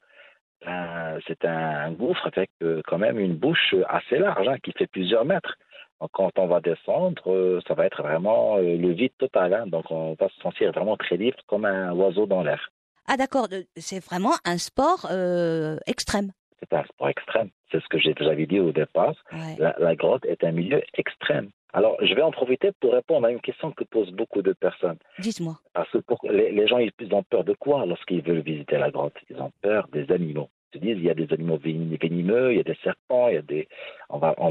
ben, 0.65 1.19
c'est 1.27 1.45
un, 1.45 1.91
gouffre 1.91 2.27
avec 2.35 2.49
euh, 2.63 2.81
quand 2.87 2.97
même 2.97 3.19
une 3.19 3.35
bouche 3.35 3.75
assez 3.87 4.17
large, 4.17 4.47
hein, 4.47 4.57
qui 4.63 4.71
fait 4.71 4.87
plusieurs 4.87 5.25
mètres. 5.25 5.55
Donc, 6.01 6.09
quand 6.11 6.31
on 6.37 6.47
va 6.47 6.59
descendre, 6.59 7.21
euh, 7.31 7.61
ça 7.67 7.73
va 7.73 7.85
être 7.85 8.01
vraiment 8.03 8.57
euh, 8.57 8.75
le 8.77 8.91
vide 8.91 9.13
total. 9.17 9.53
hein. 9.53 9.67
donc 9.67 9.85
on 9.91 10.15
va 10.19 10.27
se 10.29 10.39
sentir 10.41 10.71
vraiment 10.71 10.97
très 10.97 11.17
libre, 11.17 11.37
comme 11.47 11.65
un 11.65 11.91
oiseau 11.93 12.25
dans 12.25 12.43
l'air. 12.43 12.69
Ah 13.07 13.17
d'accord, 13.17 13.47
c'est 13.77 14.03
vraiment 14.03 14.33
un 14.45 14.57
sport 14.57 15.07
euh, 15.11 15.77
extrême. 15.85 16.31
C'est 16.59 16.73
un 16.75 16.83
sport 16.85 17.09
extrême. 17.09 17.49
C'est 17.71 17.81
ce 17.81 17.87
que 17.87 17.99
j'ai 17.99 18.13
déjà 18.13 18.33
dit 18.35 18.59
au 18.59 18.71
départ. 18.71 19.13
Ouais. 19.31 19.55
La, 19.59 19.75
la 19.77 19.95
grotte 19.95 20.25
est 20.25 20.43
un 20.43 20.51
milieu 20.51 20.81
extrême. 20.97 21.49
Alors, 21.73 21.97
je 22.01 22.13
vais 22.15 22.21
en 22.21 22.31
profiter 22.31 22.71
pour 22.79 22.93
répondre 22.93 23.27
à 23.27 23.31
une 23.31 23.41
question 23.41 23.71
que 23.73 23.83
posent 23.83 24.11
beaucoup 24.11 24.41
de 24.41 24.53
personnes. 24.53 24.97
Dites-moi. 25.19 25.59
Parce 25.73 25.89
que 25.91 25.97
pour, 25.97 26.17
les, 26.23 26.51
les 26.51 26.67
gens, 26.67 26.77
ils 26.77 26.91
ont 27.13 27.23
peur 27.23 27.43
de 27.43 27.53
quoi 27.53 27.85
lorsqu'ils 27.85 28.21
veulent 28.21 28.39
visiter 28.39 28.77
la 28.77 28.91
grotte? 28.91 29.17
Ils 29.29 29.41
ont 29.41 29.51
peur 29.61 29.87
des 29.91 30.09
animaux. 30.11 30.49
Se 30.75 30.79
disent, 30.79 30.97
il 30.97 31.05
y 31.05 31.09
a 31.09 31.13
des 31.13 31.31
animaux 31.31 31.57
ven- 31.57 31.97
venimeux, 32.01 32.51
il 32.51 32.57
y 32.57 32.59
a 32.59 32.63
des 32.63 32.77
serpents, 32.83 33.29
il 33.29 33.35
y 33.35 33.37
a 33.37 33.41
des... 33.41 33.67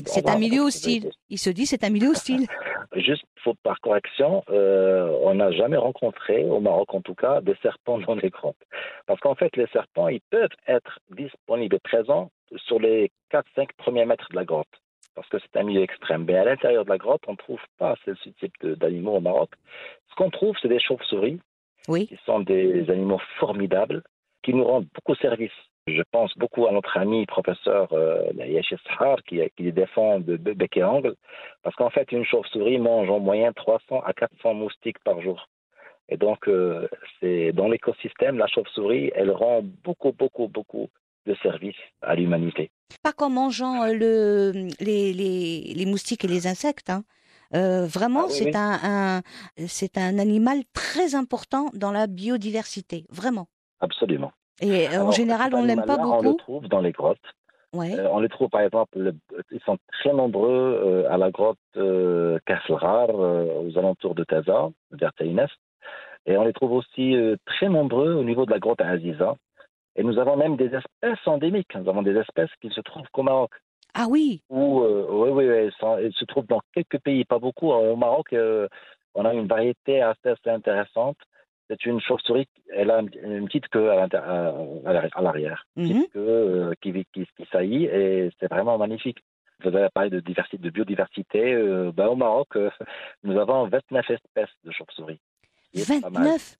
C'est 0.06 0.26
un 0.28 0.38
milieu 0.38 0.62
hostile. 0.62 1.10
Il 1.28 1.38
se 1.38 1.50
dit 1.50 1.66
c'est 1.66 1.84
un 1.84 1.90
milieu 1.90 2.08
hostile. 2.08 2.46
Juste 2.96 3.24
faut, 3.42 3.54
par 3.62 3.78
correction, 3.80 4.42
euh, 4.48 5.08
on 5.22 5.34
n'a 5.34 5.50
jamais 5.52 5.76
rencontré, 5.76 6.44
au 6.44 6.60
Maroc 6.60 6.94
en 6.94 7.02
tout 7.02 7.14
cas, 7.14 7.42
des 7.42 7.56
serpents 7.62 7.98
dans 7.98 8.14
les 8.14 8.30
grottes. 8.30 8.56
Parce 9.06 9.20
qu'en 9.20 9.34
fait, 9.34 9.54
les 9.56 9.66
serpents, 9.66 10.08
ils 10.08 10.22
peuvent 10.30 10.56
être 10.66 10.98
disponibles 11.10 11.76
et 11.76 11.80
présents 11.80 12.30
sur 12.56 12.78
les 12.80 13.10
4-5 13.30 13.68
premiers 13.76 14.06
mètres 14.06 14.28
de 14.30 14.36
la 14.36 14.44
grotte. 14.46 14.68
Parce 15.14 15.28
que 15.28 15.36
c'est 15.38 15.60
un 15.60 15.64
milieu 15.64 15.82
extrême. 15.82 16.24
Mais 16.24 16.36
à 16.36 16.44
l'intérieur 16.44 16.84
de 16.84 16.90
la 16.90 16.98
grotte, 16.98 17.22
on 17.26 17.32
ne 17.32 17.36
trouve 17.36 17.60
pas 17.78 17.96
ce, 18.06 18.12
type 18.40 18.66
d'animaux 18.66 19.16
au 19.16 19.20
Maroc. 19.20 19.50
Ce 20.08 20.14
qu'on 20.14 20.30
trouve, 20.30 20.56
c'est 20.62 20.68
des 20.68 20.80
chauves-souris, 20.80 21.38
Oui. 21.88 22.06
qui 22.06 22.18
sont 22.24 22.40
des 22.40 22.88
animaux 22.90 23.20
formidables, 23.38 24.02
qui 24.42 24.54
nous 24.54 24.64
rendent 24.64 24.86
beaucoup 24.94 25.14
service. 25.16 25.52
Je 25.86 26.02
pense 26.12 26.36
beaucoup 26.38 26.66
à 26.66 26.72
notre 26.72 26.96
ami 26.96 27.26
professeur 27.26 27.92
euh, 27.92 28.32
Sahar 28.88 29.22
qui, 29.24 29.40
qui 29.56 29.70
défend 29.70 30.18
de, 30.18 30.36
de 30.36 30.52
bec 30.54 30.76
et 30.78 30.84
ongle, 30.84 31.14
parce 31.62 31.76
qu'en 31.76 31.90
fait, 31.90 32.10
une 32.10 32.24
chauve-souris 32.24 32.78
mange 32.78 33.10
en 33.10 33.20
moyenne 33.20 33.52
300 33.54 34.00
à 34.00 34.12
400 34.14 34.54
moustiques 34.54 34.98
par 35.04 35.20
jour. 35.20 35.48
Et 36.08 36.16
donc, 36.16 36.48
euh, 36.48 36.88
c'est 37.20 37.52
dans 37.52 37.68
l'écosystème, 37.68 38.38
la 38.38 38.46
chauve-souris, 38.46 39.10
elle 39.14 39.30
rend 39.30 39.62
beaucoup, 39.62 40.12
beaucoup, 40.12 40.48
beaucoup 40.48 40.88
de 41.26 41.34
services 41.42 41.76
à 42.02 42.14
l'humanité. 42.14 42.70
Pas 43.02 43.12
qu'en 43.12 43.30
mangeant 43.30 43.82
euh, 43.84 43.92
le, 43.92 44.52
les, 44.80 45.12
les, 45.12 45.74
les 45.74 45.86
moustiques 45.86 46.24
et 46.24 46.28
les 46.28 46.46
insectes. 46.46 46.90
Hein. 46.90 47.04
Euh, 47.54 47.86
vraiment, 47.86 48.22
Ah 48.24 48.28
oui, 48.28 48.32
c'est 48.32 48.44
oui. 48.46 48.52
un, 48.54 49.18
un 49.18 49.22
c'est 49.66 49.98
un 49.98 50.18
animal 50.18 50.58
très 50.72 51.14
important 51.14 51.70
dans 51.74 51.92
la 51.92 52.06
biodiversité, 52.06 53.04
vraiment. 53.10 53.48
Absolument. 53.80 54.32
Et 54.60 54.88
euh, 54.88 55.02
en 55.02 55.10
général, 55.10 55.54
on 55.54 55.62
l'aime 55.64 55.84
pas 55.84 55.94
animal-là, 55.94 56.16
On 56.16 56.22
le 56.22 56.28
beaucoup. 56.30 56.38
trouve 56.38 56.68
dans 56.68 56.80
les 56.80 56.92
grottes. 56.92 57.18
Ouais. 57.72 57.98
Euh, 57.98 58.08
on 58.12 58.20
les 58.20 58.28
trouve, 58.28 58.48
par 58.50 58.60
exemple, 58.60 58.98
le- 58.98 59.14
ils 59.50 59.60
sont 59.62 59.78
très 59.92 60.12
nombreux 60.12 60.80
euh, 60.84 61.10
à 61.12 61.16
la 61.18 61.30
grotte 61.32 61.58
euh, 61.76 62.38
Kasselrar, 62.46 63.10
aux 63.10 63.76
alentours 63.78 64.14
de 64.14 64.22
Taza, 64.24 64.68
vers 64.92 65.12
Taïnef. 65.14 65.50
Et 66.26 66.36
on 66.36 66.44
les 66.44 66.52
trouve 66.52 66.72
aussi 66.72 67.14
très 67.44 67.68
nombreux 67.68 68.14
au 68.14 68.22
niveau 68.24 68.46
de 68.46 68.50
la 68.50 68.58
grotte 68.58 68.80
Aziza. 68.80 69.34
Et 69.96 70.02
nous 70.02 70.18
avons 70.18 70.36
même 70.36 70.56
des 70.56 70.66
espèces 70.74 71.26
endémiques. 71.26 71.74
Nous 71.74 71.88
avons 71.88 72.02
des 72.02 72.16
espèces 72.16 72.50
qui 72.62 72.70
se 72.70 72.80
trouvent 72.80 73.06
qu'au 73.12 73.22
Maroc. 73.22 73.50
Ah 73.94 74.06
oui, 74.08 74.40
Ou, 74.50 74.80
oui, 74.82 75.30
oui, 75.30 75.44
oui, 75.46 75.54
elles, 75.54 75.72
sont- 75.78 75.98
elles 75.98 76.12
se 76.14 76.24
trouvent 76.24 76.46
dans 76.46 76.60
quelques 76.74 76.98
pays, 77.00 77.24
pas 77.24 77.38
beaucoup. 77.38 77.70
Au 77.70 77.94
Maroc, 77.94 78.34
on 79.14 79.24
a 79.24 79.34
une 79.34 79.46
variété 79.46 80.00
assez, 80.00 80.30
assez 80.30 80.48
intéressante. 80.50 81.18
C'est 81.68 81.86
une 81.86 82.00
chauve-souris, 82.00 82.48
elle 82.74 82.90
a 82.90 83.00
une, 83.00 83.46
petite 83.46 83.68
queue 83.68 83.90
à 83.90 84.06
l'arrière, 85.22 85.66
une 85.76 85.88
petite 85.88 86.12
queue 86.12 86.20
euh, 86.20 86.74
qui, 86.82 86.92
qui, 87.12 87.26
qui 87.36 87.46
saillit 87.50 87.86
et 87.86 88.30
c'est 88.38 88.50
vraiment 88.50 88.76
magnifique. 88.76 89.24
Vous 89.62 89.74
avez 89.74 89.88
parlé 89.88 90.10
de, 90.10 90.20
diversité, 90.20 90.58
de 90.58 90.70
biodiversité. 90.70 91.54
euh, 91.54 91.90
ben, 91.92 92.06
au 92.08 92.16
Maroc, 92.16 92.48
euh, 92.56 92.70
nous 93.22 93.38
avons 93.38 93.66
29 93.68 94.10
espèces 94.10 94.50
de 94.64 94.70
chauves-souris. 94.72 95.20
qui 95.72 95.80
est 95.80 96.02
pas 96.02 96.10
mal. 96.10 96.24
29. 96.24 96.56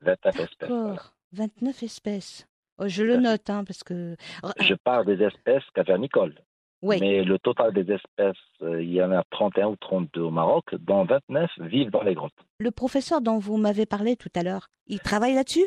29 0.00 0.40
espèces. 0.40 0.68
voilà. 0.68 0.84
D'accord, 0.94 1.14
29 1.32 1.82
espèces. 1.82 2.48
Oh, 2.78 2.88
je 2.88 3.02
le 3.02 3.16
note, 3.16 3.50
hein, 3.50 3.64
parce 3.64 3.84
que. 3.84 4.16
Je 4.60 4.74
parle 4.74 5.06
des 5.06 5.22
espèces 5.22 5.64
cavernicoles. 5.74 6.34
Oui, 6.82 6.98
Mais 7.00 7.22
le 7.22 7.38
total 7.38 7.72
des 7.72 7.92
espèces, 7.92 8.34
euh, 8.62 8.82
il 8.82 8.92
y 8.92 9.00
en 9.02 9.12
a 9.12 9.22
31 9.30 9.68
ou 9.68 9.76
32 9.76 10.20
au 10.20 10.30
Maroc, 10.30 10.74
dont 10.80 11.04
29 11.04 11.48
vivent 11.60 11.90
dans 11.90 12.02
les 12.02 12.14
grottes. 12.14 12.32
le 12.58 12.70
professeur 12.72 13.20
dont 13.20 13.38
vous 13.38 13.56
m'avez 13.56 13.86
parlé 13.86 14.16
tout 14.16 14.30
à 14.34 14.42
l'heure, 14.42 14.68
il 14.88 14.98
travaille 14.98 15.34
là-dessus? 15.34 15.66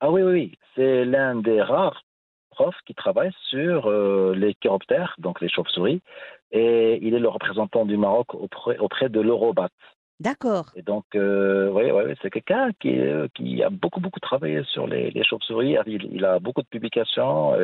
Ah 0.00 0.10
oui, 0.10 0.22
oui, 0.22 0.32
oui. 0.32 0.52
C'est 0.74 1.04
l'un 1.04 1.36
des 1.36 1.60
rares 1.60 2.02
profs 2.50 2.80
qui 2.86 2.94
travaille 2.94 3.32
sur 3.50 3.90
euh, 3.90 4.34
les 4.34 4.54
chiroptères, 4.54 5.14
donc 5.18 5.40
les 5.40 5.48
chauves-souris, 5.48 6.00
et 6.50 6.98
il 7.02 7.14
est 7.14 7.18
le 7.18 7.28
représentant 7.28 7.84
du 7.84 7.96
Maroc 7.96 8.34
auprès, 8.34 8.78
auprès 8.78 9.08
de 9.08 9.20
l'Eurobat. 9.20 9.70
D'accord. 10.20 10.66
Et 10.76 10.82
donc, 10.82 11.04
euh, 11.16 11.70
oui, 11.70 12.14
c'est 12.22 12.30
quelqu'un 12.30 12.70
qui, 12.80 12.98
euh, 12.98 13.26
qui 13.34 13.62
a 13.64 13.70
beaucoup, 13.70 14.00
beaucoup 14.00 14.20
travaillé 14.20 14.62
sur 14.64 14.86
les, 14.86 15.10
les 15.10 15.24
chauves-souris. 15.24 15.76
Il, 15.86 16.24
a 16.24 16.38
beaucoup 16.38 16.62
de 16.62 16.68
publications. 16.68 17.56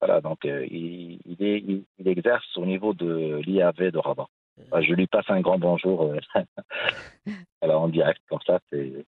Voilà, 0.00 0.20
donc 0.22 0.44
euh, 0.46 0.66
il, 0.70 1.20
il, 1.38 1.84
exerce 2.06 2.56
au 2.56 2.64
niveau 2.64 2.94
de 2.94 3.40
l'IAV 3.44 3.90
de 3.90 3.98
Rabat. 3.98 4.28
Je 4.80 4.94
lui 4.94 5.06
passe 5.06 5.28
un 5.28 5.40
grand 5.40 5.58
bonjour. 5.58 6.14
voilà, 7.60 7.78
en 7.78 7.88
direct, 7.88 8.20
comme 8.30 8.40
ça, 8.46 8.60
c'est 8.70 9.04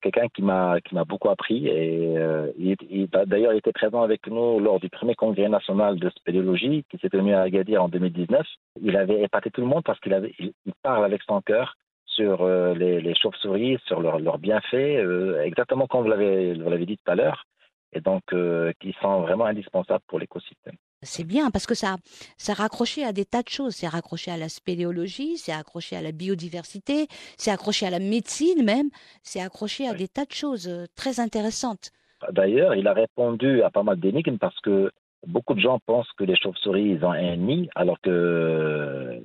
quelqu'un 0.00 0.28
qui 0.28 0.42
m'a 0.42 0.80
qui 0.80 0.94
m'a 0.94 1.04
beaucoup 1.04 1.28
appris 1.28 1.66
et 1.68 2.14
il, 2.56 2.76
il- 2.88 3.08
d'ailleurs 3.26 3.52
il 3.52 3.58
était 3.58 3.72
présent 3.72 4.02
avec 4.02 4.26
nous 4.28 4.58
lors 4.58 4.80
du 4.80 4.88
premier 4.88 5.14
congrès 5.14 5.48
national 5.48 5.98
de 5.98 6.08
spéléologie 6.10 6.84
qui 6.90 6.96
s'est 6.98 7.10
tenu 7.10 7.34
à 7.34 7.42
Agadir 7.42 7.82
en 7.82 7.88
2019. 7.88 8.46
Il 8.80 8.96
avait 8.96 9.22
épaté 9.22 9.50
tout 9.50 9.60
le 9.60 9.66
monde 9.66 9.82
parce 9.84 10.00
qu'il 10.00 10.14
avait 10.14 10.32
il 10.38 10.52
parle 10.82 11.04
avec 11.04 11.22
son 11.24 11.42
cœur 11.42 11.76
sur 12.14 12.42
euh, 12.42 12.74
les, 12.74 13.00
les 13.00 13.14
chauves-souris, 13.14 13.78
sur 13.86 14.00
leurs 14.00 14.38
bienfaits, 14.38 14.74
euh, 14.74 15.42
exactement 15.42 15.86
comme 15.86 16.02
vous 16.02 16.08
l'avez 16.08 16.54
vous 16.54 16.70
l'avez 16.70 16.86
dit 16.86 16.98
tout 16.98 17.10
à 17.10 17.14
l'heure, 17.14 17.44
et 17.92 18.00
donc 18.00 18.22
euh, 18.32 18.72
qui 18.80 18.94
sont 19.00 19.20
vraiment 19.22 19.46
indispensables 19.46 20.04
pour 20.08 20.18
l'écosystème. 20.18 20.76
C'est 21.02 21.24
bien 21.26 21.50
parce 21.50 21.66
que 21.66 21.74
ça, 21.74 21.96
ça 22.38 22.54
raccroché 22.54 23.04
à 23.04 23.12
des 23.12 23.26
tas 23.26 23.42
de 23.42 23.48
choses. 23.48 23.74
C'est 23.74 23.88
raccroché 23.88 24.30
à 24.30 24.38
la 24.38 24.48
spéléologie, 24.48 25.36
c'est 25.36 25.52
accroché 25.52 25.96
à 25.96 26.00
la 26.02 26.12
biodiversité, 26.12 27.08
c'est 27.36 27.50
accroché 27.50 27.86
à 27.86 27.90
la 27.90 27.98
médecine 27.98 28.64
même, 28.64 28.88
c'est 29.22 29.40
accroché 29.42 29.86
à 29.86 29.92
Oui. 29.92 29.98
des 29.98 30.08
tas 30.08 30.24
de 30.24 30.32
choses 30.32 30.66
très 30.96 31.20
intéressantes. 31.20 31.90
D'ailleurs, 32.32 32.74
il 32.74 32.88
a 32.88 32.94
répondu 32.94 33.62
à 33.62 33.70
pas 33.70 33.82
mal 33.82 34.00
d'énigmes 34.00 34.38
parce 34.38 34.58
que 34.60 34.90
beaucoup 35.26 35.52
de 35.54 35.60
gens 35.60 35.78
pensent 35.84 36.10
que 36.16 36.24
les 36.24 36.36
chauves-souris 36.36 36.98
ont 37.02 37.12
un 37.12 37.36
nid, 37.36 37.68
alors 37.74 38.00
que 38.00 39.20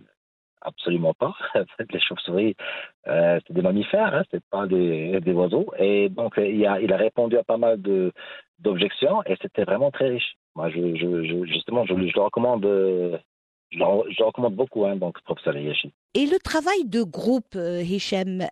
absolument 0.70 1.14
pas. 1.14 1.34
les 1.94 2.00
chauves-souris, 2.00 2.56
euh, 3.08 3.40
c'est 3.46 3.54
des 3.54 3.62
mammifères, 3.62 4.14
hein, 4.16 4.24
c'est 4.32 4.44
pas 4.50 4.66
des, 4.68 5.20
des 5.20 5.34
oiseaux. 5.34 5.68
Et 5.78 6.10
donc, 6.10 6.38
euh, 6.38 6.48
il 6.48 6.66
a, 6.66 6.80
il 6.82 6.92
a 6.94 6.98
répondu 6.98 7.38
à 7.38 7.44
pas 7.44 7.58
mal 7.58 7.82
de 7.82 8.12
d'objections 8.60 9.24
et 9.26 9.36
c'était 9.42 9.64
vraiment 9.64 9.90
très 9.92 10.10
riche. 10.10 10.36
Moi, 10.56 10.70
je, 10.70 10.96
je, 10.96 11.24
je- 11.24 11.46
justement, 11.46 11.86
je, 11.86 11.94
je 11.94 12.14
le 12.16 12.22
recommande, 12.22 12.66
euh, 12.66 13.18
je 13.72 13.80
le, 13.80 13.86
je 14.12 14.18
le 14.20 14.26
recommande 14.26 14.56
beaucoup, 14.56 14.86
hein, 14.86 14.96
donc 14.98 15.22
professeur 15.22 15.56
Yashi. 15.58 15.94
Et 16.14 16.26
le 16.26 16.40
travail 16.40 16.84
de 16.86 17.04
groupe, 17.04 17.56
Hichem, 17.56 18.44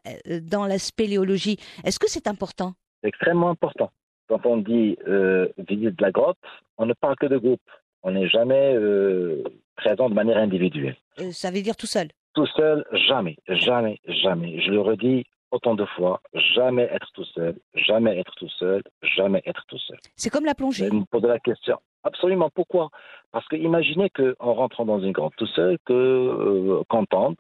dans 0.44 0.66
la 0.66 0.78
spéléologie, 0.80 1.58
est-ce 1.84 2.00
que 2.00 2.10
c'est 2.10 2.28
important? 2.28 2.74
C'est 3.02 3.10
extrêmement 3.10 3.50
important. 3.50 3.92
Quand 4.30 4.46
on 4.46 4.58
dit 4.58 4.98
euh, 5.08 5.48
visite 5.58 5.98
de 5.98 6.04
la 6.04 6.12
grotte, 6.12 6.38
on 6.78 6.86
ne 6.86 6.94
parle 6.94 7.16
que 7.16 7.26
de 7.28 7.38
groupe. 7.38 7.62
On 8.04 8.12
n'est 8.12 8.28
jamais 8.30 8.74
euh, 8.76 9.44
présent 9.78 10.10
de 10.10 10.14
manière 10.16 10.38
individuelle. 10.38 10.98
Euh, 11.20 11.32
Ça 11.32 11.50
veut 11.52 11.62
dire 11.62 11.76
tout 11.78 11.88
seul? 11.88 12.08
Tout 12.34 12.46
seul, 12.48 12.84
jamais, 13.08 13.38
jamais, 13.48 14.00
jamais. 14.08 14.60
Je 14.62 14.72
le 14.72 14.82
redis 14.82 15.24
autant 15.52 15.76
de 15.76 15.86
fois, 15.86 16.22
jamais 16.56 16.84
être 16.92 17.10
tout 17.14 17.24
seul, 17.34 17.56
jamais 17.74 18.18
être 18.20 18.34
tout 18.36 18.50
seul, 18.50 18.84
jamais 19.02 19.42
être 19.46 19.64
tout 19.68 19.78
seul. 19.80 19.98
C'est 20.16 20.30
comme 20.30 20.46
la 20.46 20.54
plongée. 20.56 20.86
allez 20.88 20.98
me 21.00 21.06
poser 21.06 21.28
la 21.28 21.40
question. 21.40 21.78
Absolument. 22.04 22.50
Pourquoi? 22.54 22.90
Parce 23.32 23.48
que 23.48 23.56
imaginez 23.56 24.10
qu'en 24.10 24.54
rentrant 24.54 24.86
dans 24.86 25.00
une 25.00 25.14
grotte 25.14 25.34
tout 25.38 25.48
seul, 25.48 25.78
que 25.86 25.94
euh, 25.94 26.84
qu'on 26.90 27.06
tente, 27.06 27.40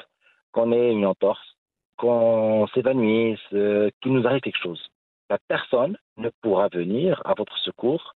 qu'on 0.51 0.71
ait 0.71 0.91
une 0.91 1.05
entorse, 1.05 1.55
qu'on 1.97 2.67
s'évanouisse, 2.73 3.39
euh, 3.53 3.89
qu'il 4.01 4.13
nous 4.13 4.25
arrive 4.25 4.41
quelque 4.41 4.61
chose. 4.61 4.81
La 5.29 5.37
personne 5.47 5.97
ne 6.17 6.29
pourra 6.41 6.69
venir 6.69 7.21
à 7.25 7.33
votre 7.37 7.57
secours 7.59 8.13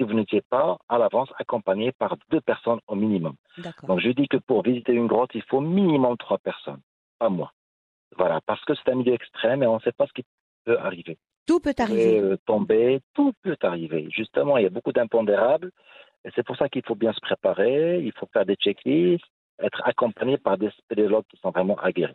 si 0.00 0.06
vous 0.06 0.14
n'étiez 0.14 0.40
pas 0.40 0.78
à 0.88 0.96
l'avance 0.96 1.28
accompagné 1.38 1.92
par 1.92 2.16
deux 2.30 2.40
personnes 2.40 2.80
au 2.86 2.94
minimum. 2.94 3.34
Donc 3.86 4.00
je 4.00 4.10
dis 4.10 4.28
que 4.28 4.38
pour 4.38 4.62
visiter 4.62 4.92
une 4.92 5.06
grotte, 5.06 5.30
il 5.34 5.42
faut 5.42 5.60
minimum 5.60 6.16
trois 6.16 6.38
personnes, 6.38 6.80
pas 7.18 7.28
moi. 7.28 7.52
Voilà, 8.16 8.40
parce 8.46 8.64
que 8.64 8.72
c'est 8.74 8.90
un 8.90 8.94
milieu 8.94 9.12
extrême 9.12 9.62
et 9.62 9.66
on 9.66 9.76
ne 9.76 9.80
sait 9.80 9.92
pas 9.92 10.06
ce 10.06 10.12
qui 10.14 10.24
peut 10.64 10.78
arriver. 10.78 11.18
Tout 11.46 11.60
peut 11.60 11.74
arriver. 11.78 12.18
euh, 12.18 12.36
tomber, 12.46 13.00
tout 13.14 13.32
peut 13.42 13.58
arriver. 13.62 14.08
Justement, 14.10 14.56
il 14.56 14.62
y 14.62 14.66
a 14.66 14.70
beaucoup 14.70 14.92
d'impondérables 14.92 15.70
et 16.24 16.30
c'est 16.34 16.44
pour 16.44 16.56
ça 16.56 16.68
qu'il 16.68 16.82
faut 16.86 16.94
bien 16.94 17.12
se 17.12 17.20
préparer, 17.20 18.00
il 18.00 18.12
faut 18.12 18.28
faire 18.32 18.46
des 18.46 18.56
checklists, 18.56 19.24
être 19.60 19.82
accompagné 19.84 20.38
par 20.38 20.56
des 20.56 20.70
spéléologues 20.70 21.26
qui 21.30 21.36
sont 21.38 21.50
vraiment 21.50 21.76
aguerris 21.76 22.14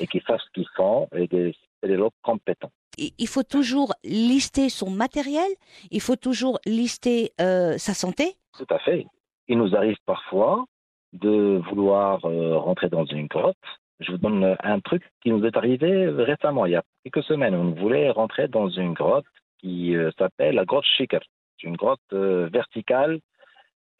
et 0.00 0.06
qui 0.06 0.20
savent 0.26 0.40
ce 0.40 0.50
qu'ils 0.54 0.68
font 0.76 1.08
et 1.14 1.26
des 1.26 1.54
spéléologues 1.76 2.12
compétents. 2.22 2.72
Il 2.98 3.26
faut 3.28 3.42
toujours 3.42 3.94
lister 4.04 4.68
son 4.68 4.90
matériel, 4.90 5.50
il 5.90 6.00
faut 6.00 6.16
toujours 6.16 6.58
lister 6.66 7.32
euh, 7.40 7.78
sa 7.78 7.94
santé. 7.94 8.34
Tout 8.58 8.66
à 8.70 8.78
fait. 8.80 9.06
Il 9.48 9.58
nous 9.58 9.74
arrive 9.74 9.96
parfois 10.06 10.64
de 11.12 11.60
vouloir 11.70 12.24
euh, 12.24 12.56
rentrer 12.58 12.88
dans 12.88 13.04
une 13.04 13.26
grotte. 13.26 13.56
Je 14.00 14.12
vous 14.12 14.18
donne 14.18 14.56
un 14.62 14.80
truc 14.80 15.02
qui 15.22 15.30
nous 15.30 15.44
est 15.44 15.56
arrivé 15.56 16.08
récemment, 16.08 16.66
il 16.66 16.72
y 16.72 16.76
a 16.76 16.82
quelques 17.04 17.24
semaines. 17.24 17.54
On 17.54 17.70
voulait 17.72 18.10
rentrer 18.10 18.48
dans 18.48 18.68
une 18.68 18.92
grotte 18.94 19.26
qui 19.58 19.94
euh, 19.94 20.10
s'appelle 20.18 20.54
la 20.56 20.64
grotte 20.64 20.84
Shikar. 20.84 21.20
C'est 21.60 21.66
une 21.68 21.76
grotte 21.76 22.00
euh, 22.12 22.48
verticale 22.52 23.20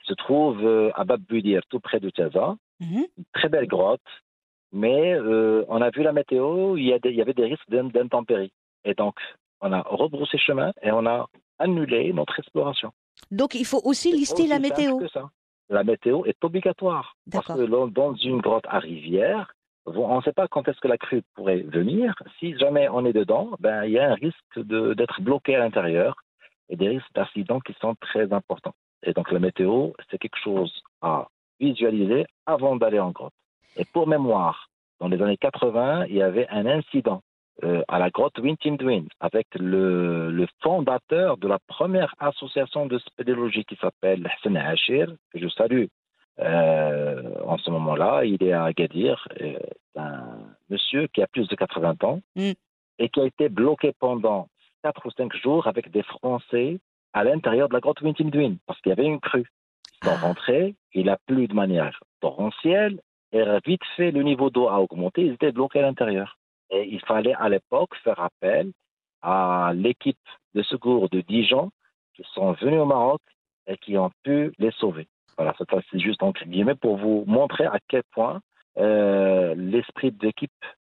qui 0.01 0.07
se 0.09 0.15
trouve 0.15 0.65
euh, 0.65 0.91
à 0.95 1.05
Bab 1.05 1.21
Budir, 1.29 1.63
tout 1.69 1.79
près 1.81 2.01
de 2.01 2.11
Taza. 2.11 2.57
Mhm. 2.81 3.05
Une 3.19 3.25
très 3.33 3.49
belle 3.49 3.69
grotte, 3.69 4.01
mais 4.73 5.13
euh, 5.15 5.65
on 5.69 5.81
a 5.81 5.91
vu 5.91 6.03
la 6.03 6.13
météo, 6.13 6.77
il 6.77 6.85
y, 6.87 6.93
a 6.93 6.99
des- 6.99 7.11
il 7.11 7.17
y 7.17 7.23
avait 7.23 7.35
des 7.35 7.45
risques 7.45 7.69
d'in- 7.69 7.85
d'intempéries. 7.85 8.53
Et 8.85 8.95
donc, 8.95 9.17
on 9.61 9.73
a 9.73 9.83
rebroussé 9.83 10.39
chemin 10.39 10.73
et 10.83 10.91
on 10.91 11.07
a 11.07 11.29
annulé 11.59 12.13
notre 12.13 12.39
exploration. 12.39 12.93
Donc 13.31 13.55
il 13.55 13.65
faut 13.65 13.81
aussi 13.85 14.11
lister 14.13 14.43
aussi 14.43 14.49
la 14.49 14.59
météo. 14.59 14.99
que 14.99 15.09
ça. 15.09 15.31
La 15.69 15.85
météo 15.85 16.25
est 16.25 16.43
obligatoire. 16.45 17.15
Parce 17.31 17.47
que 17.47 17.67
dans- 17.87 18.15
une 18.15 18.41
grotte 18.41 18.65
à 18.69 18.79
rivière, 18.79 19.55
on 19.87 20.17
ne 20.17 20.23
sait 20.23 20.33
pas 20.33 20.49
quand 20.49 20.67
est-ce 20.69 20.81
que 20.81 20.89
la 20.89 20.99
crue 20.99 21.23
pourrait 21.35 21.63
venir. 21.63 22.15
Si 22.39 22.57
jamais 22.59 22.89
on 22.89 23.05
est 23.05 23.13
dedans, 23.13 23.51
ben, 23.61 23.85
il 23.85 23.93
y 23.93 23.99
a 23.99 24.11
un 24.11 24.15
risque 24.15 24.59
d'être 24.59 25.21
bloqué 25.21 25.55
à 25.57 25.61
l'intérieur 25.61 26.17
et 26.69 26.77
des 26.77 26.89
risques 26.89 27.13
d'accidents 27.15 27.61
qui 27.61 27.75
sont 27.81 27.95
très 28.01 28.33
importants. 28.33 28.75
Et 29.05 29.13
donc 29.13 29.31
la 29.31 29.39
météo, 29.39 29.91
c'est 30.11 30.19
quelque 30.19 30.39
chose 30.39 30.73
à 31.01 31.27
visualiser 31.61 32.27
avant 32.47 32.77
d'aller 32.77 32.99
en 33.01 33.11
grotte. 33.11 33.33
Et 33.77 33.85
pour 33.85 34.07
mémoire, 34.07 34.69
dans 35.01 35.09
les 35.09 35.21
années 35.23 35.37
80, 35.37 36.07
il 36.07 36.17
y 36.17 36.23
avait 36.23 36.49
un 36.49 36.67
incident 36.67 37.23
euh, 37.65 37.83
à 37.89 37.99
la 37.99 38.11
grotte 38.11 38.39
Wintimdwin 38.39 39.07
avec 39.21 39.47
le, 39.55 40.31
le 40.31 40.47
fondateur 40.63 41.37
de 41.37 41.47
la 41.49 41.59
première 41.69 42.15
association 42.19 42.87
de 42.87 42.99
spéléologie 42.99 43.65
qui 43.65 43.77
s'appelle 43.77 44.27
Hassan 44.27 44.57
Hachir, 44.57 45.07
que 45.33 45.39
je 45.39 45.49
salue 45.49 45.85
euh, 46.41 47.23
en 47.45 47.59
ce 47.59 47.71
moment-là. 47.71 48.25
Il 48.25 48.43
est 48.43 48.53
à 48.53 48.65
Agadir, 48.65 49.29
euh, 49.41 49.59
un 49.97 50.39
monsieur 50.71 51.07
qui 51.09 51.23
a 51.23 51.27
plus 51.27 51.49
de 51.49 51.55
80 51.55 51.95
ans 52.03 52.21
Mm. 52.37 52.53
et 52.99 53.09
qui 53.09 53.21
a 53.21 53.25
été 53.25 53.49
bloqué 53.49 53.93
pendant 53.99 54.49
4 54.83 55.07
ou 55.07 55.11
5 55.11 55.35
jours 55.37 55.67
avec 55.67 55.91
des 55.91 56.03
Français 56.03 56.79
à 57.13 57.25
l'intérieur 57.25 57.69
de 57.69 57.75
la 57.75 57.81
grotte 57.81 58.01
Wintimdwin 58.01 58.57
parce 58.67 58.81
qu'il 58.81 58.91
y 58.91 58.93
avait 58.93 59.05
une 59.07 59.21
crue. 59.21 59.49
Ils 60.03 60.09
sont 60.09 60.15
Ah. 60.17 60.27
rentrés, 60.27 60.75
il 60.95 61.09
a 61.11 61.19
plu 61.27 61.47
de 61.47 61.55
manière 61.55 62.01
torrentielle 62.21 63.01
et 63.33 63.43
vite 63.65 63.83
fait 63.97 64.11
le 64.11 64.23
niveau 64.23 64.51
d'eau 64.51 64.69
a 64.69 64.81
augmenté, 64.81 65.23
ils 65.23 65.33
étaient 65.35 65.53
bloqués 65.53 65.79
à 65.79 65.83
l'intérieur. 65.83 66.37
Et 66.73 66.89
il 66.91 67.01
fallait 67.01 67.35
à 67.35 67.49
l'époque 67.49 67.95
faire 68.03 68.19
appel 68.19 68.73
à 69.21 69.73
l'équipe 69.75 70.19
de 70.55 70.63
secours 70.63 71.09
de 71.11 71.21
Dijon 71.21 71.71
qui 72.15 72.25
sont 72.35 72.53
venus 72.53 72.81
au 72.81 72.87
Maroc 72.87 73.21
et 73.67 73.77
qui 73.77 73.97
ont 73.97 74.11
pu 74.25 74.53
les 74.59 74.73
sauver. 74.73 75.07
Voilà, 75.37 75.55
ça, 75.57 75.65
c'est 75.91 75.99
juste 75.99 76.23
entre 76.23 76.45
guillemets 76.45 76.75
pour 76.75 76.97
vous 76.97 77.25
montrer 77.27 77.67
à 77.67 77.79
quel 77.89 78.03
point 78.13 78.41
euh, 78.79 79.55
l'esprit 79.55 80.13
d'équipe 80.13 80.51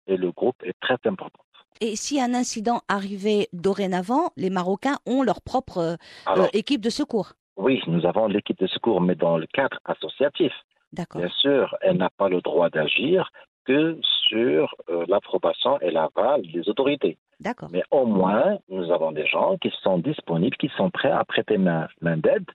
et 0.08 0.18
le 0.18 0.32
groupe 0.32 0.62
est 0.64 0.80
très 0.80 0.98
important. 1.06 1.44
Et 1.82 1.96
si 1.96 2.22
un 2.22 2.34
incident 2.34 2.82
arrivait 2.88 3.48
dorénavant, 3.52 4.30
les 4.38 4.50
Marocains 4.50 4.98
ont 5.06 5.24
leur 5.24 5.42
propre 5.42 5.78
euh, 5.80 5.96
Alors, 6.26 6.48
équipe 6.54 6.82
de 6.82 6.90
secours. 6.90 7.34
oui, 7.58 7.82
nous 7.88 8.06
avons 8.06 8.28
l'équipe 8.28 8.60
de 8.60 8.68
secours, 8.68 9.02
mais 9.02 9.16
dans 9.16 9.38
le 9.38 9.48
cadre 9.48 9.80
associatif. 9.86 10.54
Bien 10.94 11.30
sûr, 11.30 11.76
elle 11.82 11.98
n'a 11.98 12.10
pas 12.10 12.30
le 12.30 12.40
droit 12.42 12.70
d'agir 12.70 13.30
que 13.66 13.98
sur 14.30 14.74
euh, 14.90 15.06
l'approbation 15.08 15.80
et 15.82 15.92
l'aval 15.92 16.42
des 16.52 16.68
autorités. 16.70 17.18
D'accord. 17.40 17.70
Mais 17.72 17.84
au 17.92 18.06
moins, 18.06 18.60
nous 18.70 18.92
avons 18.92 19.12
des 19.12 19.28
gens 19.28 19.58
qui 19.58 19.72
sont 19.84 19.98
disponibles, 19.98 20.56
qui 20.58 20.70
sont 20.78 20.90
prêts 20.90 21.12
à 21.12 21.24
prêter 21.26 21.58
main, 21.58 21.88
main 22.02 22.18
d'aide 22.18 22.46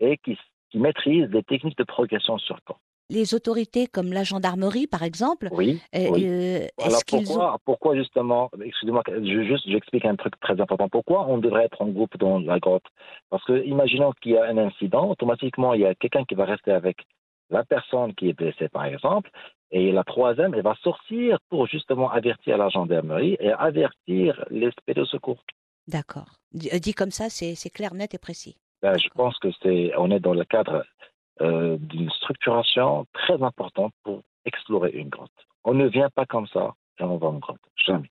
et 0.00 0.18
qui, 0.18 0.38
qui 0.70 0.78
maîtrisent 0.78 1.30
des 1.30 1.42
techniques 1.42 1.78
de 1.78 1.84
progression 1.84 2.36
sur 2.38 2.62
camp. 2.64 2.76
Les 3.08 3.34
autorités 3.34 3.86
comme 3.86 4.12
la 4.12 4.24
gendarmerie, 4.24 4.88
par 4.88 5.04
exemple, 5.04 5.48
Oui. 5.52 5.80
euh, 5.94 6.08
oui. 6.10 6.26
euh, 6.26 6.66
Alors 6.82 6.98
ont... 6.98 7.16
pourquoi, 7.22 7.56
pourquoi 7.64 7.94
justement, 7.94 8.50
excusez-moi, 8.60 9.04
je, 9.08 9.42
juste 9.44 9.64
j'explique 9.68 10.04
un 10.04 10.16
truc 10.16 10.34
très 10.40 10.60
important. 10.60 10.88
Pourquoi 10.88 11.24
on 11.28 11.38
devrait 11.38 11.66
être 11.66 11.80
en 11.80 11.86
groupe 11.86 12.16
dans 12.18 12.40
la 12.40 12.58
grotte? 12.58 12.86
Parce 13.30 13.44
que 13.44 13.64
imaginons 13.64 14.12
qu'il 14.20 14.32
y 14.32 14.36
a 14.36 14.46
un 14.46 14.58
incident, 14.58 15.08
automatiquement 15.08 15.72
il 15.74 15.82
y 15.82 15.86
a 15.86 15.94
quelqu'un 15.94 16.24
qui 16.24 16.34
va 16.34 16.46
rester 16.46 16.72
avec 16.72 16.96
la 17.48 17.64
personne 17.64 18.12
qui 18.14 18.28
est 18.28 18.32
blessée 18.32 18.68
par 18.68 18.86
exemple, 18.86 19.30
et 19.70 19.92
la 19.92 20.04
troisième, 20.04 20.54
elle 20.54 20.62
va 20.62 20.74
sortir 20.82 21.38
pour 21.48 21.66
justement 21.66 22.10
avertir 22.10 22.56
la 22.56 22.68
gendarmerie 22.68 23.36
et 23.40 23.52
avertir 23.52 24.44
les 24.50 24.70
de 24.86 25.04
secours. 25.04 25.42
D'accord. 25.88 26.36
Dit 26.52 26.70
euh, 26.72 26.78
dit 26.78 26.94
comme 26.94 27.10
ça, 27.10 27.28
c'est 27.28 27.70
clair, 27.70 27.94
net 27.94 28.14
et 28.14 28.18
précis. 28.18 28.56
Ben, 28.82 28.96
je 28.98 29.08
pense 29.10 29.38
que 29.38 29.48
c'est, 29.62 29.92
on 29.96 30.10
est 30.10 30.20
dans 30.20 30.34
le 30.34 30.44
cadre 30.44 30.84
euh, 31.40 31.76
d'une 31.78 32.10
structuration 32.10 33.06
très 33.12 33.42
importante 33.42 33.92
pour 34.04 34.22
explorer 34.44 34.90
une 34.90 35.08
grotte. 35.08 35.30
On 35.64 35.74
ne 35.74 35.86
vient 35.86 36.10
pas 36.10 36.26
comme 36.26 36.46
ça 36.48 36.74
et 36.98 37.04
on 37.04 37.16
va 37.16 37.28
en 37.28 37.38
grotte. 37.38 37.60
Jamais. 37.76 38.10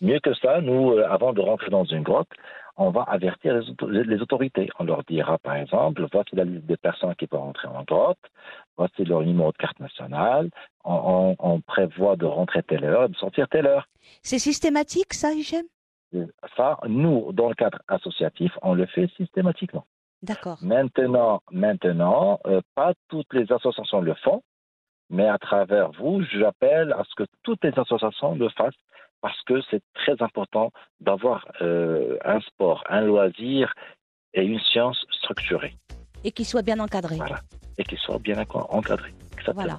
Mieux 0.00 0.20
que 0.20 0.34
ça, 0.34 0.60
nous, 0.60 0.92
euh, 0.92 1.06
avant 1.08 1.32
de 1.32 1.40
rentrer 1.40 1.70
dans 1.70 1.84
une 1.84 2.02
grotte, 2.02 2.30
on 2.76 2.90
va 2.90 3.02
avertir 3.02 3.60
les 3.86 4.22
autorités. 4.22 4.68
On 4.78 4.84
leur 4.84 5.04
dira, 5.04 5.38
par 5.38 5.56
exemple, 5.56 6.06
voici 6.10 6.34
la 6.34 6.44
liste 6.44 6.66
des 6.66 6.76
personnes 6.76 7.14
qui 7.16 7.26
peuvent 7.26 7.40
rentrer 7.40 7.68
en 7.68 7.82
grotte, 7.82 8.18
voici 8.76 9.04
leur 9.04 9.22
numéro 9.22 9.52
de 9.52 9.56
carte 9.56 9.78
nationale, 9.80 10.50
on, 10.84 10.94
on- 10.94 11.52
on 11.52 11.60
prévoit 11.60 12.16
de 12.16 12.26
rentrer 12.26 12.62
telle 12.62 12.84
heure, 12.84 13.08
de 13.08 13.14
sortir 13.16 13.48
telle 13.48 13.66
heure. 13.66 13.86
C'est 14.22 14.38
systématique, 14.38 15.12
ça, 15.14 15.32
Hichem? 15.32 15.64
Ça, 16.56 16.78
nous, 16.88 17.32
dans 17.32 17.48
le 17.48 17.54
cadre 17.54 17.78
associatif, 17.88 18.52
on 18.62 18.74
le 18.74 18.86
fait 18.86 19.08
systématiquement. 19.16 19.86
D'accord. 20.22 20.58
Maintenant, 20.62 21.40
maintenant, 21.50 22.38
euh, 22.46 22.60
pas 22.74 22.92
toutes 23.08 23.32
les 23.32 23.50
associations 23.50 24.00
le 24.02 24.14
font, 24.14 24.42
mais 25.10 25.26
à 25.26 25.38
travers 25.38 25.90
vous, 25.92 26.22
j'appelle 26.22 26.92
à 26.92 27.02
ce 27.04 27.14
que 27.16 27.28
toutes 27.42 27.64
les 27.64 27.72
associations 27.78 28.34
le 28.34 28.48
fassent 28.50 28.74
parce 29.20 29.40
que 29.42 29.60
c'est 29.70 29.82
très 29.94 30.20
important 30.22 30.70
d'avoir 31.00 31.46
euh, 31.62 32.18
un 32.24 32.40
sport, 32.40 32.84
un 32.88 33.02
loisir 33.02 33.72
et 34.34 34.44
une 34.44 34.60
science 34.60 35.04
structurée 35.10 35.74
Et 36.24 36.32
qu'il 36.32 36.46
soit 36.46 36.62
bien 36.62 36.78
encadré. 36.78 37.16
Voilà. 37.16 37.40
et 37.78 37.84
qui 37.84 37.96
soit 37.96 38.18
bien. 38.18 38.38
Exactement. 39.32 39.54
Voilà. 39.54 39.78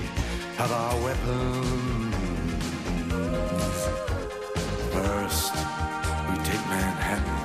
of 0.63 0.71
our 0.71 1.03
weapons. 1.03 2.15
First, 4.93 5.55
we 6.29 6.35
take 6.43 6.63
Manhattan. 6.69 7.39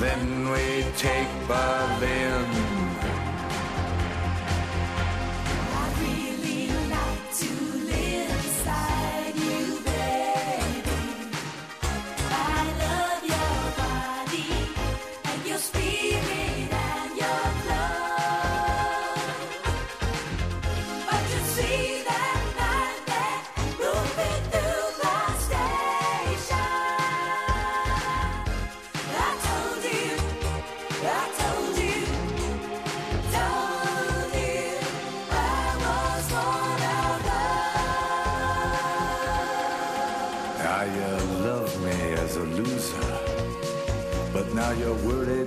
Then 0.00 0.50
we 0.50 0.84
take 0.96 1.28
Berlin. 1.46 2.75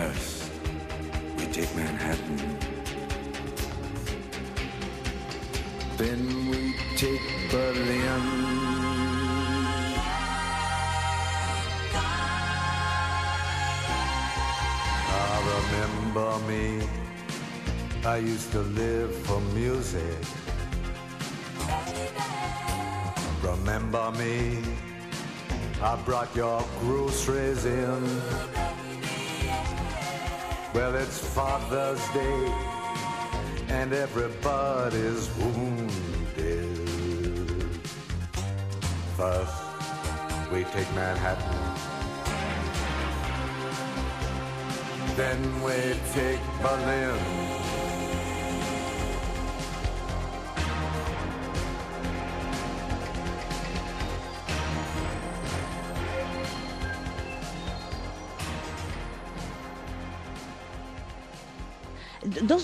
First, 0.00 0.50
we 1.36 1.44
take 1.52 1.76
Manhattan. 1.76 2.38
Then 5.98 6.22
we 6.48 6.74
take 6.96 7.20
Berlin. 7.50 8.22
I 15.22 15.36
remember 15.54 16.30
me. 16.48 16.88
I 18.06 18.16
used 18.16 18.52
to 18.52 18.60
live 18.60 19.14
for 19.26 19.40
music. 19.52 20.24
Remember 23.42 24.10
me. 24.12 24.62
I 25.82 25.96
brought 26.06 26.34
your 26.34 26.64
groceries 26.80 27.66
in. 27.66 28.69
Well, 30.72 30.94
it's 30.94 31.18
Father's 31.34 32.06
Day 32.10 32.52
and 33.70 33.92
everybody's 33.92 35.28
wounded. 35.36 36.78
First, 39.16 39.62
we 40.52 40.62
take 40.64 40.88
Manhattan. 40.94 41.56
Then 45.16 45.62
we 45.62 45.98
take 46.12 46.40
Berlin. 46.62 47.49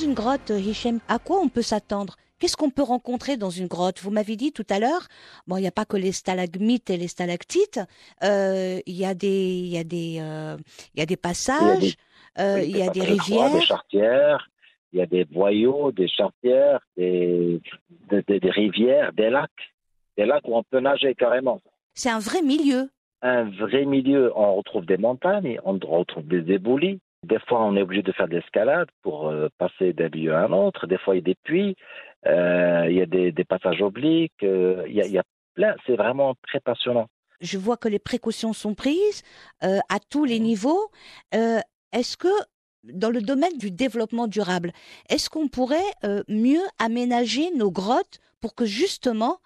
Une 0.07 0.15
grotte, 0.15 0.51
Hichem, 0.51 1.01
à 1.09 1.19
quoi 1.19 1.41
on 1.41 1.49
peut 1.49 1.63
s'attendre? 1.63 2.17
Qu'est-ce 2.39 2.57
qu'on 2.57 2.71
peut 2.71 2.83
rencontrer 2.83 3.37
dans 3.37 3.51
une 3.51 3.67
grotte? 3.67 4.01
Vous 4.01 4.11
m'avez 4.13 4.37
dit 4.37 4.53
tout 4.53 4.67
à 4.71 4.79
l'heure, 4.79 5.09
bon, 5.49 5.57
il 5.57 5.63
n'y 5.63 5.67
a 5.67 5.73
pas 5.73 5.85
que 5.85 5.97
les 5.97 6.13
stalagmites 6.13 6.91
et 6.91 6.97
les 6.97 7.09
stalactites, 7.09 7.81
euh, 8.23 8.79
il 8.87 8.95
y 8.95 9.05
a 9.05 9.15
des, 9.15 9.49
il 9.65 9.67
y 9.69 9.79
a 9.79 9.85
des, 9.85 10.19
euh, 10.21 10.57
il 10.95 11.01
y 11.01 11.03
a 11.03 11.07
des 11.07 11.17
passages, 11.17 11.97
euh, 12.39 12.63
il 12.63 12.77
y 12.77 12.83
a 12.83 12.89
des 12.91 13.01
passages 13.01 13.21
rivières. 13.21 13.53
des 13.53 13.61
chartières, 13.63 14.49
il 14.93 15.01
y 15.01 15.03
a 15.03 15.07
des 15.07 15.25
boyaux, 15.25 15.91
des 15.93 16.09
chartières, 16.09 16.81
des, 16.97 17.61
des, 18.11 18.23
des- 18.29 18.39
des 18.41 18.51
rivières, 18.51 19.13
des 19.13 19.31
lacs. 19.31 19.51
Des 20.17 20.25
lacs 20.25 20.47
où 20.47 20.57
on 20.57 20.63
peut 20.63 20.81
nager 20.81 21.15
carrément. 21.15 21.61
C'est 21.95 22.11
un 22.11 22.21
vrai 22.21 22.43
milieu. 22.43 22.89
Un 23.23 23.45
vrai 23.51 23.85
milieu. 23.85 24.33
On 24.37 24.55
retrouve 24.55 24.87
des 24.87 24.97
montagnes, 24.99 25.59
on 25.65 25.79
retrouve 25.79 26.27
des 26.27 26.55
éboulis. 26.55 27.01
Des 27.23 27.39
fois, 27.49 27.65
on 27.65 27.77
est 27.77 27.83
obligé 27.83 28.03
de 28.03 28.13
faire 28.13 28.29
de 28.29 28.37
l'escalade 28.37 28.89
pour 29.03 29.29
euh, 29.29 29.49
passer 29.59 29.93
d'un 29.93 30.09
lieu 30.09 30.35
à 30.35 30.45
un 30.45 30.53
autre. 30.53 30.87
Des 30.87 30.99
fois, 30.99 31.15
il 31.15 31.19
y 31.19 31.21
a 31.21 31.25
des 31.25 31.37
puits, 31.43 31.77
euh, 32.27 32.87
il 32.89 32.97
y 32.97 33.03
a 33.03 33.07
des, 33.07 33.33
des 33.33 33.45
passages 33.45 33.83
obliques. 33.83 34.43
euh, 34.43 34.85
il, 34.87 34.95
y 34.95 35.01
a, 35.01 35.07
il 35.07 35.13
y 35.13 35.19
a 35.19 35.25
plein. 35.55 35.75
C'est 35.87 35.97
vraiment 35.97 36.35
très 36.47 36.61
passionnant. 36.61 37.07
Je 37.41 37.59
vois 37.59 37.77
que 37.77 37.89
les 37.89 37.99
précautions 37.99 38.53
sont 38.53 38.75
prises 38.75 39.23
à 39.61 39.99
tous 40.09 40.25
les 40.25 40.41
niveaux. 40.41 40.91
Est-ce 41.33 42.17
que 42.17 42.29
dans 42.93 43.11
le 43.11 43.21
domaine 43.21 43.57
du 43.59 43.71
développement 43.71 44.27
durable, 44.27 44.73
est-ce 45.09 45.31
qu'on 45.31 45.49
pourrait 45.49 45.79
euh, 46.05 46.23
mieux 46.29 46.63
aménager 46.79 47.51
nos 47.55 47.71
grottes 47.71 48.21
pour 48.41 48.55
que 48.55 48.65
justement 48.65 49.41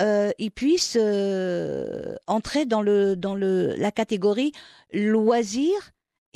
euh, 0.00 0.30
ils 0.38 0.50
puissent 0.50 0.98
euh, 1.00 2.14
entrer 2.26 2.64
dans 2.64 2.82
le 2.82 3.16
dans 3.16 3.34
le 3.34 3.74
la 3.76 3.90
catégorie 3.90 4.52
loisir 4.92 5.72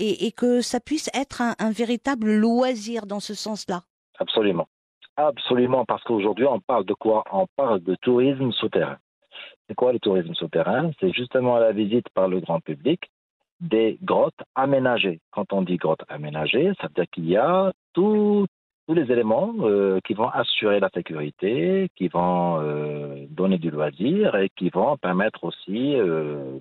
et, 0.01 0.33
que 0.33 0.61
ça 0.61 0.81
puisse 0.81 1.11
être 1.15 1.43
un, 1.43 1.71
véritable 1.71 2.33
loisir 2.33 3.07
dans 3.07 3.21
ce 3.21 3.35
sens-là. 3.35 3.83
Absolument. 4.19 4.67
Absolument, 5.17 5.85
parce 5.85 6.03
qu'aujourd'hui, 6.05 6.47
on 6.47 6.61
parle 6.61 6.85
de 6.87 6.95
quoi? 6.95 7.25
On 7.31 7.47
parle 7.57 7.81
de 7.81 7.95
tourisme 7.97 8.53
souterrain. 8.53 8.97
C'est 9.69 9.75
quoi 9.75 9.93
le 9.93 9.99
tourisme 9.99 10.35
souterrain? 10.35 10.91
C'est 10.99 11.13
justement 11.13 11.59
la 11.59 11.73
visite 11.73 12.09
par 12.15 12.29
le 12.29 12.41
grand 12.41 12.61
public 12.61 13.11
des 13.61 13.99
grottes 14.03 14.43
aménagées. 14.55 15.21
Quand 15.31 15.53
on 15.53 15.63
dit 15.63 15.77
grottes 15.77 16.05
aménagées, 16.09 16.73
ça 16.81 16.87
veut 16.87 16.95
dire 16.95 17.11
qu'il 17.13 17.29
y 17.29 17.37
a 17.37 17.73
tous 17.93 18.47
les 18.89 19.13
éléments 19.13 19.55
euh, 19.61 20.01
qui 20.05 20.15
vont 20.15 20.29
assurer 20.29 20.81
la 20.81 20.89
sécurité, 20.89 21.89
qui 21.95 22.09
vont 22.09 22.61
euh, 22.61 23.27
donner 23.31 23.59
du 23.59 23.71
loisir 23.71 24.35
et 24.35 24.49
qui 24.57 24.71
vont 24.71 24.97
permettre 24.97 25.45
aussi 25.45 25.95
euh, 25.95 26.59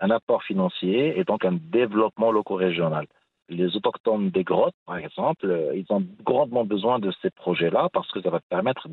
un 0.00 0.10
apport 0.10 0.42
financier 0.42 1.18
et 1.18 1.24
donc 1.24 1.44
un 1.44 1.58
développement 1.60 2.30
loco-régional. 2.30 3.06
Les 3.48 3.76
autochtones 3.76 4.30
des 4.30 4.42
grottes, 4.42 4.74
par 4.86 4.96
exemple, 4.98 5.46
euh, 5.48 5.72
ils 5.76 5.86
ont 5.90 6.04
grandement 6.24 6.64
besoin 6.64 6.98
de 6.98 7.12
ces 7.22 7.30
projets-là 7.30 7.88
parce 7.92 8.10
que 8.10 8.20
ça 8.20 8.30
va 8.30 8.40
permettre 8.48 8.88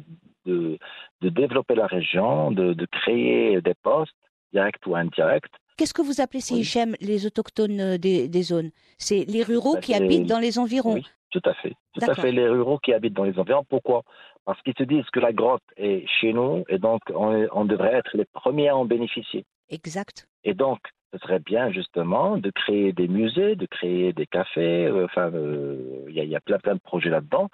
de, 0.45 0.78
de 1.22 1.30
développer 1.30 1.74
la 1.76 1.88
région, 1.88 2.51
de, 2.51 2.74
de 2.74 2.86
créer 2.86 3.60
des 3.62 3.74
postes, 3.82 4.14
directs 4.54 4.86
ou 4.86 4.95
indirects. 4.95 5.45
Qu'est-ce 5.76 5.93
que 5.95 6.04
vous 6.04 6.22
appelez, 6.22 6.39
ces 6.41 6.54
Oui. 6.54 6.93
Les 7.01 7.26
autochtones 7.26 7.80
euh, 7.82 7.97
des, 7.97 8.28
des 8.28 8.43
zones? 8.43 8.70
C'est 8.99 9.26
les 9.28 9.41
ruraux 9.41 9.74
Bah, 9.74 9.80
qui 9.82 9.95
habitent 9.95 10.28
dans 10.28 10.38
les 10.39 10.60
environs. 10.60 10.93
Oui. 10.93 11.06
Tout 11.32 11.41
à 11.45 11.56
fait. 11.56 11.74
Tout 11.95 12.06
à 12.08 12.14
fait. 12.14 12.32
Les 12.32 12.47
ruraux 12.47 12.78
qui 12.78 12.93
habitent 12.93 13.16
dans 13.16 13.24
les 13.24 13.39
environs. 13.39 13.64
Pourquoi? 13.68 14.04
Parce 14.45 14.62
qu'ils 14.62 14.76
se 14.78 14.84
disent 14.84 15.10
que 15.12 15.20
la 15.20 15.34
grotte 15.34 15.64
est 15.78 16.06
chez 16.20 16.32
nous 16.32 16.64
et 16.70 16.78
donc 16.78 17.01
on, 17.16 17.36
est- 17.36 17.47
on 17.54 17.66
devrait 17.66 17.93
être 17.95 18.12
les 18.16 18.26
premiers 18.26 18.70
à 18.70 18.78
en 18.78 18.86
bénéficier. 18.86 19.45
Exact. 19.70 20.28
Et 20.43 20.53
donc, 20.53 20.80
ce 21.14 21.20
serait 21.20 21.39
bien 21.39 21.72
justement 21.72 22.38
de 22.38 22.49
créer 22.49 22.91
des 22.91 23.07
musées, 23.07 23.55
de 23.55 23.66
créer 23.68 24.14
des 24.14 24.26
cafés. 24.26 24.86
euh, 24.88 25.05
Enfin, 25.05 25.32
euh, 25.34 26.05
il 26.09 26.16
y, 26.16 26.36
a- 26.36 26.41
plein 26.41 26.57
plein 26.57 26.74
de 26.76 26.80
projets 26.80 27.09
là-dedans. 27.09 27.49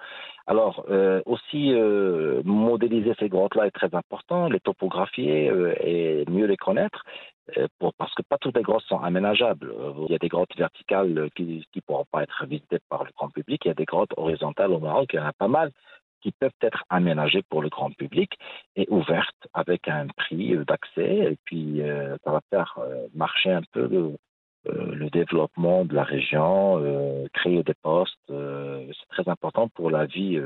Alors 0.46 0.84
euh, 0.88 1.20
aussi 1.26 1.72
modéliser 2.44 3.12
ces 3.18 3.28
grottes-là 3.28 3.66
est 3.66 3.70
très 3.70 3.94
important, 3.94 4.48
les 4.48 4.60
topographier 4.60 5.50
et 5.82 6.24
mieux 6.30 6.46
les 6.46 6.56
connaître. 6.56 7.04
parce 7.98 8.14
que 8.14 8.22
pas 8.22 8.38
toutes 8.38 8.56
les 8.56 8.62
grottes 8.62 8.84
sont 8.84 9.00
aménageables. 9.00 9.74
Il 10.06 10.12
y 10.12 10.14
a 10.14 10.18
des 10.18 10.28
grottes 10.28 10.56
verticales 10.56 11.28
qui 11.36 11.64
ne 11.74 11.80
pourront 11.82 12.06
pas 12.10 12.22
être 12.22 12.46
visitées 12.46 12.78
par 12.88 13.04
le 13.04 13.10
grand 13.16 13.28
public. 13.28 13.62
Il 13.64 13.68
y 13.68 13.70
a 13.72 13.74
des 13.74 13.84
grottes 13.84 14.12
horizontales 14.16 14.72
au 14.72 14.78
Maroc, 14.78 15.10
il 15.12 15.16
y 15.16 15.20
en 15.20 15.26
a 15.26 15.32
pas 15.32 15.48
mal 15.48 15.70
qui 16.20 16.32
peuvent 16.32 16.50
être 16.62 16.84
aménagées 16.88 17.42
pour 17.42 17.62
le 17.62 17.68
grand 17.68 17.90
public 17.90 18.38
et 18.76 18.86
ouvertes 18.90 19.48
avec 19.54 19.88
un 19.88 20.06
prix 20.08 20.56
d'accès. 20.66 21.32
Et 21.32 21.38
puis, 21.44 21.82
euh, 21.82 22.16
ça 22.24 22.32
va 22.32 22.40
faire 22.50 22.78
euh, 22.78 23.06
marcher 23.14 23.50
un 23.50 23.62
peu 23.72 23.86
le, 23.86 24.16
euh, 24.68 24.94
le 24.94 25.10
développement 25.10 25.84
de 25.84 25.94
la 25.94 26.04
région, 26.04 26.78
euh, 26.78 27.26
créer 27.32 27.62
des 27.62 27.74
postes. 27.82 28.18
c'est 28.28 29.08
très 29.10 29.28
important 29.28 29.68
pour 29.68 29.90
la 29.90 30.06
vie, 30.06 30.38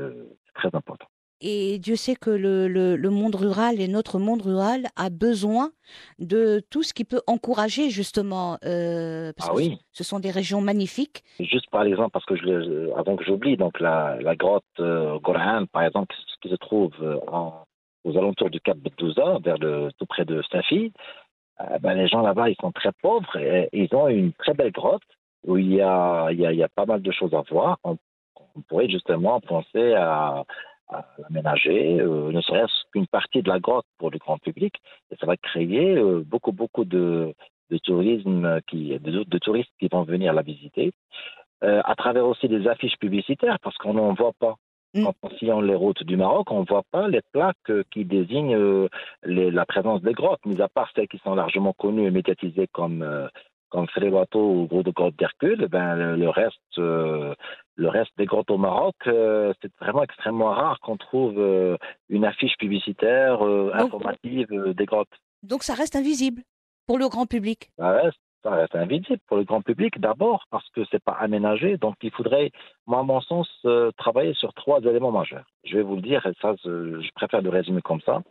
c'est 0.45 0.53
très 0.53 0.75
important. 0.75 1.07
Et 1.47 1.77
Dieu 1.77 1.95
sait 1.95 2.15
que 2.15 2.31
le, 2.31 2.67
le- 2.67 2.95
le 2.95 3.09
monde 3.11 3.35
rural 3.35 3.79
et 3.79 3.87
notre 3.87 4.17
monde 4.17 4.41
rural 4.41 4.87
a 4.95 5.11
besoin 5.11 5.69
de 6.17 6.59
tout 6.71 6.81
ce 6.81 6.91
qui 6.91 7.05
peut 7.05 7.21
encourager 7.27 7.91
justement, 7.91 8.57
euh, 8.65 9.31
parce 9.37 9.49
Ah 9.49 9.53
que 9.53 9.57
oui. 9.57 9.77
ce, 9.91 10.03
sont 10.03 10.19
des 10.19 10.31
régions 10.31 10.59
magnifiques. 10.59 11.23
Juste 11.39 11.69
par 11.69 11.83
exemple, 11.83 12.09
parce 12.13 12.25
que 12.25 12.35
je, 12.35 12.91
avant 12.97 13.15
que 13.15 13.23
j'oublie, 13.23 13.57
donc 13.57 13.79
la, 13.79 14.17
la 14.21 14.35
grotte 14.35 14.63
euh, 14.79 15.19
Goran, 15.19 15.65
par 15.71 15.83
exemple, 15.83 16.15
qui 16.41 16.49
se 16.49 16.55
trouve 16.55 16.93
euh, 17.01 17.19
en- 17.31 17.63
aux 18.05 18.17
alentours 18.17 18.49
du 18.49 18.59
Cap 18.59 18.77
Bedouza, 18.77 19.37
vers 19.43 19.59
le, 19.59 19.89
tout 19.99 20.07
près 20.07 20.25
de 20.25 20.41
Safi, 20.51 20.91
euh, 21.61 21.77
ben, 21.79 21.93
les 21.93 22.07
gens 22.07 22.21
là-bas, 22.21 22.49
ils 22.49 22.57
sont 22.59 22.71
très 22.71 22.91
pauvres 23.03 23.35
et, 23.37 23.69
ils 23.71 23.93
ont 23.93 24.07
une 24.07 24.33
très 24.33 24.55
belle 24.55 24.71
grotte 24.71 25.03
où 25.45 25.57
il 25.57 25.71
y 25.75 25.81
a, 25.81 26.29
il 26.31 26.39
y 26.39 26.45
a, 26.47 26.51
il 26.51 26.57
y 26.57 26.63
a 26.63 26.69
pas 26.69 26.87
mal 26.87 27.03
de 27.03 27.11
choses 27.11 27.35
à 27.35 27.43
voir. 27.51 27.77
On, 27.83 27.97
on 28.55 28.61
pourrait 28.61 28.89
justement 28.89 29.39
penser 29.41 29.93
à, 29.93 30.43
à 30.89 31.05
l'aménager, 31.17 31.99
euh, 31.99 32.31
ne 32.31 32.41
serait-ce 32.41 32.83
qu'une 32.91 33.07
partie 33.07 33.41
de 33.41 33.49
la 33.49 33.59
grotte 33.59 33.85
pour 33.97 34.11
le 34.11 34.17
grand 34.17 34.37
public. 34.37 34.73
Et 35.11 35.15
ça 35.19 35.25
va 35.25 35.35
créer 35.37 35.95
euh, 35.97 36.23
beaucoup, 36.25 36.51
beaucoup 36.51 36.85
de, 36.85 37.33
de 37.71 37.77
tourisme 37.79 38.59
qui, 38.67 38.97
de, 38.99 39.23
de 39.23 39.37
touristes 39.39 39.71
qui 39.79 39.87
vont 39.87 40.03
venir 40.03 40.33
la 40.33 40.41
visiter. 40.41 40.91
Euh, 41.63 41.81
à 41.85 41.95
travers 41.95 42.25
aussi 42.27 42.47
des 42.47 42.67
affiches 42.67 42.97
publicitaires, 42.99 43.57
parce 43.61 43.77
qu'on 43.77 43.93
n'en 43.93 44.13
voit 44.13 44.33
pas. 44.39 44.55
Mm. 44.93 45.03
Quand 45.05 45.15
on 45.23 45.29
sillonne 45.37 45.65
les 45.65 45.75
routes 45.75 46.03
du 46.03 46.17
Maroc, 46.17 46.51
on 46.51 46.61
ne 46.61 46.65
voit 46.65 46.83
pas 46.91 47.07
les 47.07 47.21
plaques 47.33 47.69
euh, 47.69 47.83
qui 47.91 48.05
désignent 48.05 48.87
les- 49.23 49.51
la 49.51 49.65
présence 49.65 50.01
des 50.01 50.13
grottes, 50.13 50.45
mis 50.45 50.61
à 50.61 50.67
part 50.67 50.91
celles 50.95 51.07
qui 51.07 51.17
sont 51.19 51.33
largement 51.33 51.73
connues 51.73 52.05
et 52.07 52.11
médiatisées 52.11 52.67
comme, 52.71 53.01
comme 53.69 53.87
Frélato 53.87 54.39
ou 54.39 54.67
Gros 54.67 54.83
de 54.83 54.91
Grotte 54.91 55.15
d'Hercule, 55.17 55.67
ben, 55.69 55.95
le, 55.95 56.15
le 56.15 56.29
reste, 56.29 56.55
euh, 56.77 57.33
le 57.75 57.89
reste 57.89 58.11
des 58.17 58.25
grottes 58.25 58.51
au 58.51 58.57
Maroc, 58.57 58.95
euh, 59.07 59.53
c'est 59.61 59.71
vraiment 59.79 60.03
extrêmement 60.03 60.51
rare 60.51 60.79
qu'on 60.79 60.97
trouve 60.97 61.37
euh, 61.37 61.77
une 62.09 62.25
affiche 62.25 62.55
publicitaire 62.57 63.41
informative 63.73 64.47
des 64.75 64.85
grottes. 64.85 65.09
Donc 65.43 65.63
ça 65.63 65.73
reste 65.73 65.95
invisible 65.95 66.43
pour 66.87 66.97
le 66.97 67.09
grand 67.09 67.25
public. 67.25 67.69
Ça 67.77 67.91
reste, 67.91 68.19
ça 68.43 68.51
reste 68.51 68.75
invisible 68.75 69.19
pour 69.27 69.37
le 69.37 69.43
grand 69.43 69.61
public 69.61 69.99
d'abord 69.99 70.45
parce 70.51 70.69
que 70.69 70.81
c'est 70.91 71.03
pas 71.03 71.17
aménagé. 71.19 71.77
Donc 71.77 71.95
il 72.01 72.11
faudrait, 72.11 72.51
moi 72.85 72.99
à 72.99 73.03
mon 73.03 73.21
sens, 73.21 73.49
travailler 73.97 74.33
sur 74.35 74.53
trois 74.53 74.79
éléments 74.81 75.11
majeurs. 75.11 75.45
Je 75.65 75.77
vais 75.77 75.83
vous 75.83 75.95
le 75.95 76.01
dire 76.01 76.25
et 76.25 76.33
ça, 76.41 76.55
je 76.63 77.11
préfère 77.15 77.41
le 77.41 77.49
résumer 77.49 77.81
comme 77.81 78.01
ça. 78.01 78.21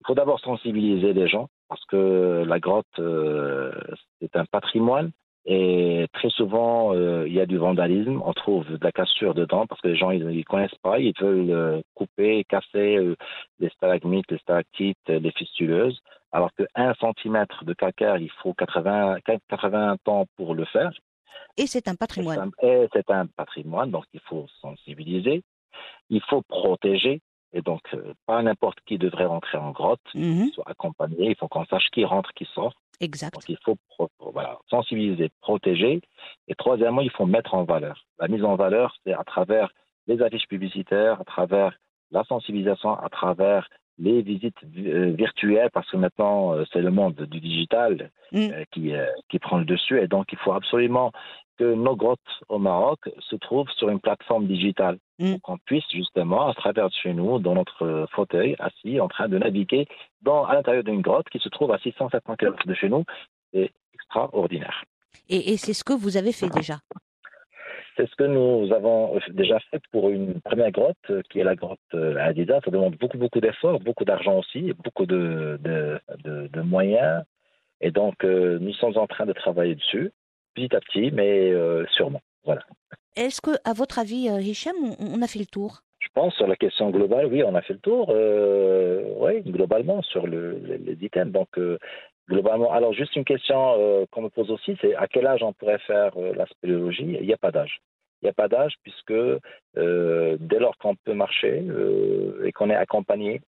Il 0.00 0.06
faut 0.06 0.14
d'abord 0.14 0.40
sensibiliser 0.40 1.12
les 1.12 1.28
gens 1.28 1.48
parce 1.70 1.84
que 1.86 2.44
la 2.46 2.58
grotte 2.58 2.98
euh, 2.98 3.72
c'est 4.20 4.36
un 4.36 4.44
patrimoine 4.44 5.12
et 5.46 6.06
très 6.12 6.28
souvent 6.28 6.94
euh, 6.94 7.26
il 7.26 7.32
y 7.32 7.40
a 7.40 7.46
du 7.46 7.56
vandalisme. 7.56 8.20
On 8.22 8.34
trouve 8.34 8.66
de 8.66 8.84
la 8.84 8.92
cassure 8.92 9.32
dedans 9.32 9.66
parce 9.66 9.80
que 9.80 9.88
les 9.88 9.96
gens 9.96 10.10
ils, 10.10 10.30
ils 10.30 10.44
connaissent 10.44 10.78
pas, 10.82 10.98
ils 10.98 11.14
veulent 11.18 11.50
euh, 11.50 11.80
couper, 11.94 12.44
casser 12.44 12.98
euh, 12.98 13.16
les 13.58 13.70
stalagmites, 13.70 14.30
les 14.30 14.38
stalactites, 14.38 15.08
les 15.08 15.32
fistuleuses 15.32 15.98
alors 16.32 16.50
1 16.74 16.94
cm 16.94 17.46
de 17.62 17.72
calcaire, 17.74 18.16
il 18.18 18.30
faut 18.42 18.54
80, 18.54 19.18
80 19.48 19.96
ans 20.06 20.26
pour 20.36 20.54
le 20.54 20.64
faire. 20.66 20.90
Et 21.56 21.66
c'est 21.66 21.88
un 21.88 21.96
patrimoine. 21.96 22.52
Et 22.62 22.86
c'est 22.92 23.10
un 23.10 23.26
patrimoine, 23.26 23.90
donc 23.90 24.04
il 24.12 24.20
faut 24.20 24.46
sensibiliser, 24.60 25.42
il 26.08 26.22
faut 26.22 26.42
protéger, 26.42 27.20
et 27.52 27.62
donc 27.62 27.80
euh, 27.94 28.14
pas 28.26 28.42
n'importe 28.42 28.78
qui 28.86 28.98
devrait 28.98 29.26
rentrer 29.26 29.58
en 29.58 29.70
grotte, 29.70 30.00
Mhm, 30.14 30.50
soit 30.54 30.64
accompagné, 30.68 31.30
il 31.30 31.36
faut 31.36 31.48
qu'on 31.48 31.64
sache 31.66 31.88
qui 31.92 32.04
rentre, 32.04 32.32
qui 32.34 32.44
sort. 32.54 32.74
Exact. 33.00 33.34
Donc 33.34 33.48
il 33.48 33.58
faut 33.64 33.76
pro- 33.88 34.10
voilà, 34.20 34.58
sensibiliser, 34.68 35.30
protéger, 35.40 36.00
et 36.48 36.54
troisièmement, 36.54 37.00
il 37.00 37.10
faut 37.10 37.26
mettre 37.26 37.54
en 37.54 37.64
valeur. 37.64 38.04
La 38.18 38.28
mise 38.28 38.44
en 38.44 38.56
valeur, 38.56 38.94
c'est 39.04 39.14
à 39.14 39.24
travers 39.24 39.70
les 40.06 40.20
affiches 40.22 40.46
publicitaires, 40.48 41.20
à 41.20 41.24
travers 41.24 41.78
la 42.10 42.24
sensibilisation, 42.24 42.94
à 42.98 43.08
travers 43.08 43.68
les 44.00 44.22
visites 44.22 44.56
euh, 44.78 45.12
virtuelles, 45.16 45.70
parce 45.72 45.88
que 45.90 45.96
maintenant, 45.96 46.54
euh, 46.54 46.64
c'est 46.72 46.80
le 46.80 46.90
monde 46.90 47.14
du 47.14 47.40
digital 47.40 48.10
Mm. 48.32 48.38
euh, 48.52 48.64
qui, 48.70 48.94
euh, 48.94 49.06
qui 49.28 49.38
prend 49.40 49.58
le 49.58 49.64
dessus. 49.64 50.00
Et 50.00 50.06
donc, 50.06 50.26
il 50.32 50.38
faut 50.38 50.52
absolument 50.52 51.10
que 51.58 51.74
nos 51.74 51.96
grottes 51.96 52.20
au 52.48 52.58
Maroc 52.58 53.00
se 53.28 53.34
trouvent 53.36 53.68
sur 53.76 53.88
une 53.88 53.98
plateforme 54.00 54.46
digitale. 54.46 54.98
Mm. 55.18 55.32
Pour 55.32 55.42
qu'on 55.42 55.58
puisse 55.58 55.84
justement, 55.92 56.48
à 56.48 56.54
travers 56.54 56.88
de 56.88 56.94
chez 56.94 57.12
nous, 57.12 57.38
dans 57.40 57.54
notre 57.54 58.06
fauteuil, 58.12 58.54
assis, 58.60 59.00
en 59.00 59.08
train 59.08 59.28
de 59.28 59.36
naviguer 59.36 59.86
dans, 60.22 60.44
à 60.44 60.54
l'intérieur 60.54 60.84
d'une 60.84 61.02
grotte 61.02 61.28
qui 61.28 61.40
se 61.40 61.48
trouve 61.48 61.72
à 61.72 61.78
670 61.78 62.36
km 62.36 62.66
de 62.66 62.74
chez 62.74 62.88
nous. 62.88 63.04
C'est 63.52 63.72
extraordinaire. 63.94 64.84
Et, 65.28 65.52
et 65.52 65.56
c'est 65.56 65.74
ce 65.74 65.84
que 65.84 65.92
vous 65.92 66.16
avez 66.16 66.32
fait 66.32 66.48
déjà? 66.54 66.78
C'est 68.00 68.08
ce 68.08 68.16
que 68.16 68.24
nous 68.24 68.72
avons 68.72 69.18
déjà 69.32 69.58
fait 69.70 69.82
pour 69.92 70.08
une 70.08 70.40
première 70.40 70.70
grotte, 70.70 70.96
euh, 71.10 71.20
qui 71.28 71.38
est 71.38 71.44
la 71.44 71.54
grotte 71.54 71.78
euh, 71.92 72.16
Adidas. 72.18 72.60
Ça 72.64 72.70
demande 72.70 72.96
beaucoup, 72.96 73.18
beaucoup 73.18 73.40
d'efforts, 73.40 73.78
beaucoup 73.80 74.06
d'argent 74.06 74.38
aussi, 74.38 74.72
beaucoup 74.84 75.04
de, 75.04 75.58
de, 75.60 76.00
de- 76.24 76.46
de 76.46 76.60
moyens. 76.62 77.24
Et 77.82 77.90
donc, 77.90 78.24
euh, 78.24 78.58
nous 78.58 78.72
sommes 78.72 78.96
en 78.96 79.06
train 79.06 79.26
de 79.26 79.34
travailler 79.34 79.74
dessus, 79.74 80.12
petit 80.54 80.74
à 80.74 80.80
petit, 80.80 81.10
mais 81.10 81.50
euh, 81.50 81.84
sûrement. 81.88 82.22
Voilà. 82.44 82.62
Est-ce 83.16 83.42
que, 83.42 83.50
à 83.66 83.74
votre 83.74 83.98
avis, 83.98 84.30
Hicham, 84.48 84.76
on, 84.98 85.20
a 85.20 85.26
fait 85.26 85.40
le 85.40 85.44
tour? 85.46 85.80
Je 85.98 86.08
pense 86.14 86.34
sur 86.36 86.46
la 86.46 86.56
question 86.56 86.88
globale, 86.88 87.26
oui, 87.26 87.42
on 87.44 87.54
a 87.54 87.60
fait 87.60 87.74
le 87.74 87.80
tour. 87.80 88.06
Euh, 88.14 89.12
oui, 89.18 89.42
globalement 89.42 90.00
sur 90.00 90.26
le, 90.26 90.52
les, 90.52 90.78
les 90.78 91.04
items. 91.04 91.32
Donc, 91.32 91.48
globalement, 92.30 92.72
alors 92.72 92.94
juste 92.94 93.14
une 93.14 93.26
question 93.26 94.06
qu'on 94.10 94.22
me 94.22 94.30
pose 94.30 94.50
aussi, 94.50 94.78
c'est 94.80 94.94
à 94.94 95.06
quel 95.06 95.26
âge 95.26 95.42
on 95.42 95.52
pourrait 95.52 95.80
faire 95.80 96.12
la 96.18 96.46
spéléologie? 96.46 97.18
Il 97.20 97.26
n'y 97.26 97.34
a 97.34 97.36
pas 97.36 97.50
d'âge. 97.50 97.78
Il 98.22 98.26
n'y 98.26 98.30
a 98.30 98.34
pas 98.34 98.48
d'âge 98.48 98.74
puisque 98.82 99.12
euh, 99.12 100.36
dès 100.40 100.58
lors 100.58 100.76
qu'on 100.78 100.94
peut 100.96 101.14
marcher 101.14 101.64
euh, 101.68 102.44
et 102.44 102.52
qu'on 102.52 102.70
est 102.70 102.76
accompagné, 102.76 103.40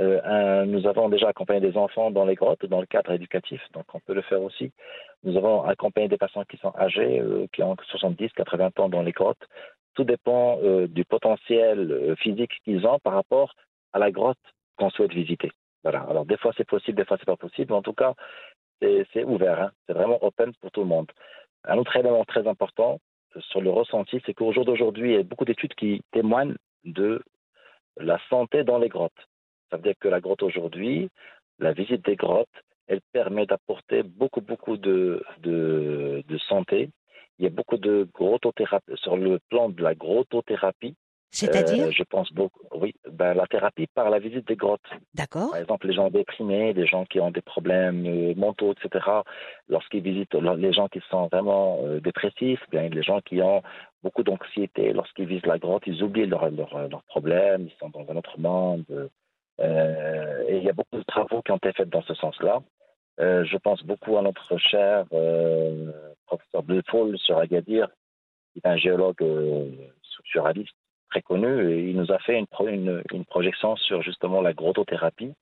euh, 0.00 0.64
nous 0.64 0.86
avons 0.86 1.08
déjà 1.08 1.28
accompagné 1.28 1.60
des 1.60 1.76
enfants 1.76 2.10
dans 2.10 2.24
les 2.24 2.34
grottes, 2.34 2.66
dans 2.66 2.80
le 2.80 2.86
cadre 2.86 3.12
éducatif, 3.12 3.60
donc 3.72 3.84
on 3.94 4.00
peut 4.00 4.14
le 4.14 4.22
faire 4.22 4.42
aussi. 4.42 4.72
Nous 5.22 5.36
avons 5.36 5.62
accompagné 5.62 6.08
des 6.08 6.16
patients 6.16 6.44
qui 6.44 6.56
sont 6.56 6.72
âgés, 6.76 7.22
qui 7.52 7.62
ont 7.62 7.76
70, 7.90 8.30
80 8.32 8.70
ans 8.78 8.88
dans 8.88 9.02
les 9.02 9.12
grottes. 9.12 9.46
Tout 9.94 10.04
dépend 10.04 10.58
du 10.88 11.04
potentiel 11.04 12.16
physique 12.18 12.50
qu'ils 12.64 12.84
ont 12.86 12.98
par 12.98 13.12
rapport 13.12 13.54
à 13.92 14.00
la 14.00 14.10
grotte 14.10 14.38
qu'on 14.76 14.90
souhaite 14.90 15.12
visiter. 15.12 15.52
Voilà. 15.84 16.00
Alors 16.10 16.24
des 16.26 16.36
fois 16.38 16.52
c'est 16.56 16.66
possible, 16.66 16.96
des 16.96 17.04
fois 17.04 17.16
c'est 17.18 17.26
pas 17.26 17.36
possible. 17.36 17.72
En 17.72 17.82
tout 17.82 17.92
cas, 17.92 18.14
c'est 18.80 19.24
ouvert. 19.24 19.60
hein. 19.60 19.70
C'est 19.86 19.92
vraiment 19.92 20.22
open 20.24 20.52
pour 20.60 20.70
tout 20.72 20.80
le 20.80 20.88
monde. 20.88 21.10
Un 21.64 21.78
autre 21.78 21.96
élément 21.96 22.24
très 22.24 22.46
important 22.46 22.98
sur 23.40 23.60
le 23.60 23.70
ressenti, 23.70 24.20
c'est 24.24 24.34
qu'au 24.34 24.52
jour 24.52 24.64
d'aujourd'hui, 24.64 25.10
il 25.10 25.16
y 25.16 25.18
a 25.18 25.22
beaucoup 25.22 25.44
d'études 25.44 25.74
qui 25.74 26.02
témoignent 26.12 26.56
de 26.84 27.22
la 27.96 28.18
santé 28.28 28.64
dans 28.64 28.78
les 28.78 28.88
grottes. 28.88 29.12
Ça 29.70 29.76
veut 29.76 29.82
dire 29.82 29.94
que 30.00 30.08
la 30.08 30.20
grotte 30.20 30.42
aujourd'hui, 30.42 31.08
la 31.58 31.72
visite 31.72 32.04
des 32.04 32.16
grottes, 32.16 32.48
elle 32.86 33.00
permet 33.12 33.46
d'apporter 33.46 34.02
beaucoup, 34.02 34.40
beaucoup 34.40 34.76
de, 34.76 35.22
santé. 36.48 36.90
Il 37.38 37.44
y 37.44 37.46
a 37.46 37.50
beaucoup 37.50 37.78
de 37.78 38.08
grottothérapie, 38.12 38.92
sur 38.96 39.16
le 39.16 39.38
plan 39.48 39.68
de 39.68 39.82
la 39.82 39.94
grottothérapie. 39.94 40.94
C'est-à-dire 41.34 41.86
euh, 41.86 41.90
Je 41.90 42.02
pense 42.04 42.32
beaucoup, 42.32 42.60
oui, 42.76 42.94
ben, 43.10 43.34
la 43.34 43.46
thérapie 43.46 43.86
par 43.88 44.08
la 44.08 44.18
visite 44.20 44.46
des 44.46 44.56
grottes. 44.56 44.88
D'accord. 45.14 45.50
Par 45.50 45.60
exemple, 45.60 45.88
les 45.88 45.94
gens 45.94 46.08
déprimés, 46.10 46.72
les 46.72 46.86
gens 46.86 47.04
qui 47.04 47.18
ont 47.20 47.30
des 47.30 47.42
problèmes 47.42 48.06
euh, 48.06 48.34
mentaux, 48.36 48.72
etc., 48.72 49.04
lorsqu'ils 49.68 50.02
visitent 50.02 50.34
les 50.34 50.72
gens 50.72 50.88
qui 50.88 51.00
sont 51.10 51.26
vraiment 51.26 51.80
euh, 51.84 52.00
dépressifs, 52.00 52.62
bien 52.70 52.88
les 52.88 53.02
gens 53.02 53.20
qui 53.20 53.40
ont 53.42 53.62
beaucoup 54.02 54.22
d'anxiété, 54.22 54.92
lorsqu'ils 54.92 55.26
visitent 55.26 55.46
la 55.46 55.58
grotte, 55.58 55.82
ils 55.86 56.02
oublient 56.02 56.26
leurs 56.26 56.48
leurs- 56.50 56.88
leurs 56.88 57.02
problèmes, 57.04 57.66
ils 57.66 57.76
sont 57.80 57.88
dans 57.90 58.06
un 58.12 58.16
autre 58.16 58.38
monde. 58.38 58.84
Euh, 59.60 60.44
et 60.48 60.56
il 60.58 60.64
y 60.64 60.68
a 60.70 60.72
beaucoup 60.72 60.96
de 60.98 61.02
travaux 61.04 61.42
qui 61.42 61.52
ont 61.52 61.56
été 61.56 61.72
faits 61.72 61.88
dans 61.88 62.02
ce 62.02 62.14
sens-là. 62.14 62.62
Je 63.18 63.56
pense 63.58 63.82
beaucoup 63.84 64.16
à 64.18 64.22
notre 64.22 64.56
cher 64.58 65.04
professeur 66.26 66.62
Blefol 66.62 67.16
sur 67.18 67.38
Agadir, 67.38 67.88
qui 68.52 68.60
est 68.62 68.68
un 68.68 68.76
géologue 68.76 69.22
structuraliste 70.02 70.74
très 71.14 71.22
connu, 71.22 71.70
et 71.70 71.90
il 71.90 71.96
nous 71.96 72.10
a 72.10 72.18
fait 72.18 72.36
une, 72.36 72.46
une, 72.68 73.02
une 73.12 73.24
projection 73.24 73.76
sur 73.76 74.02
justement 74.02 74.40
la 74.42 74.52
grottothérapie. 74.52 75.32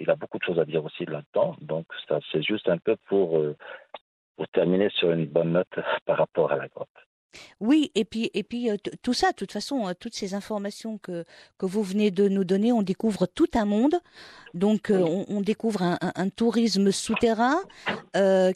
Il 0.00 0.10
a 0.10 0.16
beaucoup 0.16 0.38
de 0.38 0.42
choses 0.42 0.58
à 0.58 0.64
dire 0.64 0.84
aussi 0.84 1.04
là-dedans, 1.06 1.54
donc 1.60 1.86
ça 2.08 2.18
c'est 2.32 2.42
juste 2.42 2.68
un 2.68 2.78
peu 2.78 2.96
pour, 3.06 3.38
euh, 3.38 3.56
pour 4.36 4.48
terminer 4.48 4.88
sur 4.90 5.12
une 5.12 5.26
bonne 5.26 5.52
note 5.52 5.68
par 6.04 6.18
rapport 6.18 6.50
à 6.50 6.56
la 6.56 6.66
grotte. 6.66 6.88
Oui, 7.60 7.90
et 7.94 8.04
puis, 8.04 8.30
et 8.34 8.42
puis 8.42 8.70
euh, 8.70 8.76
tout 9.02 9.12
ça, 9.14 9.30
de 9.30 9.36
toute 9.36 9.52
façon, 9.52 9.88
euh, 9.88 9.92
toutes 9.98 10.14
ces 10.14 10.34
informations 10.34 10.98
que, 10.98 11.24
que 11.58 11.66
vous 11.66 11.82
venez 11.82 12.10
de 12.10 12.28
nous 12.28 12.44
donner, 12.44 12.72
on 12.72 12.82
découvre 12.82 13.26
tout 13.26 13.48
un 13.54 13.64
monde. 13.64 13.96
Donc, 14.54 14.90
euh, 14.90 14.98
on, 15.00 15.24
on 15.28 15.40
découvre 15.40 15.82
un, 15.82 15.98
un- 16.00 16.12
un 16.14 16.28
tourisme 16.28 16.90
souterrain 16.92 17.58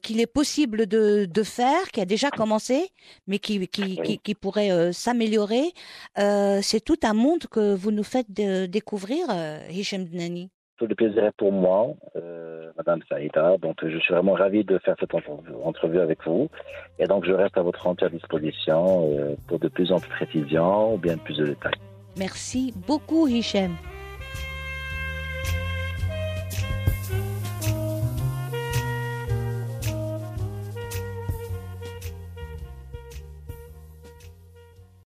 qu'il 0.03 0.21
est 0.21 0.27
possible 0.27 0.87
de, 0.87 1.25
de 1.25 1.43
faire, 1.43 1.91
qui 1.91 2.01
a 2.01 2.05
déjà 2.05 2.31
commencé, 2.31 2.91
mais 3.27 3.39
qui, 3.41 3.67
qui, 3.69 3.97
qui, 4.03 4.19
qui 4.19 4.35
pourrait 4.35 4.93
s'améliorer. 4.93 5.73
C'est 6.17 6.85
tout 6.85 6.99
un 7.03 7.15
monde 7.15 7.47
que 7.51 7.75
vous 7.75 7.91
nous 7.91 8.05
faites 8.05 8.31
découvrir, 8.31 9.27
Hicham 9.71 10.05
Dnani. 10.05 10.51
Tout 10.79 10.87
le 10.87 10.95
plaisir 10.95 11.25
est 11.25 11.37
pour 11.37 11.53
moi, 11.53 11.89
euh, 12.15 12.71
Madame 12.77 13.01
Saïda. 13.09 13.57
Donc, 13.59 13.77
je 13.83 13.99
suis 13.99 14.15
vraiment 14.15 14.35
ravi 14.35 14.63
de 14.65 14.79
faire 14.79 14.95
cette 15.01 15.13
entrevue, 15.13 15.99
avec 15.99 16.25
vous. 16.25 16.49
Et 17.01 17.07
donc, 17.07 17.25
je 17.25 17.33
reste 17.33 17.59
à 17.59 17.63
votre 17.63 17.85
entière 17.87 18.11
disposition 18.11 19.11
euh, 19.13 19.35
pour 19.49 19.59
de 19.59 19.67
plus 19.67 19.91
en 19.91 19.99
plus 19.99 20.11
précisions 20.11 20.95
ou 20.95 20.99
bien 20.99 21.17
plus 21.19 21.37
de 21.37 21.47
détails. 21.47 21.75
Merci 22.17 22.73
beaucoup, 22.87 23.27
Hichem. 23.27 23.73